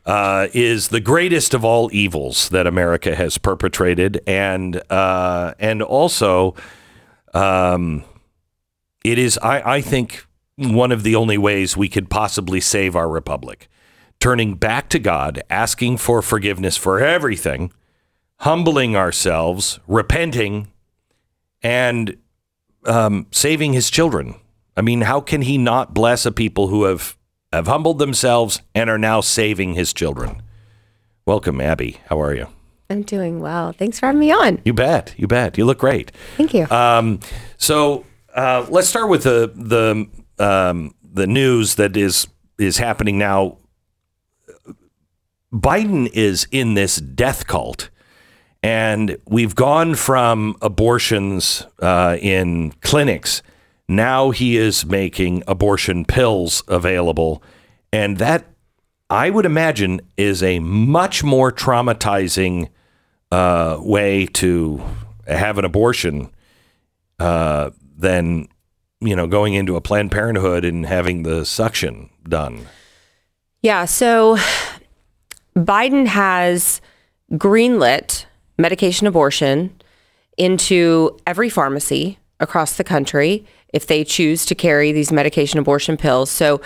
uh, 0.06 0.48
is 0.52 0.88
the 0.88 1.00
greatest 1.00 1.54
of 1.54 1.64
all 1.64 1.90
evils 1.92 2.48
that 2.48 2.66
America 2.66 3.14
has 3.14 3.38
perpetrated. 3.38 4.20
And, 4.26 4.82
uh, 4.90 5.54
and 5.58 5.82
also, 5.82 6.54
um, 7.34 8.04
it 9.04 9.18
is, 9.18 9.38
I, 9.38 9.76
I 9.76 9.80
think, 9.80 10.26
one 10.56 10.92
of 10.92 11.02
the 11.02 11.16
only 11.16 11.38
ways 11.38 11.76
we 11.76 11.88
could 11.88 12.10
possibly 12.10 12.60
save 12.60 12.94
our 12.96 13.08
republic 13.08 13.68
turning 14.20 14.54
back 14.54 14.88
to 14.90 14.98
God, 14.98 15.42
asking 15.48 15.96
for 15.96 16.22
forgiveness 16.22 16.76
for 16.76 17.00
everything, 17.00 17.72
humbling 18.40 18.94
ourselves, 18.94 19.80
repenting, 19.88 20.68
and 21.62 22.16
um, 22.84 23.26
saving 23.30 23.72
his 23.72 23.90
children. 23.90 24.34
I 24.76 24.82
mean, 24.82 25.00
how 25.02 25.20
can 25.20 25.42
he 25.42 25.58
not 25.58 25.94
bless 25.94 26.24
a 26.26 26.32
people 26.32 26.68
who 26.68 26.84
have, 26.84 27.16
have 27.52 27.66
humbled 27.66 27.98
themselves 27.98 28.62
and 28.74 28.88
are 28.88 28.98
now 28.98 29.20
saving 29.20 29.74
his 29.74 29.92
children? 29.92 30.42
Welcome, 31.26 31.60
Abby. 31.60 32.00
How 32.08 32.20
are 32.20 32.34
you? 32.34 32.48
I'm 32.88 33.02
doing 33.02 33.40
well. 33.40 33.72
Thanks 33.72 34.00
for 34.00 34.06
having 34.06 34.20
me 34.20 34.32
on. 34.32 34.60
You 34.64 34.72
bet. 34.72 35.14
You 35.16 35.26
bet. 35.26 35.56
You 35.56 35.64
look 35.64 35.78
great. 35.78 36.10
Thank 36.36 36.54
you. 36.54 36.66
Um, 36.70 37.20
so 37.56 38.04
uh, 38.34 38.66
let's 38.68 38.88
start 38.88 39.08
with 39.08 39.22
the 39.22 39.52
the 39.54 40.44
um, 40.44 40.94
the 41.12 41.26
news 41.26 41.76
that 41.76 41.96
is 41.96 42.26
is 42.58 42.78
happening 42.78 43.18
now. 43.18 43.58
Biden 45.52 46.08
is 46.12 46.46
in 46.52 46.74
this 46.74 46.96
death 46.96 47.46
cult, 47.46 47.90
and 48.62 49.16
we've 49.26 49.54
gone 49.54 49.94
from 49.94 50.56
abortions 50.62 51.66
uh, 51.80 52.16
in 52.20 52.72
clinics. 52.82 53.42
Now 53.90 54.30
he 54.30 54.56
is 54.56 54.86
making 54.86 55.42
abortion 55.48 56.04
pills 56.04 56.62
available, 56.68 57.42
and 57.92 58.18
that 58.18 58.46
I 59.10 59.30
would 59.30 59.44
imagine 59.44 60.00
is 60.16 60.44
a 60.44 60.60
much 60.60 61.24
more 61.24 61.50
traumatizing 61.50 62.68
uh, 63.32 63.78
way 63.80 64.26
to 64.26 64.80
have 65.26 65.58
an 65.58 65.64
abortion 65.64 66.30
uh, 67.18 67.70
than 67.96 68.46
you 69.00 69.16
know 69.16 69.26
going 69.26 69.54
into 69.54 69.74
a 69.74 69.80
Planned 69.80 70.12
Parenthood 70.12 70.64
and 70.64 70.86
having 70.86 71.24
the 71.24 71.44
suction 71.44 72.10
done. 72.28 72.66
yeah. 73.60 73.86
So 73.86 74.38
Biden 75.56 76.06
has 76.06 76.80
greenlit 77.32 78.26
medication 78.56 79.08
abortion 79.08 79.82
into 80.38 81.18
every 81.26 81.48
pharmacy 81.48 82.19
across 82.40 82.76
the 82.76 82.84
country 82.84 83.46
if 83.72 83.86
they 83.86 84.02
choose 84.02 84.44
to 84.46 84.54
carry 84.54 84.92
these 84.92 85.12
medication 85.12 85.58
abortion 85.58 85.96
pills. 85.96 86.30
So 86.30 86.60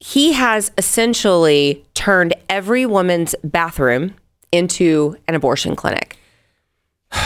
he 0.00 0.32
has 0.34 0.70
essentially 0.76 1.84
turned 1.94 2.34
every 2.48 2.84
woman's 2.84 3.34
bathroom 3.42 4.14
into 4.52 5.16
an 5.26 5.34
abortion 5.34 5.74
clinic. 5.76 6.18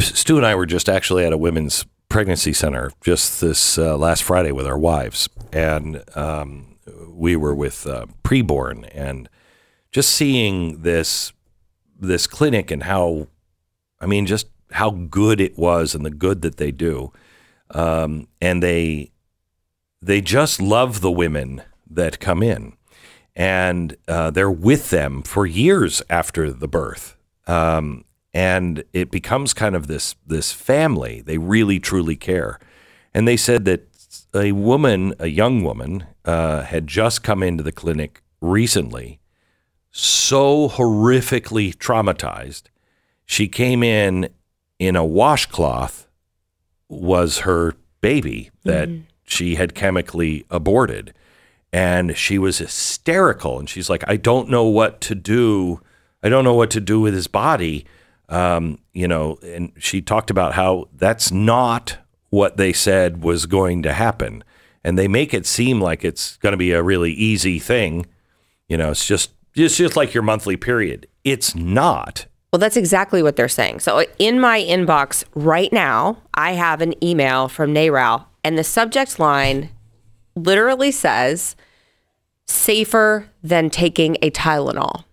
Stu 0.00 0.36
and 0.36 0.46
I 0.46 0.54
were 0.54 0.66
just 0.66 0.88
actually 0.88 1.24
at 1.24 1.32
a 1.32 1.38
women's 1.38 1.86
pregnancy 2.08 2.52
center 2.52 2.92
just 3.00 3.40
this 3.40 3.78
uh, 3.78 3.96
last 3.96 4.22
Friday 4.22 4.52
with 4.52 4.66
our 4.66 4.78
wives, 4.78 5.28
and 5.52 6.02
um, 6.14 6.76
we 7.08 7.34
were 7.36 7.54
with 7.54 7.86
uh, 7.86 8.06
preborn, 8.22 8.88
and 8.94 9.28
just 9.90 10.10
seeing 10.10 10.82
this 10.82 11.32
this 11.98 12.26
clinic 12.26 12.70
and 12.70 12.82
how, 12.82 13.28
I 14.00 14.06
mean, 14.06 14.26
just 14.26 14.46
how 14.72 14.90
good 14.90 15.40
it 15.40 15.58
was 15.58 15.94
and 15.94 16.04
the 16.04 16.10
good 16.10 16.42
that 16.42 16.56
they 16.56 16.70
do, 16.70 17.12
um, 17.70 18.28
and 18.40 18.62
they 18.62 19.10
they 20.02 20.20
just 20.20 20.60
love 20.60 21.00
the 21.00 21.10
women 21.10 21.62
that 21.88 22.20
come 22.20 22.42
in, 22.42 22.74
and 23.34 23.96
uh, 24.08 24.30
they're 24.30 24.50
with 24.50 24.90
them 24.90 25.22
for 25.22 25.46
years 25.46 26.02
after 26.08 26.52
the 26.52 26.68
birth. 26.68 27.16
Um, 27.46 28.04
and 28.32 28.84
it 28.92 29.10
becomes 29.10 29.52
kind 29.54 29.74
of 29.74 29.86
this 29.86 30.14
this 30.26 30.52
family. 30.52 31.20
They 31.20 31.38
really 31.38 31.80
truly 31.80 32.16
care, 32.16 32.58
and 33.12 33.26
they 33.26 33.36
said 33.36 33.64
that 33.64 33.88
a 34.34 34.52
woman, 34.52 35.14
a 35.18 35.26
young 35.26 35.62
woman, 35.62 36.06
uh, 36.24 36.62
had 36.62 36.86
just 36.86 37.22
come 37.22 37.42
into 37.42 37.62
the 37.62 37.72
clinic 37.72 38.22
recently, 38.40 39.20
so 39.90 40.68
horrifically 40.68 41.74
traumatized. 41.74 42.64
She 43.26 43.48
came 43.48 43.82
in 43.82 44.28
in 44.80 44.96
a 44.96 45.04
washcloth, 45.04 46.08
was 46.88 47.40
her 47.40 47.76
baby 48.00 48.50
that 48.64 48.88
she 49.22 49.54
had 49.54 49.76
chemically 49.76 50.44
aborted, 50.50 51.14
and 51.72 52.16
she 52.16 52.36
was 52.36 52.58
hysterical. 52.58 53.60
And 53.60 53.70
she's 53.70 53.88
like, 53.88 54.02
"I 54.08 54.16
don't 54.16 54.48
know 54.48 54.64
what 54.64 55.00
to 55.02 55.14
do. 55.14 55.80
I 56.20 56.28
don't 56.28 56.42
know 56.42 56.54
what 56.54 56.70
to 56.70 56.80
do 56.80 57.00
with 57.00 57.14
his 57.14 57.28
body." 57.28 57.86
um, 58.30 58.78
you 58.92 59.08
know, 59.08 59.38
and 59.42 59.72
she 59.76 60.00
talked 60.00 60.30
about 60.30 60.54
how 60.54 60.88
that's 60.94 61.30
not 61.30 61.98
what 62.30 62.56
they 62.56 62.72
said 62.72 63.22
was 63.22 63.46
going 63.46 63.82
to 63.82 63.92
happen. 63.92 64.44
And 64.84 64.96
they 64.96 65.08
make 65.08 65.34
it 65.34 65.46
seem 65.46 65.80
like 65.80 66.04
it's 66.04 66.36
going 66.38 66.52
to 66.52 66.56
be 66.56 66.72
a 66.72 66.82
really 66.82 67.12
easy 67.12 67.58
thing. 67.58 68.06
You 68.68 68.78
know, 68.78 68.92
it's 68.92 69.04
just 69.04 69.32
it's 69.54 69.76
just 69.76 69.96
like 69.96 70.14
your 70.14 70.22
monthly 70.22 70.56
period. 70.56 71.08
It's 71.24 71.54
not. 71.54 72.26
Well, 72.52 72.58
that's 72.58 72.76
exactly 72.76 73.22
what 73.22 73.36
they're 73.36 73.48
saying. 73.48 73.80
So 73.80 74.04
in 74.18 74.40
my 74.40 74.60
inbox 74.60 75.24
right 75.34 75.72
now, 75.72 76.18
I 76.34 76.52
have 76.52 76.80
an 76.80 76.94
email 77.04 77.48
from 77.48 77.72
NARAL, 77.72 78.24
and 78.42 78.58
the 78.58 78.64
subject 78.64 79.18
line 79.18 79.70
literally 80.34 80.90
says, 80.90 81.54
safer 82.46 83.28
than 83.42 83.70
taking 83.70 84.16
a 84.22 84.30
Tylenol. 84.30 85.04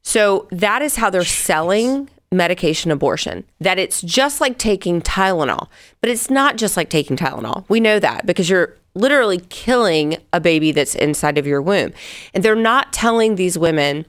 So 0.00 0.48
that 0.50 0.80
is 0.80 0.96
how 0.96 1.10
they're 1.10 1.24
selling 1.24 2.08
medication 2.32 2.90
abortion, 2.90 3.44
that 3.60 3.78
it's 3.78 4.00
just 4.00 4.40
like 4.40 4.58
taking 4.58 5.02
Tylenol, 5.02 5.68
but 6.00 6.08
it's 6.08 6.30
not 6.30 6.56
just 6.56 6.76
like 6.76 6.88
taking 6.88 7.16
Tylenol. 7.16 7.64
We 7.68 7.80
know 7.80 7.98
that 7.98 8.24
because 8.24 8.48
you're 8.48 8.76
literally 8.94 9.40
killing 9.50 10.16
a 10.32 10.40
baby 10.40 10.72
that's 10.72 10.94
inside 10.94 11.36
of 11.36 11.46
your 11.46 11.60
womb. 11.60 11.92
And 12.32 12.42
they're 12.42 12.54
not 12.54 12.92
telling 12.92 13.34
these 13.34 13.58
women, 13.58 14.06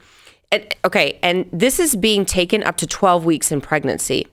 and, 0.52 0.74
okay, 0.84 1.18
and 1.22 1.48
this 1.52 1.78
is 1.78 1.96
being 1.96 2.24
taken 2.24 2.62
up 2.62 2.76
to 2.78 2.86
12 2.86 3.24
weeks 3.24 3.52
in 3.52 3.60
pregnancy. 3.60 4.26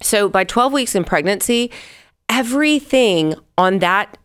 So 0.00 0.28
by 0.28 0.44
12 0.44 0.72
weeks 0.72 0.94
in 0.94 1.04
pregnancy, 1.04 1.70
everything 2.28 3.34
on 3.58 3.78
that 3.80 4.18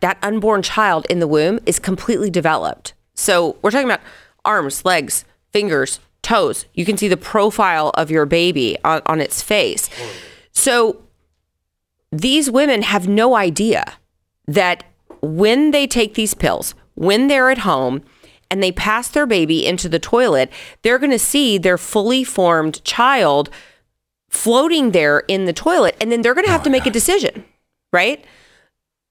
that 0.00 0.18
unborn 0.22 0.62
child 0.62 1.06
in 1.08 1.20
the 1.20 1.26
womb 1.26 1.58
is 1.64 1.78
completely 1.78 2.30
developed. 2.30 2.92
So 3.14 3.56
we're 3.62 3.70
talking 3.70 3.88
about 3.88 4.02
arms, 4.44 4.84
legs, 4.84 5.24
fingers, 5.52 6.00
toes. 6.22 6.66
You 6.74 6.84
can 6.84 6.96
see 6.96 7.08
the 7.08 7.16
profile 7.16 7.90
of 7.94 8.10
your 8.10 8.26
baby 8.26 8.76
on, 8.84 9.00
on 9.06 9.20
its 9.20 9.42
face. 9.42 9.88
So 10.52 11.02
these 12.12 12.50
women 12.50 12.82
have 12.82 13.08
no 13.08 13.36
idea 13.36 13.94
that 14.46 14.84
when 15.22 15.70
they 15.70 15.86
take 15.86 16.14
these 16.14 16.34
pills, 16.34 16.74
when 16.94 17.28
they're 17.28 17.50
at 17.50 17.58
home 17.58 18.02
and 18.50 18.62
they 18.62 18.72
pass 18.72 19.08
their 19.08 19.26
baby 19.26 19.64
into 19.66 19.88
the 19.88 19.98
toilet, 19.98 20.50
they're 20.82 20.98
going 20.98 21.10
to 21.12 21.18
see 21.18 21.58
their 21.58 21.78
fully 21.78 22.24
formed 22.24 22.82
child 22.84 23.50
floating 24.28 24.92
there 24.92 25.20
in 25.20 25.44
the 25.44 25.52
toilet 25.52 25.96
and 26.00 26.10
then 26.10 26.22
they're 26.22 26.34
going 26.34 26.46
to 26.46 26.52
have 26.52 26.62
to 26.62 26.70
oh 26.70 26.72
make 26.72 26.86
a 26.86 26.90
decision, 26.90 27.44
right? 27.92 28.24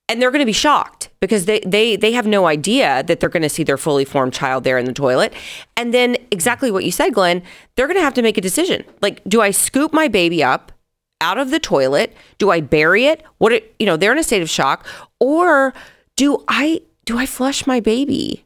and 0.10 0.20
they're 0.20 0.32
going 0.32 0.42
to 0.42 0.46
be 0.46 0.52
shocked 0.52 1.10
because 1.22 1.46
they 1.46 1.60
they 1.60 1.96
they 1.96 2.12
have 2.12 2.26
no 2.26 2.48
idea 2.48 3.04
that 3.04 3.20
they're 3.20 3.30
going 3.30 3.44
to 3.44 3.50
see 3.50 3.64
their 3.64 3.78
fully 3.78 4.04
formed 4.04 4.34
child 4.34 4.64
there 4.64 4.78
in 4.78 4.86
the 4.86 4.94
toilet. 4.94 5.32
And 5.78 5.94
then 5.94 6.18
exactly 6.32 6.72
what 6.72 6.84
you 6.84 6.92
said 6.92 7.14
glenn 7.14 7.44
they're 7.76 7.88
going 7.88 7.98
to 7.98 8.04
have 8.04 8.16
to 8.16 8.22
make 8.22 8.38
a 8.38 8.42
decision. 8.42 8.84
Like 9.02 9.24
do 9.26 9.40
i 9.40 9.52
scoop 9.52 9.94
my 9.94 10.08
baby 10.10 10.44
up 10.44 10.74
out 11.22 11.38
of 11.38 11.52
the 11.52 11.60
toilet? 11.60 12.18
Do 12.40 12.50
i 12.50 12.60
bury 12.60 13.06
it? 13.06 13.24
What 13.38 13.54
it, 13.54 13.76
you 13.80 13.86
know 13.86 13.96
they're 13.96 14.12
in 14.12 14.18
a 14.18 14.24
state 14.24 14.42
of 14.42 14.50
shock. 14.50 14.86
Or 15.20 15.74
do 16.18 16.44
i 16.48 16.82
do 17.06 17.18
i 17.18 17.26
flush 17.26 17.68
my 17.68 17.80
baby 17.80 18.44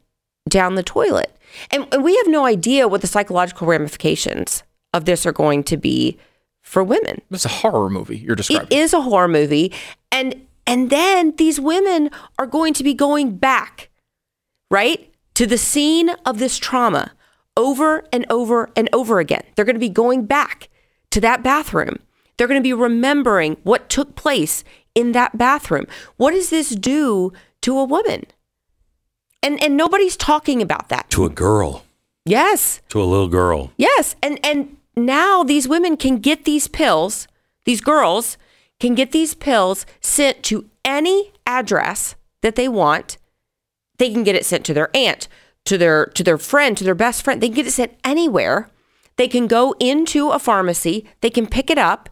down 0.48 0.74
the 0.74 0.82
toilet. 0.82 1.34
And, 1.70 1.86
and 1.92 2.02
we 2.02 2.16
have 2.16 2.26
no 2.26 2.44
idea 2.44 2.88
what 2.88 3.00
the 3.00 3.06
psychological 3.06 3.66
ramifications 3.66 4.62
of 4.92 5.04
this 5.04 5.24
are 5.26 5.32
going 5.32 5.64
to 5.64 5.76
be 5.76 6.18
for 6.62 6.82
women. 6.82 7.20
It's 7.30 7.44
a 7.44 7.48
horror 7.48 7.90
movie 7.90 8.18
you're 8.18 8.36
describing. 8.36 8.68
it 8.70 8.72
is 8.72 8.92
a 8.92 9.02
horror 9.02 9.28
movie. 9.28 9.72
And 10.10 10.46
and 10.66 10.88
then 10.88 11.36
these 11.36 11.60
women 11.60 12.10
are 12.38 12.46
going 12.46 12.72
to 12.74 12.82
be 12.82 12.94
going 12.94 13.36
back 13.36 13.90
right 14.70 15.12
to 15.34 15.46
the 15.46 15.58
scene 15.58 16.10
of 16.24 16.38
this 16.38 16.56
trauma 16.56 17.12
over 17.56 18.04
and 18.12 18.24
over 18.30 18.70
and 18.74 18.88
over 18.92 19.20
again. 19.20 19.42
They're 19.54 19.66
going 19.66 19.76
to 19.76 19.80
be 19.80 19.90
going 19.90 20.24
back 20.24 20.70
to 21.10 21.20
that 21.20 21.42
bathroom. 21.42 21.98
They're 22.36 22.48
going 22.48 22.60
to 22.60 22.64
be 22.64 22.72
remembering 22.72 23.58
what 23.62 23.90
took 23.90 24.16
place 24.16 24.64
in 24.94 25.12
that 25.12 25.36
bathroom. 25.36 25.86
What 26.16 26.30
does 26.30 26.50
this 26.50 26.70
do 26.70 27.32
to 27.60 27.78
a 27.78 27.84
woman 27.84 28.24
and 29.44 29.62
and 29.62 29.76
nobody's 29.76 30.16
talking 30.16 30.60
about 30.62 30.88
that 30.88 31.08
To 31.10 31.24
a 31.24 31.30
girl, 31.30 31.84
yes 32.24 32.80
to 32.88 33.00
a 33.00 33.04
little 33.04 33.28
girl. 33.28 33.72
Yes, 33.76 34.16
and 34.22 34.40
and 34.44 34.76
now 34.96 35.44
these 35.44 35.68
women 35.68 35.96
can 35.96 36.18
get 36.18 36.44
these 36.44 36.66
pills. 36.68 37.28
These 37.64 37.80
girls 37.80 38.36
can 38.80 38.94
get 38.94 39.12
these 39.12 39.34
pills 39.34 39.86
sent 40.00 40.42
to 40.44 40.68
any 40.84 41.32
address 41.46 42.16
that 42.42 42.56
they 42.56 42.68
want. 42.68 43.18
They 43.98 44.10
can 44.10 44.24
get 44.24 44.34
it 44.34 44.44
sent 44.44 44.64
to 44.66 44.74
their 44.74 44.90
aunt, 44.94 45.28
to 45.64 45.78
their 45.78 46.06
to 46.06 46.22
their 46.24 46.38
friend, 46.38 46.76
to 46.76 46.84
their 46.84 46.94
best 46.94 47.22
friend. 47.22 47.40
They 47.40 47.48
can 47.48 47.56
get 47.56 47.66
it 47.66 47.72
sent 47.72 47.96
anywhere. 48.04 48.68
They 49.16 49.28
can 49.28 49.46
go 49.46 49.74
into 49.78 50.30
a 50.30 50.38
pharmacy. 50.38 51.06
They 51.20 51.30
can 51.30 51.46
pick 51.46 51.70
it 51.70 51.78
up. 51.78 52.08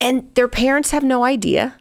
And 0.00 0.34
their 0.34 0.48
parents 0.48 0.90
have 0.92 1.04
no 1.04 1.24
idea. 1.24 1.76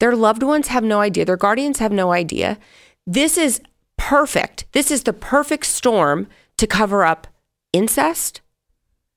Their 0.00 0.16
loved 0.16 0.42
ones 0.42 0.68
have 0.68 0.82
no 0.82 1.00
idea. 1.00 1.24
Their 1.24 1.36
guardians 1.36 1.78
have 1.78 1.92
no 1.92 2.12
idea. 2.12 2.58
This 3.06 3.38
is 3.38 3.60
perfect. 3.96 4.64
This 4.72 4.90
is 4.90 5.04
the 5.04 5.12
perfect 5.12 5.66
storm 5.66 6.26
to 6.56 6.66
cover 6.66 7.04
up 7.04 7.26
incest, 7.72 8.40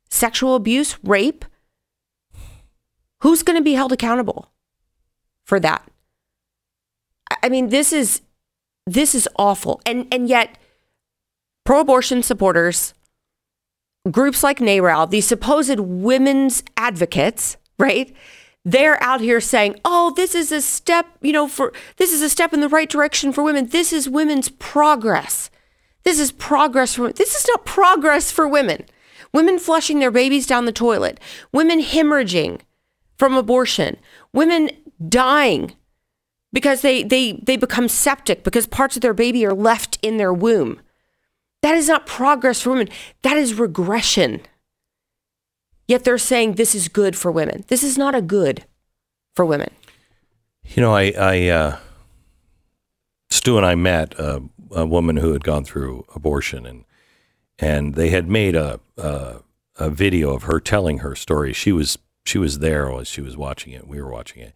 sexual 0.09 0.55
abuse, 0.55 0.97
rape. 1.03 1.45
Who's 3.21 3.43
going 3.43 3.57
to 3.57 3.63
be 3.63 3.73
held 3.73 3.93
accountable 3.93 4.51
for 5.45 5.59
that? 5.61 5.89
I- 7.41 7.49
mean, 7.49 7.69
this 7.69 7.93
is 7.93 8.21
this 8.85 9.15
is 9.15 9.29
awful. 9.37 9.81
And 9.85 10.07
and 10.13 10.27
yet 10.27 10.57
pro-abortion 11.65 12.23
supporters, 12.23 12.93
groups 14.11 14.43
like 14.43 14.59
NARAL, 14.59 15.09
these 15.09 15.25
supposed 15.25 15.79
women's 15.79 16.63
advocates, 16.75 17.55
right? 17.79 18.13
They're 18.65 19.01
out 19.03 19.19
here 19.19 19.41
saying, 19.41 19.79
"Oh, 19.83 20.11
this 20.15 20.33
is 20.35 20.51
a 20.51 20.61
step, 20.61 21.07
you 21.21 21.33
know, 21.33 21.47
for 21.47 21.73
this 21.97 22.13
is 22.13 22.21
a 22.21 22.29
step 22.29 22.53
in 22.53 22.61
the 22.61 22.69
right 22.69 22.89
direction 22.89 23.33
for 23.33 23.43
women. 23.43 23.67
This 23.67 23.91
is 23.91 24.09
women's 24.09 24.49
progress. 24.49 25.49
This 26.03 26.19
is 26.19 26.31
progress 26.31 26.95
for 26.95 27.11
this 27.11 27.35
is 27.35 27.45
not 27.47 27.65
progress 27.65 28.31
for 28.31 28.47
women. 28.47 28.85
Women 29.33 29.59
flushing 29.59 29.99
their 29.99 30.11
babies 30.11 30.45
down 30.45 30.65
the 30.65 30.71
toilet, 30.71 31.19
women 31.51 31.81
hemorrhaging 31.81 32.61
from 33.17 33.35
abortion, 33.35 33.97
women 34.31 34.69
dying 35.09 35.73
because 36.53 36.81
they 36.81 37.03
they 37.03 37.33
they 37.33 37.57
become 37.57 37.89
septic 37.89 38.43
because 38.43 38.67
parts 38.67 38.95
of 38.95 39.01
their 39.01 39.13
baby 39.13 39.45
are 39.45 39.53
left 39.53 39.97
in 40.01 40.17
their 40.17 40.31
womb. 40.31 40.79
That 41.61 41.75
is 41.75 41.87
not 41.87 42.05
progress 42.05 42.61
for 42.61 42.69
women. 42.71 42.89
That 43.23 43.37
is 43.37 43.55
regression. 43.55 44.41
Yet 45.87 46.03
they're 46.03 46.17
saying 46.17 46.53
this 46.53 46.75
is 46.75 46.87
good 46.87 47.15
for 47.15 47.31
women. 47.31 47.65
This 47.67 47.83
is 47.83 47.97
not 47.97 48.15
a 48.15 48.21
good 48.21 48.65
for 49.35 49.45
women. 49.45 49.71
You 50.65 50.81
know, 50.81 50.95
I, 50.95 51.13
I 51.17 51.47
uh, 51.47 51.77
Stu 53.29 53.57
and 53.57 53.65
I 53.65 53.75
met 53.75 54.17
a, 54.17 54.41
a 54.71 54.85
woman 54.85 55.17
who 55.17 55.33
had 55.33 55.43
gone 55.43 55.65
through 55.65 56.05
abortion, 56.15 56.65
and 56.65 56.85
and 57.59 57.95
they 57.95 58.09
had 58.09 58.29
made 58.29 58.55
a, 58.55 58.79
a 58.97 59.41
a 59.77 59.89
video 59.89 60.33
of 60.33 60.43
her 60.43 60.59
telling 60.59 60.99
her 60.99 61.15
story. 61.15 61.51
She 61.53 61.71
was 61.71 61.97
she 62.25 62.37
was 62.37 62.59
there 62.59 62.91
as 62.93 63.07
she 63.07 63.21
was 63.21 63.35
watching 63.35 63.73
it. 63.73 63.87
We 63.87 64.01
were 64.01 64.11
watching 64.11 64.41
it, 64.41 64.53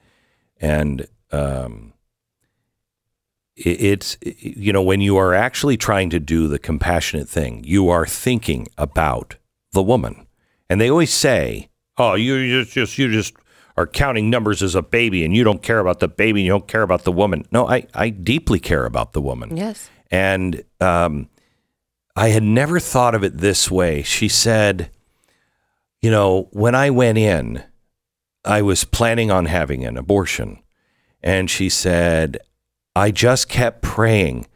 and 0.62 1.08
um, 1.32 1.94
it, 3.56 3.82
it's 3.82 4.18
you 4.22 4.72
know 4.72 4.84
when 4.84 5.02
you 5.02 5.18
are 5.18 5.34
actually 5.34 5.78
trying 5.78 6.10
to 6.12 6.20
do 6.20 6.48
the 6.48 6.60
compassionate 6.60 7.28
thing, 7.28 7.64
you 7.66 7.90
are 7.90 8.06
thinking 8.06 8.68
about 8.78 9.36
the 9.74 9.84
woman, 9.84 10.27
and 10.70 10.80
they 10.80 10.89
always 10.89 11.13
say, 11.13 11.70
"Oh, 11.97 12.15
you 12.15 12.63
just 12.63 12.74
just 12.74 12.97
you 12.97 13.11
just." 13.11 13.34
Are 13.80 13.86
counting 13.86 14.32
numbers 14.32 14.63
as 14.63 14.74
a 14.74 14.82
baby, 14.82 15.24
and 15.24 15.36
you 15.36 15.43
don't 15.43 15.61
care 15.61 15.78
about 15.78 15.99
the 15.99 16.07
baby, 16.07 16.39
and 16.39 16.47
you 16.47 16.51
don't 16.51 16.68
care 16.68 16.82
about 16.82 17.03
the 17.03 17.11
woman. 17.11 17.45
No, 17.51 17.70
I, 17.70 17.86
I 17.93 18.09
deeply 18.09 18.59
care 18.59 18.88
about 18.88 19.13
the 19.13 19.22
woman. 19.22 19.55
Yes. 19.55 19.91
And 20.09 20.63
um, 20.82 21.30
I 22.15 22.30
had 22.30 22.41
never 22.41 22.80
thought 22.80 23.13
of 23.13 23.24
it 23.24 23.38
this 23.38 23.70
way. 23.70 24.01
She 24.01 24.28
said, 24.28 24.89
You 26.01 26.09
know, 26.09 26.49
when 26.51 26.74
I 26.74 26.89
went 26.89 27.20
in, 27.20 27.63
I 28.43 28.63
was 28.63 28.84
planning 28.84 29.30
on 29.30 29.45
having 29.45 29.86
an 29.86 29.97
abortion. 29.97 30.63
And 31.22 31.47
she 31.47 31.70
said, 31.70 32.39
I 32.95 33.11
just 33.11 33.49
kept 33.49 33.84
praying, 33.84 34.47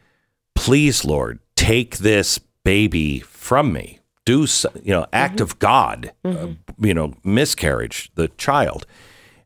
please, 0.56 1.04
Lord, 1.04 1.38
take 1.54 1.98
this 1.98 2.40
baby 2.64 3.20
from 3.20 3.72
me. 3.72 4.00
Do, 4.24 4.46
you 4.82 4.92
know, 4.92 5.06
act 5.12 5.40
of 5.40 5.58
God, 5.58 6.12
uh, 6.24 6.48
you 6.78 6.94
know, 6.94 7.14
miscarriage, 7.24 8.10
the 8.14 8.28
child. 8.28 8.86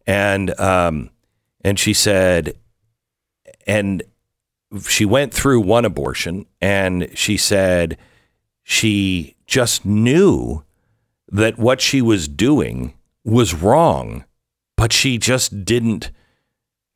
And, 0.07 0.59
um, 0.61 1.11
and 1.65 1.79
she 1.79 1.95
said, 1.95 2.57
and 3.67 4.03
she 4.87 5.05
went 5.05 5.33
through 5.33 5.61
one 5.61 5.85
abortion 5.85 6.47
and 6.61 7.09
she 7.15 7.37
said 7.37 7.97
she 8.63 9.37
just 9.47 9.85
knew 9.85 10.63
that 11.29 11.59
what 11.59 11.81
she 11.81 12.03
was 12.03 12.29
doing 12.29 12.95
was 13.25 13.55
wrong, 13.55 14.25
but 14.77 14.93
she 14.93 15.19
just 15.19 15.65
didn't 15.65 16.11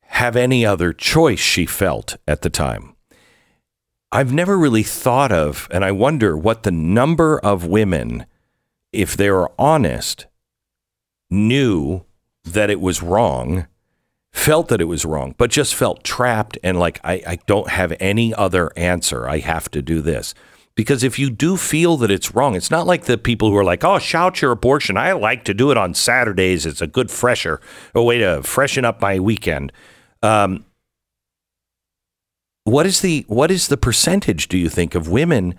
have 0.01 0.35
any 0.35 0.65
other 0.65 0.93
choice, 0.93 1.39
she 1.39 1.65
felt 1.65 2.17
at 2.27 2.41
the 2.41 2.49
time. 2.49 2.95
I've 4.11 4.33
never 4.33 4.57
really 4.57 4.83
thought 4.83 5.31
of, 5.31 5.67
and 5.71 5.85
I 5.85 5.91
wonder 5.91 6.37
what 6.37 6.63
the 6.63 6.71
number 6.71 7.39
of 7.39 7.65
women, 7.65 8.25
if 8.91 9.15
they 9.15 9.29
were 9.31 9.51
honest, 9.57 10.27
knew 11.29 12.03
that 12.43 12.69
it 12.69 12.81
was 12.81 13.01
wrong 13.01 13.67
felt 14.31 14.69
that 14.69 14.81
it 14.81 14.85
was 14.85 15.05
wrong, 15.05 15.35
but 15.37 15.51
just 15.51 15.75
felt 15.75 16.03
trapped 16.03 16.57
and 16.63 16.79
like, 16.79 16.99
I, 17.03 17.21
I 17.27 17.35
don't 17.45 17.69
have 17.69 17.93
any 17.99 18.33
other 18.33 18.71
answer. 18.75 19.27
I 19.27 19.39
have 19.39 19.69
to 19.71 19.81
do 19.81 20.01
this. 20.01 20.33
Because 20.73 21.03
if 21.03 21.19
you 21.19 21.29
do 21.29 21.57
feel 21.57 21.97
that 21.97 22.09
it's 22.09 22.33
wrong, 22.33 22.55
it's 22.55 22.71
not 22.71 22.87
like 22.87 23.03
the 23.03 23.17
people 23.17 23.49
who 23.49 23.57
are 23.57 23.63
like, 23.63 23.83
oh, 23.83 23.99
shout 23.99 24.41
your 24.41 24.51
abortion. 24.51 24.95
I 24.95 25.11
like 25.11 25.43
to 25.45 25.53
do 25.53 25.69
it 25.69 25.77
on 25.77 25.93
Saturdays. 25.93 26.65
It's 26.65 26.81
a 26.81 26.87
good 26.87 27.11
fresher, 27.11 27.59
a 27.93 28.01
way 28.01 28.19
to 28.19 28.41
freshen 28.41 28.85
up 28.85 29.01
my 29.01 29.19
weekend. 29.19 29.73
Um, 30.23 30.63
what 32.63 32.85
is 32.85 33.01
the 33.01 33.25
what 33.27 33.51
is 33.51 33.67
the 33.67 33.77
percentage, 33.77 34.47
do 34.47 34.57
you 34.57 34.69
think, 34.69 34.95
of 34.95 35.07
women 35.07 35.55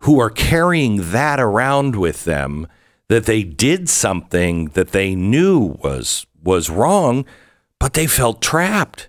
who 0.00 0.20
are 0.20 0.30
carrying 0.30 1.10
that 1.12 1.38
around 1.38 1.96
with 1.96 2.24
them 2.24 2.66
that 3.08 3.26
they 3.26 3.42
did 3.42 3.88
something 3.88 4.66
that 4.70 4.92
they 4.92 5.14
knew 5.14 5.76
was 5.82 6.26
was 6.42 6.70
wrong, 6.70 7.24
but 7.78 7.94
they 7.94 8.06
felt 8.06 8.40
trapped? 8.40 9.08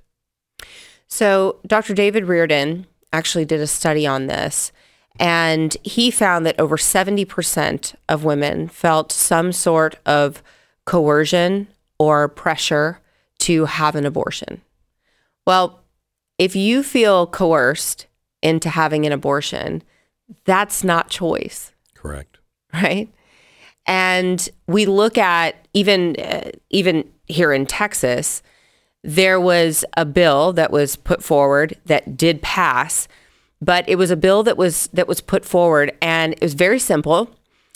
So, 1.07 1.59
Dr. 1.67 1.93
David 1.93 2.25
Reardon 2.25 2.87
actually 3.11 3.45
did 3.45 3.61
a 3.61 3.67
study 3.67 4.07
on 4.07 4.27
this, 4.27 4.71
and 5.19 5.77
he 5.83 6.09
found 6.09 6.45
that 6.45 6.59
over 6.59 6.75
70% 6.75 7.95
of 8.09 8.23
women 8.23 8.67
felt 8.67 9.11
some 9.11 9.51
sort 9.51 9.99
of 10.05 10.41
coercion 10.85 11.67
or 11.99 12.27
pressure 12.27 12.99
to 13.39 13.65
have 13.65 13.95
an 13.95 14.05
abortion. 14.05 14.61
Well, 15.45 15.82
if 16.37 16.55
you 16.55 16.83
feel 16.83 17.27
coerced 17.27 18.07
into 18.41 18.69
having 18.69 19.05
an 19.05 19.11
abortion, 19.11 19.83
that's 20.45 20.83
not 20.83 21.09
choice 21.09 21.73
Correct. 21.95 22.39
right? 22.73 23.09
And 23.85 24.47
we 24.67 24.85
look 24.85 25.17
at 25.17 25.67
even 25.73 26.15
uh, 26.17 26.51
even 26.69 27.09
here 27.27 27.51
in 27.51 27.65
Texas, 27.65 28.41
there 29.03 29.39
was 29.39 29.83
a 29.97 30.05
bill 30.05 30.53
that 30.53 30.71
was 30.71 30.95
put 30.95 31.21
forward 31.23 31.77
that 31.85 32.15
did 32.15 32.41
pass, 32.41 33.07
but 33.61 33.87
it 33.89 33.97
was 33.97 34.11
a 34.11 34.15
bill 34.15 34.43
that 34.43 34.57
was 34.57 34.87
that 34.93 35.07
was 35.07 35.19
put 35.19 35.43
forward, 35.43 35.91
and 36.01 36.33
it 36.33 36.41
was 36.41 36.53
very 36.53 36.79
simple. 36.79 37.29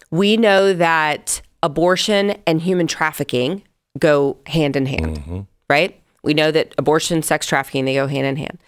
We 0.10 0.38
know 0.38 0.74
that 0.74 1.42
abortion 1.62 2.38
and 2.46 2.62
human 2.62 2.88
trafficking 2.88 3.64
go 4.00 4.38
hand 4.46 4.78
in 4.78 4.86
hand, 4.86 5.48
right? 5.70 6.02
We 6.28 6.34
know 6.34 6.52
that 6.52 6.76
abortion, 6.78 7.24
sex 7.24 7.48
trafficking, 7.48 7.86
they 7.86 7.96
go 7.96 8.08
hand 8.08 8.28
in 8.28 8.36
hand. 8.36 8.60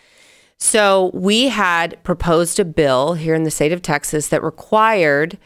So 0.58 1.12
we 1.14 1.50
had 1.50 2.02
proposed 2.04 2.60
a 2.60 2.66
bill 2.66 3.14
here 3.14 3.36
in 3.36 3.44
the 3.44 3.52
state 3.52 3.72
of 3.74 3.82
Texas 3.82 4.30
that 4.30 4.42
required 4.42 5.38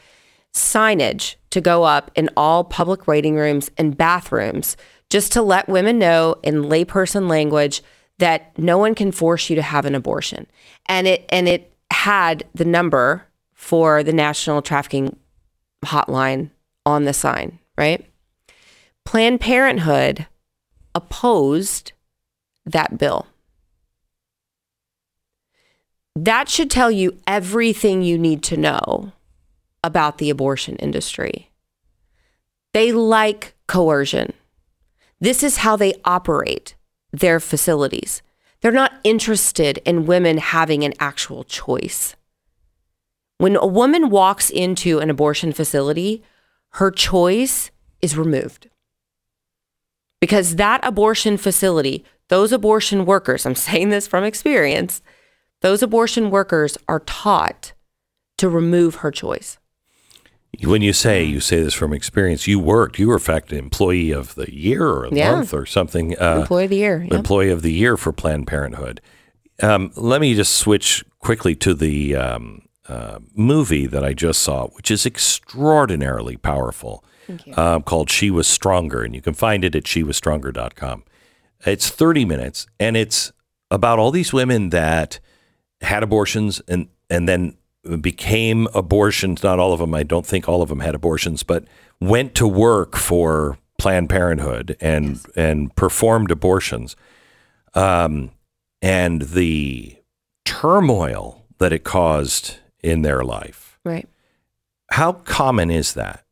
signage 0.53 1.35
to 1.49 1.59
go 1.59 1.83
up 1.83 2.11
in 2.15 2.29
all 2.37 2.63
public 2.63 3.07
waiting 3.07 3.35
rooms 3.35 3.71
and 3.77 3.97
bathrooms 3.97 4.77
just 5.09 5.31
to 5.31 5.41
let 5.41 5.67
women 5.67 5.97
know 5.97 6.35
in 6.43 6.63
layperson 6.63 7.27
language 7.27 7.81
that 8.19 8.57
no 8.57 8.77
one 8.77 8.93
can 8.95 9.11
force 9.11 9.49
you 9.49 9.55
to 9.55 9.61
have 9.61 9.85
an 9.85 9.95
abortion. 9.95 10.45
And 10.85 11.07
it 11.07 11.25
and 11.29 11.47
it 11.47 11.73
had 11.91 12.43
the 12.53 12.65
number 12.65 13.25
for 13.53 14.03
the 14.03 14.13
National 14.13 14.61
Trafficking 14.61 15.17
Hotline 15.83 16.51
on 16.85 17.05
the 17.05 17.13
sign, 17.13 17.59
right? 17.77 18.05
Planned 19.05 19.41
Parenthood 19.41 20.27
opposed 20.95 21.92
that 22.65 22.97
bill. 22.97 23.27
That 26.15 26.47
should 26.47 26.69
tell 26.69 26.91
you 26.91 27.17
everything 27.25 28.01
you 28.01 28.17
need 28.17 28.43
to 28.43 28.57
know 28.57 29.13
about 29.83 30.17
the 30.17 30.29
abortion 30.29 30.75
industry. 30.77 31.49
They 32.73 32.91
like 32.91 33.55
coercion. 33.67 34.33
This 35.19 35.43
is 35.43 35.57
how 35.57 35.75
they 35.75 35.95
operate 36.05 36.75
their 37.11 37.39
facilities. 37.39 38.21
They're 38.61 38.71
not 38.71 38.99
interested 39.03 39.79
in 39.85 40.05
women 40.05 40.37
having 40.37 40.83
an 40.83 40.93
actual 40.99 41.43
choice. 41.43 42.15
When 43.37 43.55
a 43.55 43.65
woman 43.65 44.09
walks 44.09 44.49
into 44.49 44.99
an 44.99 45.09
abortion 45.09 45.51
facility, 45.51 46.23
her 46.73 46.91
choice 46.91 47.71
is 48.01 48.17
removed. 48.17 48.69
Because 50.21 50.55
that 50.55 50.79
abortion 50.83 51.37
facility, 51.37 52.05
those 52.33 52.51
abortion 52.51 53.05
workers, 53.05 53.45
I'm 53.45 53.53
saying 53.67 53.89
this 53.89 54.07
from 54.07 54.23
experience, 54.23 55.01
those 55.61 55.83
abortion 55.83 56.31
workers 56.31 56.77
are 56.87 57.01
taught 57.01 57.73
to 58.39 58.49
remove 58.49 58.95
her 58.95 59.11
choice. 59.11 59.59
When 60.63 60.81
you 60.81 60.93
say 60.93 61.23
you 61.23 61.39
say 61.39 61.61
this 61.63 61.73
from 61.73 61.93
experience, 61.93 62.47
you 62.47 62.59
worked. 62.59 62.97
You 62.99 63.07
were 63.09 63.15
in 63.15 63.19
fact 63.19 63.51
an 63.51 63.57
employee 63.59 64.11
of 64.11 64.35
the 64.35 64.51
year 64.53 64.85
or 64.87 65.07
Yeah. 65.11 65.31
month 65.35 65.53
or 65.53 65.65
something. 65.65 66.15
Uh, 66.19 66.39
Employee 66.41 66.65
of 66.65 66.69
the 66.69 66.75
year. 66.77 67.07
yeah. 67.09 67.17
employee 67.17 67.49
of 67.51 67.61
the 67.61 67.71
year 67.71 67.97
for 67.97 68.11
Planned 68.11 68.47
Parenthood. 68.47 68.99
um, 69.61 69.91
let 69.95 70.19
me 70.21 70.33
just 70.35 70.53
switch 70.55 71.03
quickly 71.19 71.55
to 71.55 71.73
the 71.75 72.15
um, 72.15 72.61
uh, 72.87 73.19
movie 73.35 73.85
that 73.87 74.03
I 74.03 74.13
just 74.13 74.41
saw, 74.41 74.67
which 74.69 74.89
is 74.91 75.05
extraordinarily 75.05 76.37
powerful, 76.37 77.03
uh, 77.55 77.79
called 77.79 78.09
She 78.09 78.29
Was 78.31 78.47
Stronger. 78.47 79.01
And 79.03 79.13
you 79.15 79.21
can 79.21 79.33
find 79.35 79.63
it 79.63 79.75
at 79.75 79.83
shewasstronger.com. 79.83 81.03
It's 81.65 81.89
30 81.89 82.25
minutes, 82.25 82.67
and 82.79 82.97
it's 82.97 83.31
about 83.71 83.99
all 83.99 84.11
these 84.11 84.33
women 84.33 84.69
that 84.69 85.19
had 85.81 86.03
abortions 86.03 86.61
and, 86.67 86.87
and 87.09 87.27
then 87.27 87.57
became 88.01 88.67
abortions. 88.73 89.43
Not 89.43 89.59
all 89.59 89.73
of 89.73 89.79
them, 89.79 89.93
I 89.93 90.03
don't 90.03 90.25
think 90.25 90.47
all 90.47 90.61
of 90.61 90.69
them 90.69 90.79
had 90.79 90.95
abortions, 90.95 91.43
but 91.43 91.65
went 91.99 92.35
to 92.35 92.47
work 92.47 92.95
for 92.95 93.57
Planned 93.77 94.09
Parenthood 94.09 94.77
and, 94.79 95.19
and 95.35 95.75
performed 95.75 96.31
abortions 96.31 96.95
um, 97.73 98.31
and 98.81 99.21
the 99.23 99.97
turmoil 100.45 101.45
that 101.57 101.73
it 101.73 101.83
caused 101.83 102.57
in 102.81 103.01
their 103.01 103.23
life. 103.23 103.79
Right. 103.83 104.07
How 104.91 105.13
common 105.13 105.71
is 105.71 105.93
that? 105.93 106.23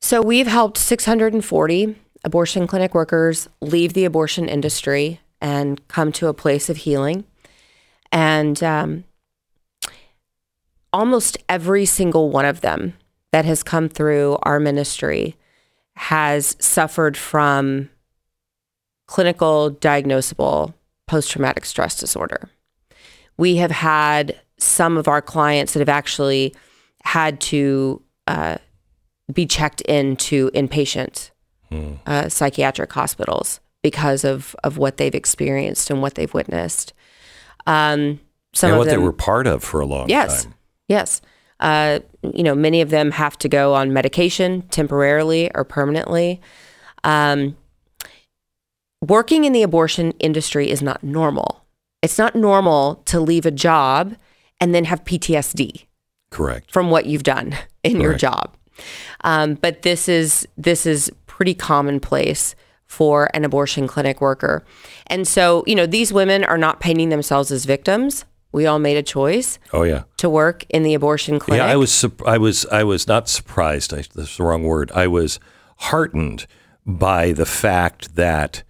So 0.00 0.20
we've 0.20 0.46
helped 0.46 0.76
640 0.78 1.96
abortion 2.24 2.66
clinic 2.66 2.94
workers 2.94 3.48
leave 3.60 3.92
the 3.92 4.04
abortion 4.04 4.48
industry 4.48 5.20
and 5.40 5.86
come 5.88 6.10
to 6.12 6.28
a 6.28 6.34
place 6.34 6.70
of 6.70 6.78
healing. 6.78 7.24
And 8.10 8.62
um, 8.62 9.04
almost 10.92 11.36
every 11.48 11.84
single 11.84 12.30
one 12.30 12.46
of 12.46 12.62
them 12.62 12.94
that 13.30 13.44
has 13.44 13.62
come 13.62 13.88
through 13.88 14.38
our 14.42 14.58
ministry 14.58 15.36
has 15.96 16.56
suffered 16.58 17.16
from 17.16 17.90
clinical 19.06 19.70
diagnosable 19.70 20.72
post 21.06 21.30
traumatic 21.30 21.64
stress 21.64 21.98
disorder. 21.98 22.48
We 23.36 23.56
have 23.56 23.70
had 23.70 24.40
some 24.56 24.96
of 24.96 25.08
our 25.08 25.20
clients 25.20 25.74
that 25.74 25.80
have 25.80 25.88
actually 25.88 26.54
had 27.02 27.40
to 27.40 28.00
uh, 28.26 28.56
be 29.32 29.46
checked 29.46 29.82
into 29.82 30.50
inpatient 30.52 31.30
uh, 32.06 32.28
psychiatric 32.28 32.92
hospitals 32.92 33.60
because 33.82 34.24
of, 34.24 34.54
of 34.64 34.78
what 34.78 34.96
they've 34.96 35.14
experienced 35.14 35.90
and 35.90 36.00
what 36.00 36.14
they've 36.14 36.32
witnessed. 36.32 36.92
Um, 37.66 38.20
some 38.52 38.68
and 38.70 38.74
of 38.74 38.78
what 38.78 38.84
them, 38.88 39.00
they 39.00 39.04
were 39.04 39.12
part 39.12 39.46
of 39.46 39.62
for 39.64 39.80
a 39.80 39.86
long 39.86 40.08
Yes. 40.08 40.44
time. 40.44 40.54
Yes. 40.88 41.20
Uh, 41.60 42.00
you 42.34 42.42
know, 42.42 42.54
many 42.54 42.80
of 42.80 42.90
them 42.90 43.10
have 43.10 43.36
to 43.38 43.48
go 43.48 43.74
on 43.74 43.92
medication 43.92 44.62
temporarily 44.68 45.50
or 45.54 45.64
permanently. 45.64 46.40
Um, 47.04 47.56
working 49.02 49.44
in 49.44 49.52
the 49.52 49.62
abortion 49.62 50.12
industry 50.18 50.70
is 50.70 50.82
not 50.82 51.02
normal. 51.02 51.64
It's 52.02 52.18
not 52.18 52.34
normal 52.34 52.96
to 53.06 53.20
leave 53.20 53.46
a 53.46 53.50
job 53.50 54.14
and 54.60 54.74
then 54.74 54.84
have 54.84 55.04
PTSD 55.04 55.86
Correct. 56.30 56.70
from 56.70 56.90
what 56.90 57.06
you've 57.06 57.22
done 57.22 57.56
in 57.82 58.00
your 58.00 58.14
job. 58.14 58.54
Um, 59.22 59.54
but 59.54 59.82
this 59.82 60.08
is 60.08 60.46
this 60.56 60.84
is 60.86 61.10
pretty 61.34 61.52
commonplace 61.54 62.54
for 62.86 63.28
an 63.34 63.44
abortion 63.44 63.88
clinic 63.88 64.20
worker. 64.20 64.64
And 65.08 65.26
so, 65.26 65.64
you 65.66 65.74
know, 65.74 65.84
these 65.84 66.12
women 66.12 66.44
are 66.44 66.56
not 66.56 66.78
painting 66.78 67.08
themselves 67.08 67.50
as 67.50 67.64
victims. 67.64 68.24
We 68.52 68.66
all 68.66 68.78
made 68.78 68.96
a 68.96 69.02
choice 69.02 69.58
Oh 69.72 69.82
yeah. 69.82 70.04
to 70.18 70.30
work 70.30 70.64
in 70.68 70.84
the 70.84 70.94
abortion 70.94 71.40
clinic. 71.40 71.58
Yeah, 71.58 71.72
I 71.72 71.74
was 71.74 72.04
I 72.24 72.38
was 72.38 72.66
I 72.66 72.84
was 72.84 73.08
not 73.08 73.28
surprised. 73.28 73.92
I, 73.92 74.04
that's 74.14 74.36
the 74.36 74.44
wrong 74.44 74.62
word. 74.62 74.92
I 74.94 75.08
was 75.08 75.40
heartened 75.78 76.46
by 76.86 77.32
the 77.32 77.46
fact 77.46 78.14
that 78.14 78.62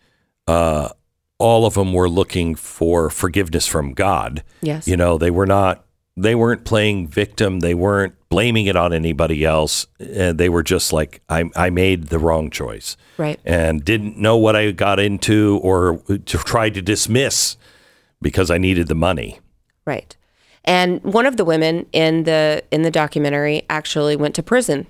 uh, 0.49 0.89
all 1.37 1.67
of 1.67 1.75
them 1.75 1.93
were 1.93 2.09
looking 2.09 2.55
for 2.55 3.11
forgiveness 3.11 3.67
from 3.67 3.93
God. 3.93 4.43
Yes. 4.63 4.89
You 4.89 4.97
know, 4.97 5.19
they 5.19 5.31
were 5.31 5.47
not 5.47 5.84
they 6.17 6.35
weren't 6.35 6.65
playing 6.65 7.09
victim. 7.09 7.61
They 7.61 7.75
weren't 7.75 8.15
blaming 8.29 8.67
it 8.67 8.77
on 8.77 8.93
anybody 8.93 9.45
else. 9.45 9.87
And 9.99 10.39
they 10.39 10.49
were 10.49 10.63
just 10.63 10.93
like, 10.93 11.21
I, 11.29 11.51
I 11.57 11.71
made 11.71 12.05
the 12.09 12.19
wrong 12.19 12.51
choice 12.51 12.97
Right. 13.19 13.41
and 13.45 13.85
didn't 13.85 14.17
know 14.17 14.37
what 14.37 14.55
I 14.55 14.71
got 14.71 15.01
into 15.01 15.59
or 15.63 15.99
to 16.09 16.39
try 16.39 16.71
to 16.71 16.81
dismiss 16.81 17.57
because 18.23 18.51
I 18.51 18.59
needed 18.59 18.87
the 18.89 18.95
money. 18.95 19.41
Right. 19.85 20.17
And 20.65 21.03
one 21.03 21.27
of 21.27 21.37
the 21.37 21.45
women 21.45 21.87
in 21.93 22.25
the 22.25 22.63
in 22.71 22.83
the 22.83 22.91
documentary 22.91 23.65
actually 23.69 24.17
went 24.17 24.35
to 24.37 24.43
prison 24.43 24.87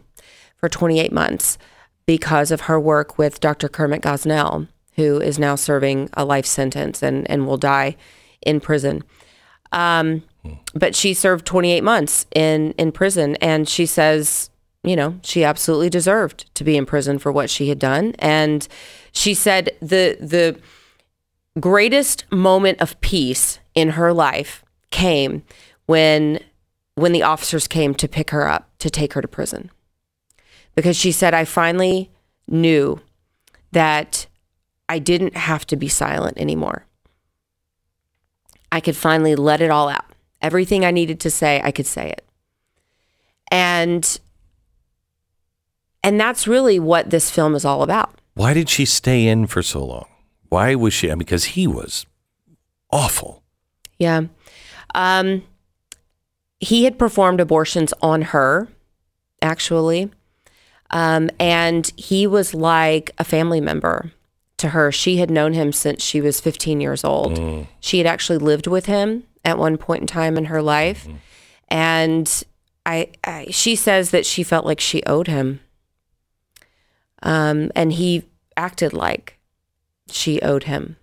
for 0.56 0.68
28 0.68 1.10
months 1.10 1.58
because 2.06 2.50
of 2.52 2.62
her 2.62 2.78
work 2.78 3.18
with 3.18 3.40
Dr. 3.40 3.68
Kermit 3.68 4.02
Gosnell, 4.02 4.68
who 4.96 5.18
is 5.20 5.38
now 5.38 5.56
serving 5.56 6.10
a 6.12 6.24
life 6.24 6.46
sentence 6.46 7.02
and, 7.02 7.28
and 7.30 7.46
will 7.46 7.56
die 7.56 7.96
in 8.42 8.60
prison. 8.60 9.02
Um, 9.72 10.22
but 10.74 10.94
she 10.94 11.14
served 11.14 11.46
28 11.46 11.82
months 11.82 12.26
in, 12.34 12.72
in 12.72 12.92
prison, 12.92 13.36
and 13.36 13.68
she 13.68 13.86
says, 13.86 14.50
you 14.82 14.96
know, 14.96 15.18
she 15.22 15.44
absolutely 15.44 15.88
deserved 15.88 16.54
to 16.54 16.64
be 16.64 16.76
in 16.76 16.84
prison 16.84 17.18
for 17.18 17.32
what 17.32 17.48
she 17.48 17.68
had 17.68 17.78
done. 17.78 18.14
And 18.18 18.68
she 19.12 19.32
said 19.34 19.70
the 19.80 20.18
the 20.20 20.60
greatest 21.58 22.30
moment 22.30 22.80
of 22.80 23.00
peace 23.00 23.60
in 23.74 23.90
her 23.90 24.12
life 24.12 24.64
came 24.90 25.42
when 25.86 26.40
when 26.96 27.12
the 27.12 27.22
officers 27.22 27.66
came 27.66 27.94
to 27.94 28.06
pick 28.06 28.30
her 28.30 28.46
up 28.46 28.70
to 28.78 28.90
take 28.90 29.14
her 29.14 29.22
to 29.22 29.28
prison. 29.28 29.70
Because 30.74 30.96
she 30.96 31.12
said 31.12 31.32
i 31.32 31.44
finally 31.44 32.10
knew 32.46 33.00
that 33.72 34.26
i 34.88 34.98
didn't 34.98 35.36
have 35.36 35.64
to 35.66 35.76
be 35.76 35.88
silent 35.88 36.36
anymore. 36.36 36.84
I 38.70 38.80
could 38.80 38.96
finally 38.96 39.36
let 39.36 39.60
it 39.60 39.70
all 39.70 39.88
out 39.88 40.13
everything 40.44 40.84
i 40.84 40.90
needed 40.90 41.18
to 41.18 41.30
say 41.30 41.60
i 41.64 41.70
could 41.72 41.86
say 41.86 42.10
it 42.10 42.24
and 43.50 44.20
and 46.02 46.20
that's 46.20 46.46
really 46.46 46.78
what 46.78 47.10
this 47.10 47.30
film 47.30 47.54
is 47.54 47.64
all 47.64 47.82
about 47.82 48.14
Why 48.34 48.52
did 48.52 48.68
she 48.68 48.84
stay 48.84 49.26
in 49.26 49.46
for 49.46 49.62
so 49.62 49.84
long? 49.84 50.06
Why 50.50 50.74
was 50.74 50.92
she? 50.92 51.08
I 51.10 51.14
mean, 51.14 51.20
Because 51.20 51.44
he 51.56 51.66
was 51.66 52.04
awful. 52.90 53.42
Yeah. 53.98 54.22
Um, 54.94 55.42
he 56.60 56.84
had 56.84 56.98
performed 56.98 57.40
abortions 57.40 57.94
on 58.02 58.22
her, 58.34 58.68
actually. 59.40 60.10
Um, 60.90 61.30
and 61.40 61.90
he 61.96 62.26
was 62.26 62.54
like 62.54 63.10
a 63.18 63.24
family 63.24 63.60
member 63.60 64.12
to 64.58 64.68
her. 64.70 64.92
She 64.92 65.16
had 65.16 65.30
known 65.30 65.54
him 65.54 65.72
since 65.72 66.02
she 66.02 66.20
was 66.20 66.40
15 66.40 66.80
years 66.80 67.02
old. 67.02 67.66
She 67.80 67.98
had 67.98 68.06
actually 68.06 68.38
lived 68.38 68.66
with 68.66 68.86
him 68.86 69.24
at 69.44 69.58
one 69.58 69.76
point 69.76 70.00
in 70.02 70.06
time 70.06 70.36
in 70.36 70.46
her 70.46 70.62
life. 70.62 71.06
And 71.68 72.42
I, 72.86 73.10
I, 73.24 73.46
she 73.50 73.76
says 73.76 74.10
that 74.10 74.26
she 74.26 74.42
felt 74.42 74.66
like 74.66 74.80
she 74.80 75.02
owed 75.04 75.26
him. 75.26 75.60
Um, 77.22 77.70
and 77.74 77.92
he 77.92 78.24
acted 78.56 78.92
like 78.92 79.38
she 80.10 80.40
owed 80.42 80.64
him. 80.64 80.96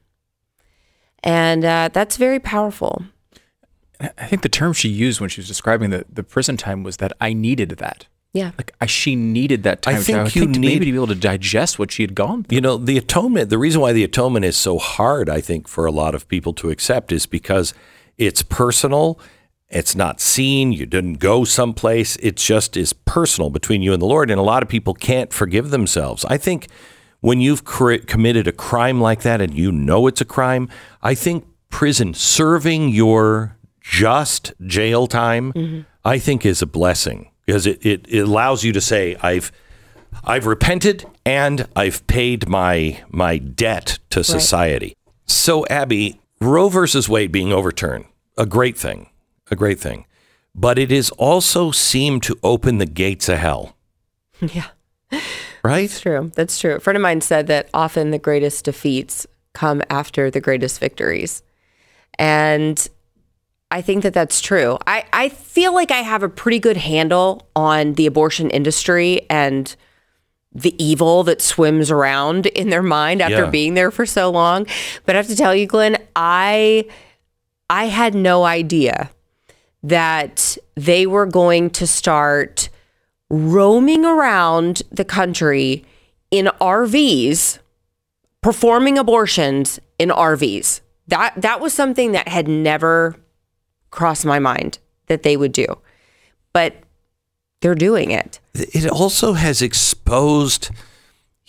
And 1.23 1.65
uh, 1.65 1.89
that's 1.93 2.17
very 2.17 2.39
powerful. 2.39 3.03
I 3.99 4.25
think 4.25 4.41
the 4.41 4.49
term 4.49 4.73
she 4.73 4.89
used 4.89 5.19
when 5.19 5.29
she 5.29 5.41
was 5.41 5.47
describing 5.47 5.91
the, 5.91 6.05
the 6.11 6.23
prison 6.23 6.57
time 6.57 6.81
was 6.83 6.97
that 6.97 7.13
I 7.21 7.33
needed 7.33 7.69
that. 7.69 8.07
Yeah. 8.33 8.51
Like 8.57 8.73
I, 8.81 8.85
she 8.87 9.15
needed 9.15 9.63
that 9.63 9.81
time. 9.81 9.95
I 9.95 9.97
to- 9.99 10.03
think 10.03 10.35
you 10.35 10.41
to 10.45 10.59
need- 10.59 10.59
maybe 10.67 10.85
to 10.85 10.91
be 10.91 10.95
able 10.97 11.07
to 11.07 11.15
digest 11.15 11.77
what 11.77 11.91
she 11.91 12.01
had 12.01 12.15
gone 12.15 12.43
through. 12.43 12.55
You 12.55 12.61
know, 12.61 12.77
the 12.77 12.97
atonement, 12.97 13.49
the 13.49 13.57
reason 13.59 13.81
why 13.81 13.93
the 13.93 14.03
atonement 14.03 14.45
is 14.45 14.55
so 14.57 14.77
hard, 14.79 15.29
I 15.29 15.41
think, 15.41 15.67
for 15.67 15.85
a 15.85 15.91
lot 15.91 16.15
of 16.15 16.27
people 16.27 16.53
to 16.53 16.69
accept 16.71 17.11
is 17.11 17.25
because 17.27 17.73
it's 18.21 18.43
personal. 18.43 19.19
It's 19.69 19.95
not 19.95 20.19
seen. 20.21 20.71
You 20.73 20.85
didn't 20.85 21.15
go 21.15 21.43
someplace. 21.43 22.17
It 22.17 22.35
just 22.35 22.77
is 22.77 22.93
personal 22.93 23.49
between 23.49 23.81
you 23.81 23.93
and 23.93 24.01
the 24.01 24.05
Lord. 24.05 24.29
And 24.29 24.39
a 24.39 24.43
lot 24.43 24.61
of 24.61 24.69
people 24.69 24.93
can't 24.93 25.33
forgive 25.33 25.71
themselves. 25.71 26.25
I 26.25 26.37
think 26.37 26.67
when 27.21 27.39
you've 27.41 27.63
cr- 27.63 27.95
committed 28.05 28.47
a 28.47 28.51
crime 28.51 29.01
like 29.01 29.21
that 29.21 29.41
and 29.41 29.53
you 29.53 29.71
know 29.71 30.07
it's 30.07 30.21
a 30.21 30.25
crime, 30.25 30.69
I 31.01 31.15
think 31.15 31.45
prison, 31.69 32.13
serving 32.13 32.89
your 32.89 33.57
just 33.79 34.53
jail 34.65 35.07
time, 35.07 35.85
I 36.05 36.19
think 36.19 36.45
is 36.45 36.61
a 36.61 36.67
blessing 36.67 37.31
because 37.45 37.65
it, 37.65 37.83
it, 37.85 38.05
it 38.07 38.19
allows 38.19 38.63
you 38.63 38.73
to 38.73 38.81
say, 38.81 39.15
I've 39.21 39.51
I've 40.23 40.45
repented 40.45 41.05
and 41.25 41.67
I've 41.75 42.05
paid 42.07 42.47
my 42.47 43.01
my 43.09 43.37
debt 43.37 43.99
to 44.11 44.23
society. 44.23 44.95
So 45.25 45.65
Abby, 45.67 46.19
Roe 46.41 46.69
versus 46.69 47.07
Wade 47.07 47.31
being 47.31 47.53
overturned, 47.53 48.05
a 48.41 48.45
great 48.45 48.77
thing, 48.77 49.09
a 49.51 49.55
great 49.55 49.79
thing. 49.79 50.05
But 50.55 50.77
it 50.79 50.91
is 50.91 51.11
also 51.11 51.71
seemed 51.71 52.23
to 52.23 52.35
open 52.43 52.77
the 52.79 52.85
gates 52.85 53.29
of 53.29 53.37
hell, 53.37 53.75
Yeah. 54.41 54.67
right? 55.63 55.89
True. 55.89 56.31
That's 56.35 56.59
true. 56.59 56.75
A 56.75 56.79
friend 56.79 56.97
of 56.97 57.01
mine 57.01 57.21
said 57.21 57.47
that 57.47 57.69
often 57.73 58.11
the 58.11 58.19
greatest 58.19 58.65
defeats 58.65 59.27
come 59.53 59.81
after 59.89 60.29
the 60.31 60.41
greatest 60.41 60.79
victories. 60.79 61.43
And 62.17 62.85
I 63.69 63.81
think 63.81 64.03
that 64.03 64.13
that's 64.13 64.41
true. 64.41 64.77
I, 64.87 65.05
I 65.13 65.29
feel 65.29 65.73
like 65.73 65.91
I 65.91 66.01
have 66.01 66.23
a 66.23 66.29
pretty 66.29 66.59
good 66.59 66.77
handle 66.77 67.47
on 67.55 67.93
the 67.93 68.05
abortion 68.05 68.49
industry 68.49 69.21
and 69.29 69.73
the 70.53 70.75
evil 70.83 71.23
that 71.23 71.41
swims 71.41 71.89
around 71.89 72.47
in 72.47 72.69
their 72.69 72.81
mind 72.83 73.21
after 73.21 73.43
Yeah. 73.45 73.49
being 73.49 73.73
there 73.75 73.91
for 73.91 74.05
so 74.05 74.29
long. 74.29 74.67
But 75.05 75.15
I 75.15 75.19
have 75.19 75.27
to 75.27 75.35
tell 75.37 75.55
you, 75.55 75.65
Glenn, 75.67 75.97
I 76.15 76.85
I 77.71 77.85
had 77.85 78.13
no 78.13 78.43
idea 78.43 79.11
that 79.81 80.57
they 80.75 81.07
were 81.07 81.25
going 81.25 81.69
to 81.69 81.87
start 81.87 82.67
roaming 83.29 84.03
around 84.03 84.81
the 84.91 85.05
country 85.05 85.85
in 86.31 86.47
RVs, 86.59 87.59
performing 88.41 88.97
abortions 88.97 89.79
in 89.97 90.09
RVs. 90.09 90.81
That 91.07 91.41
that 91.41 91.61
was 91.61 91.73
something 91.73 92.11
that 92.11 92.27
had 92.27 92.49
never 92.49 93.15
crossed 93.89 94.25
my 94.25 94.37
mind 94.37 94.79
that 95.07 95.23
they 95.23 95.37
would 95.37 95.53
do. 95.53 95.65
But 96.51 96.75
they're 97.61 97.73
doing 97.73 98.11
it. 98.11 98.41
it 98.53 98.91
also 98.91 99.31
has 99.31 99.61
exposed 99.61 100.71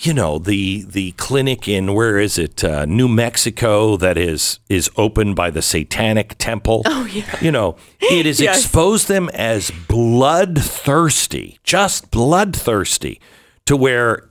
you 0.03 0.13
know 0.13 0.39
the 0.39 0.85
the 0.89 1.13
clinic 1.13 1.69
in 1.69 1.95
where 1.95 2.19
is 2.19 2.37
it 2.39 2.63
uh, 2.65 2.85
New 2.87 3.09
Mexico 3.09 3.97
that 3.97 4.19
is 4.19 4.59
is 4.69 4.91
opened 4.97 5.37
by 5.37 5.51
the 5.51 5.63
Satanic 5.63 6.35
Temple. 6.39 6.83
Oh 6.87 7.05
yeah. 7.07 7.37
You 7.41 7.53
know, 7.53 7.77
it 8.01 8.27
has 8.27 8.41
Yes. 8.41 8.65
exposed 8.65 9.09
them 9.09 9.29
as 9.31 9.71
bloodthirsty, 9.89 11.59
just 11.65 12.11
bloodthirsty, 12.11 13.21
to 13.67 13.77
where 13.77 14.29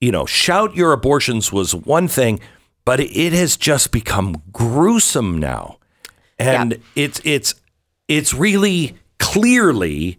you 0.00 0.12
know, 0.12 0.26
shout 0.26 0.76
your 0.76 0.92
abortions 0.92 1.50
was 1.50 1.74
one 1.74 2.08
thing, 2.08 2.38
but 2.84 3.00
it 3.00 3.32
has 3.32 3.56
just 3.56 3.90
become 3.90 4.42
gruesome 4.52 5.38
now, 5.38 5.78
and 6.38 6.72
Yeah. 6.72 6.78
it's 7.04 7.20
it's 7.24 7.54
it's 8.08 8.34
really 8.34 8.96
clearly 9.18 10.18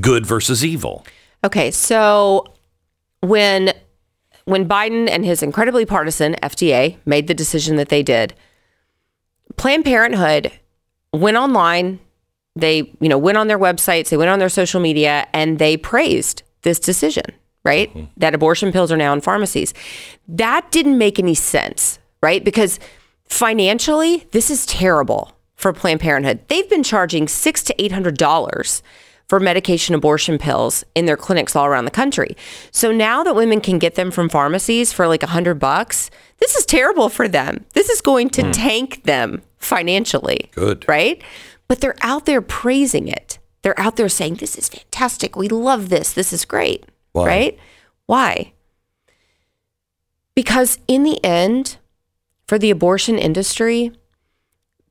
good 0.00 0.26
versus 0.26 0.64
evil. 0.64 1.06
Okay, 1.44 1.70
so 1.70 2.44
when 3.20 3.72
when 4.44 4.68
Biden 4.68 5.08
and 5.08 5.24
his 5.24 5.42
incredibly 5.42 5.86
partisan 5.86 6.34
FDA 6.42 6.98
made 7.04 7.26
the 7.26 7.34
decision 7.34 7.76
that 7.76 7.88
they 7.88 8.02
did, 8.02 8.34
Planned 9.56 9.84
Parenthood 9.84 10.52
went 11.12 11.36
online, 11.36 12.00
they, 12.56 12.92
you 13.00 13.08
know, 13.08 13.18
went 13.18 13.38
on 13.38 13.48
their 13.48 13.58
websites, 13.58 14.08
they 14.08 14.16
went 14.16 14.30
on 14.30 14.38
their 14.38 14.48
social 14.48 14.80
media 14.80 15.26
and 15.32 15.58
they 15.58 15.76
praised 15.76 16.42
this 16.62 16.78
decision, 16.78 17.24
right? 17.64 17.90
Mm-hmm. 17.90 18.06
That 18.16 18.34
abortion 18.34 18.72
pills 18.72 18.92
are 18.92 18.96
now 18.96 19.12
in 19.12 19.20
pharmacies. 19.20 19.72
That 20.28 20.70
didn't 20.70 20.98
make 20.98 21.18
any 21.18 21.34
sense, 21.34 21.98
right? 22.22 22.44
Because 22.44 22.78
financially, 23.28 24.26
this 24.32 24.50
is 24.50 24.66
terrible 24.66 25.36
for 25.54 25.72
Planned 25.72 26.00
Parenthood. 26.00 26.40
They've 26.48 26.68
been 26.68 26.82
charging 26.82 27.28
six 27.28 27.62
to 27.64 27.82
eight 27.82 27.92
hundred 27.92 28.18
dollars 28.18 28.82
for 29.28 29.40
medication 29.40 29.94
abortion 29.94 30.38
pills 30.38 30.84
in 30.94 31.06
their 31.06 31.16
clinics 31.16 31.56
all 31.56 31.66
around 31.66 31.84
the 31.84 31.90
country. 31.90 32.36
So 32.70 32.92
now 32.92 33.22
that 33.22 33.34
women 33.34 33.60
can 33.60 33.78
get 33.78 33.94
them 33.94 34.10
from 34.10 34.28
pharmacies 34.28 34.92
for 34.92 35.08
like 35.08 35.22
a 35.22 35.28
hundred 35.28 35.58
bucks, 35.58 36.10
this 36.38 36.56
is 36.56 36.66
terrible 36.66 37.08
for 37.08 37.28
them. 37.28 37.64
This 37.72 37.88
is 37.88 38.00
going 38.00 38.30
to 38.30 38.44
hmm. 38.44 38.50
tank 38.50 39.04
them 39.04 39.42
financially. 39.58 40.50
Good. 40.52 40.84
Right? 40.88 41.22
But 41.68 41.80
they're 41.80 41.96
out 42.02 42.26
there 42.26 42.42
praising 42.42 43.08
it. 43.08 43.38
They're 43.62 43.78
out 43.80 43.96
there 43.96 44.08
saying, 44.08 44.36
This 44.36 44.56
is 44.56 44.68
fantastic. 44.68 45.36
We 45.36 45.48
love 45.48 45.88
this. 45.88 46.12
This 46.12 46.32
is 46.32 46.44
great. 46.44 46.84
Why? 47.12 47.26
Right? 47.26 47.58
Why? 48.06 48.52
Because 50.34 50.78
in 50.86 51.04
the 51.04 51.24
end, 51.24 51.78
for 52.46 52.58
the 52.58 52.70
abortion 52.70 53.18
industry, 53.18 53.92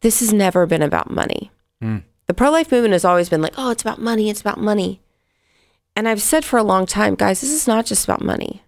this 0.02 0.22
has 0.22 0.34
never 0.34 0.66
been 0.66 0.82
about 0.82 1.12
money. 1.12 1.52
Hmm. 1.82 2.00
The 2.28 2.34
pro 2.34 2.50
life 2.50 2.72
movement 2.72 2.94
has 2.94 3.06
always 3.06 3.30
been 3.30 3.42
like, 3.42 3.54
oh, 3.58 3.72
it's 3.72 3.82
about 3.82 4.00
money, 4.00 4.30
it's 4.30 4.42
about 4.42 4.60
money. 4.60 5.02
And 5.96 6.08
I've 6.08 6.22
said 6.22 6.44
for 6.44 6.58
a 6.58 6.64
long 6.64 6.86
time, 6.86 7.16
guys, 7.16 7.42
this 7.42 7.52
is 7.52 7.68
not 7.68 7.86
just 7.86 8.06
about 8.06 8.24
money. 8.24 8.64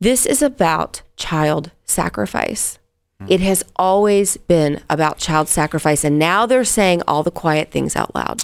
This 0.00 0.26
is 0.26 0.42
about 0.42 1.02
child 1.16 1.70
sacrifice. 1.84 2.78
Hmm. 3.20 3.26
It 3.28 3.40
has 3.40 3.64
always 3.76 4.36
been 4.36 4.82
about 4.90 5.18
child 5.18 5.48
sacrifice. 5.48 6.04
And 6.04 6.18
now 6.18 6.44
they're 6.44 6.64
saying 6.64 7.02
all 7.06 7.22
the 7.22 7.30
quiet 7.30 7.70
things 7.70 7.96
out 7.96 8.14
loud. 8.14 8.42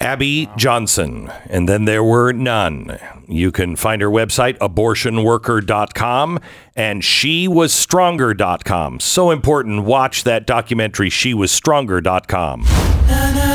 Abby 0.00 0.48
Johnson, 0.56 1.28
and 1.46 1.68
then 1.68 1.84
there 1.84 2.04
were 2.04 2.32
none. 2.32 3.00
You 3.26 3.50
can 3.50 3.74
find 3.74 4.00
her 4.00 4.08
website, 4.08 4.56
abortionworker.com, 4.58 6.38
and 6.76 7.02
shewasStronger.com. 7.02 9.00
So 9.00 9.32
important. 9.32 9.82
Watch 9.82 10.22
that 10.22 10.46
documentary, 10.46 11.10
shewasStronger.com. 11.10 13.47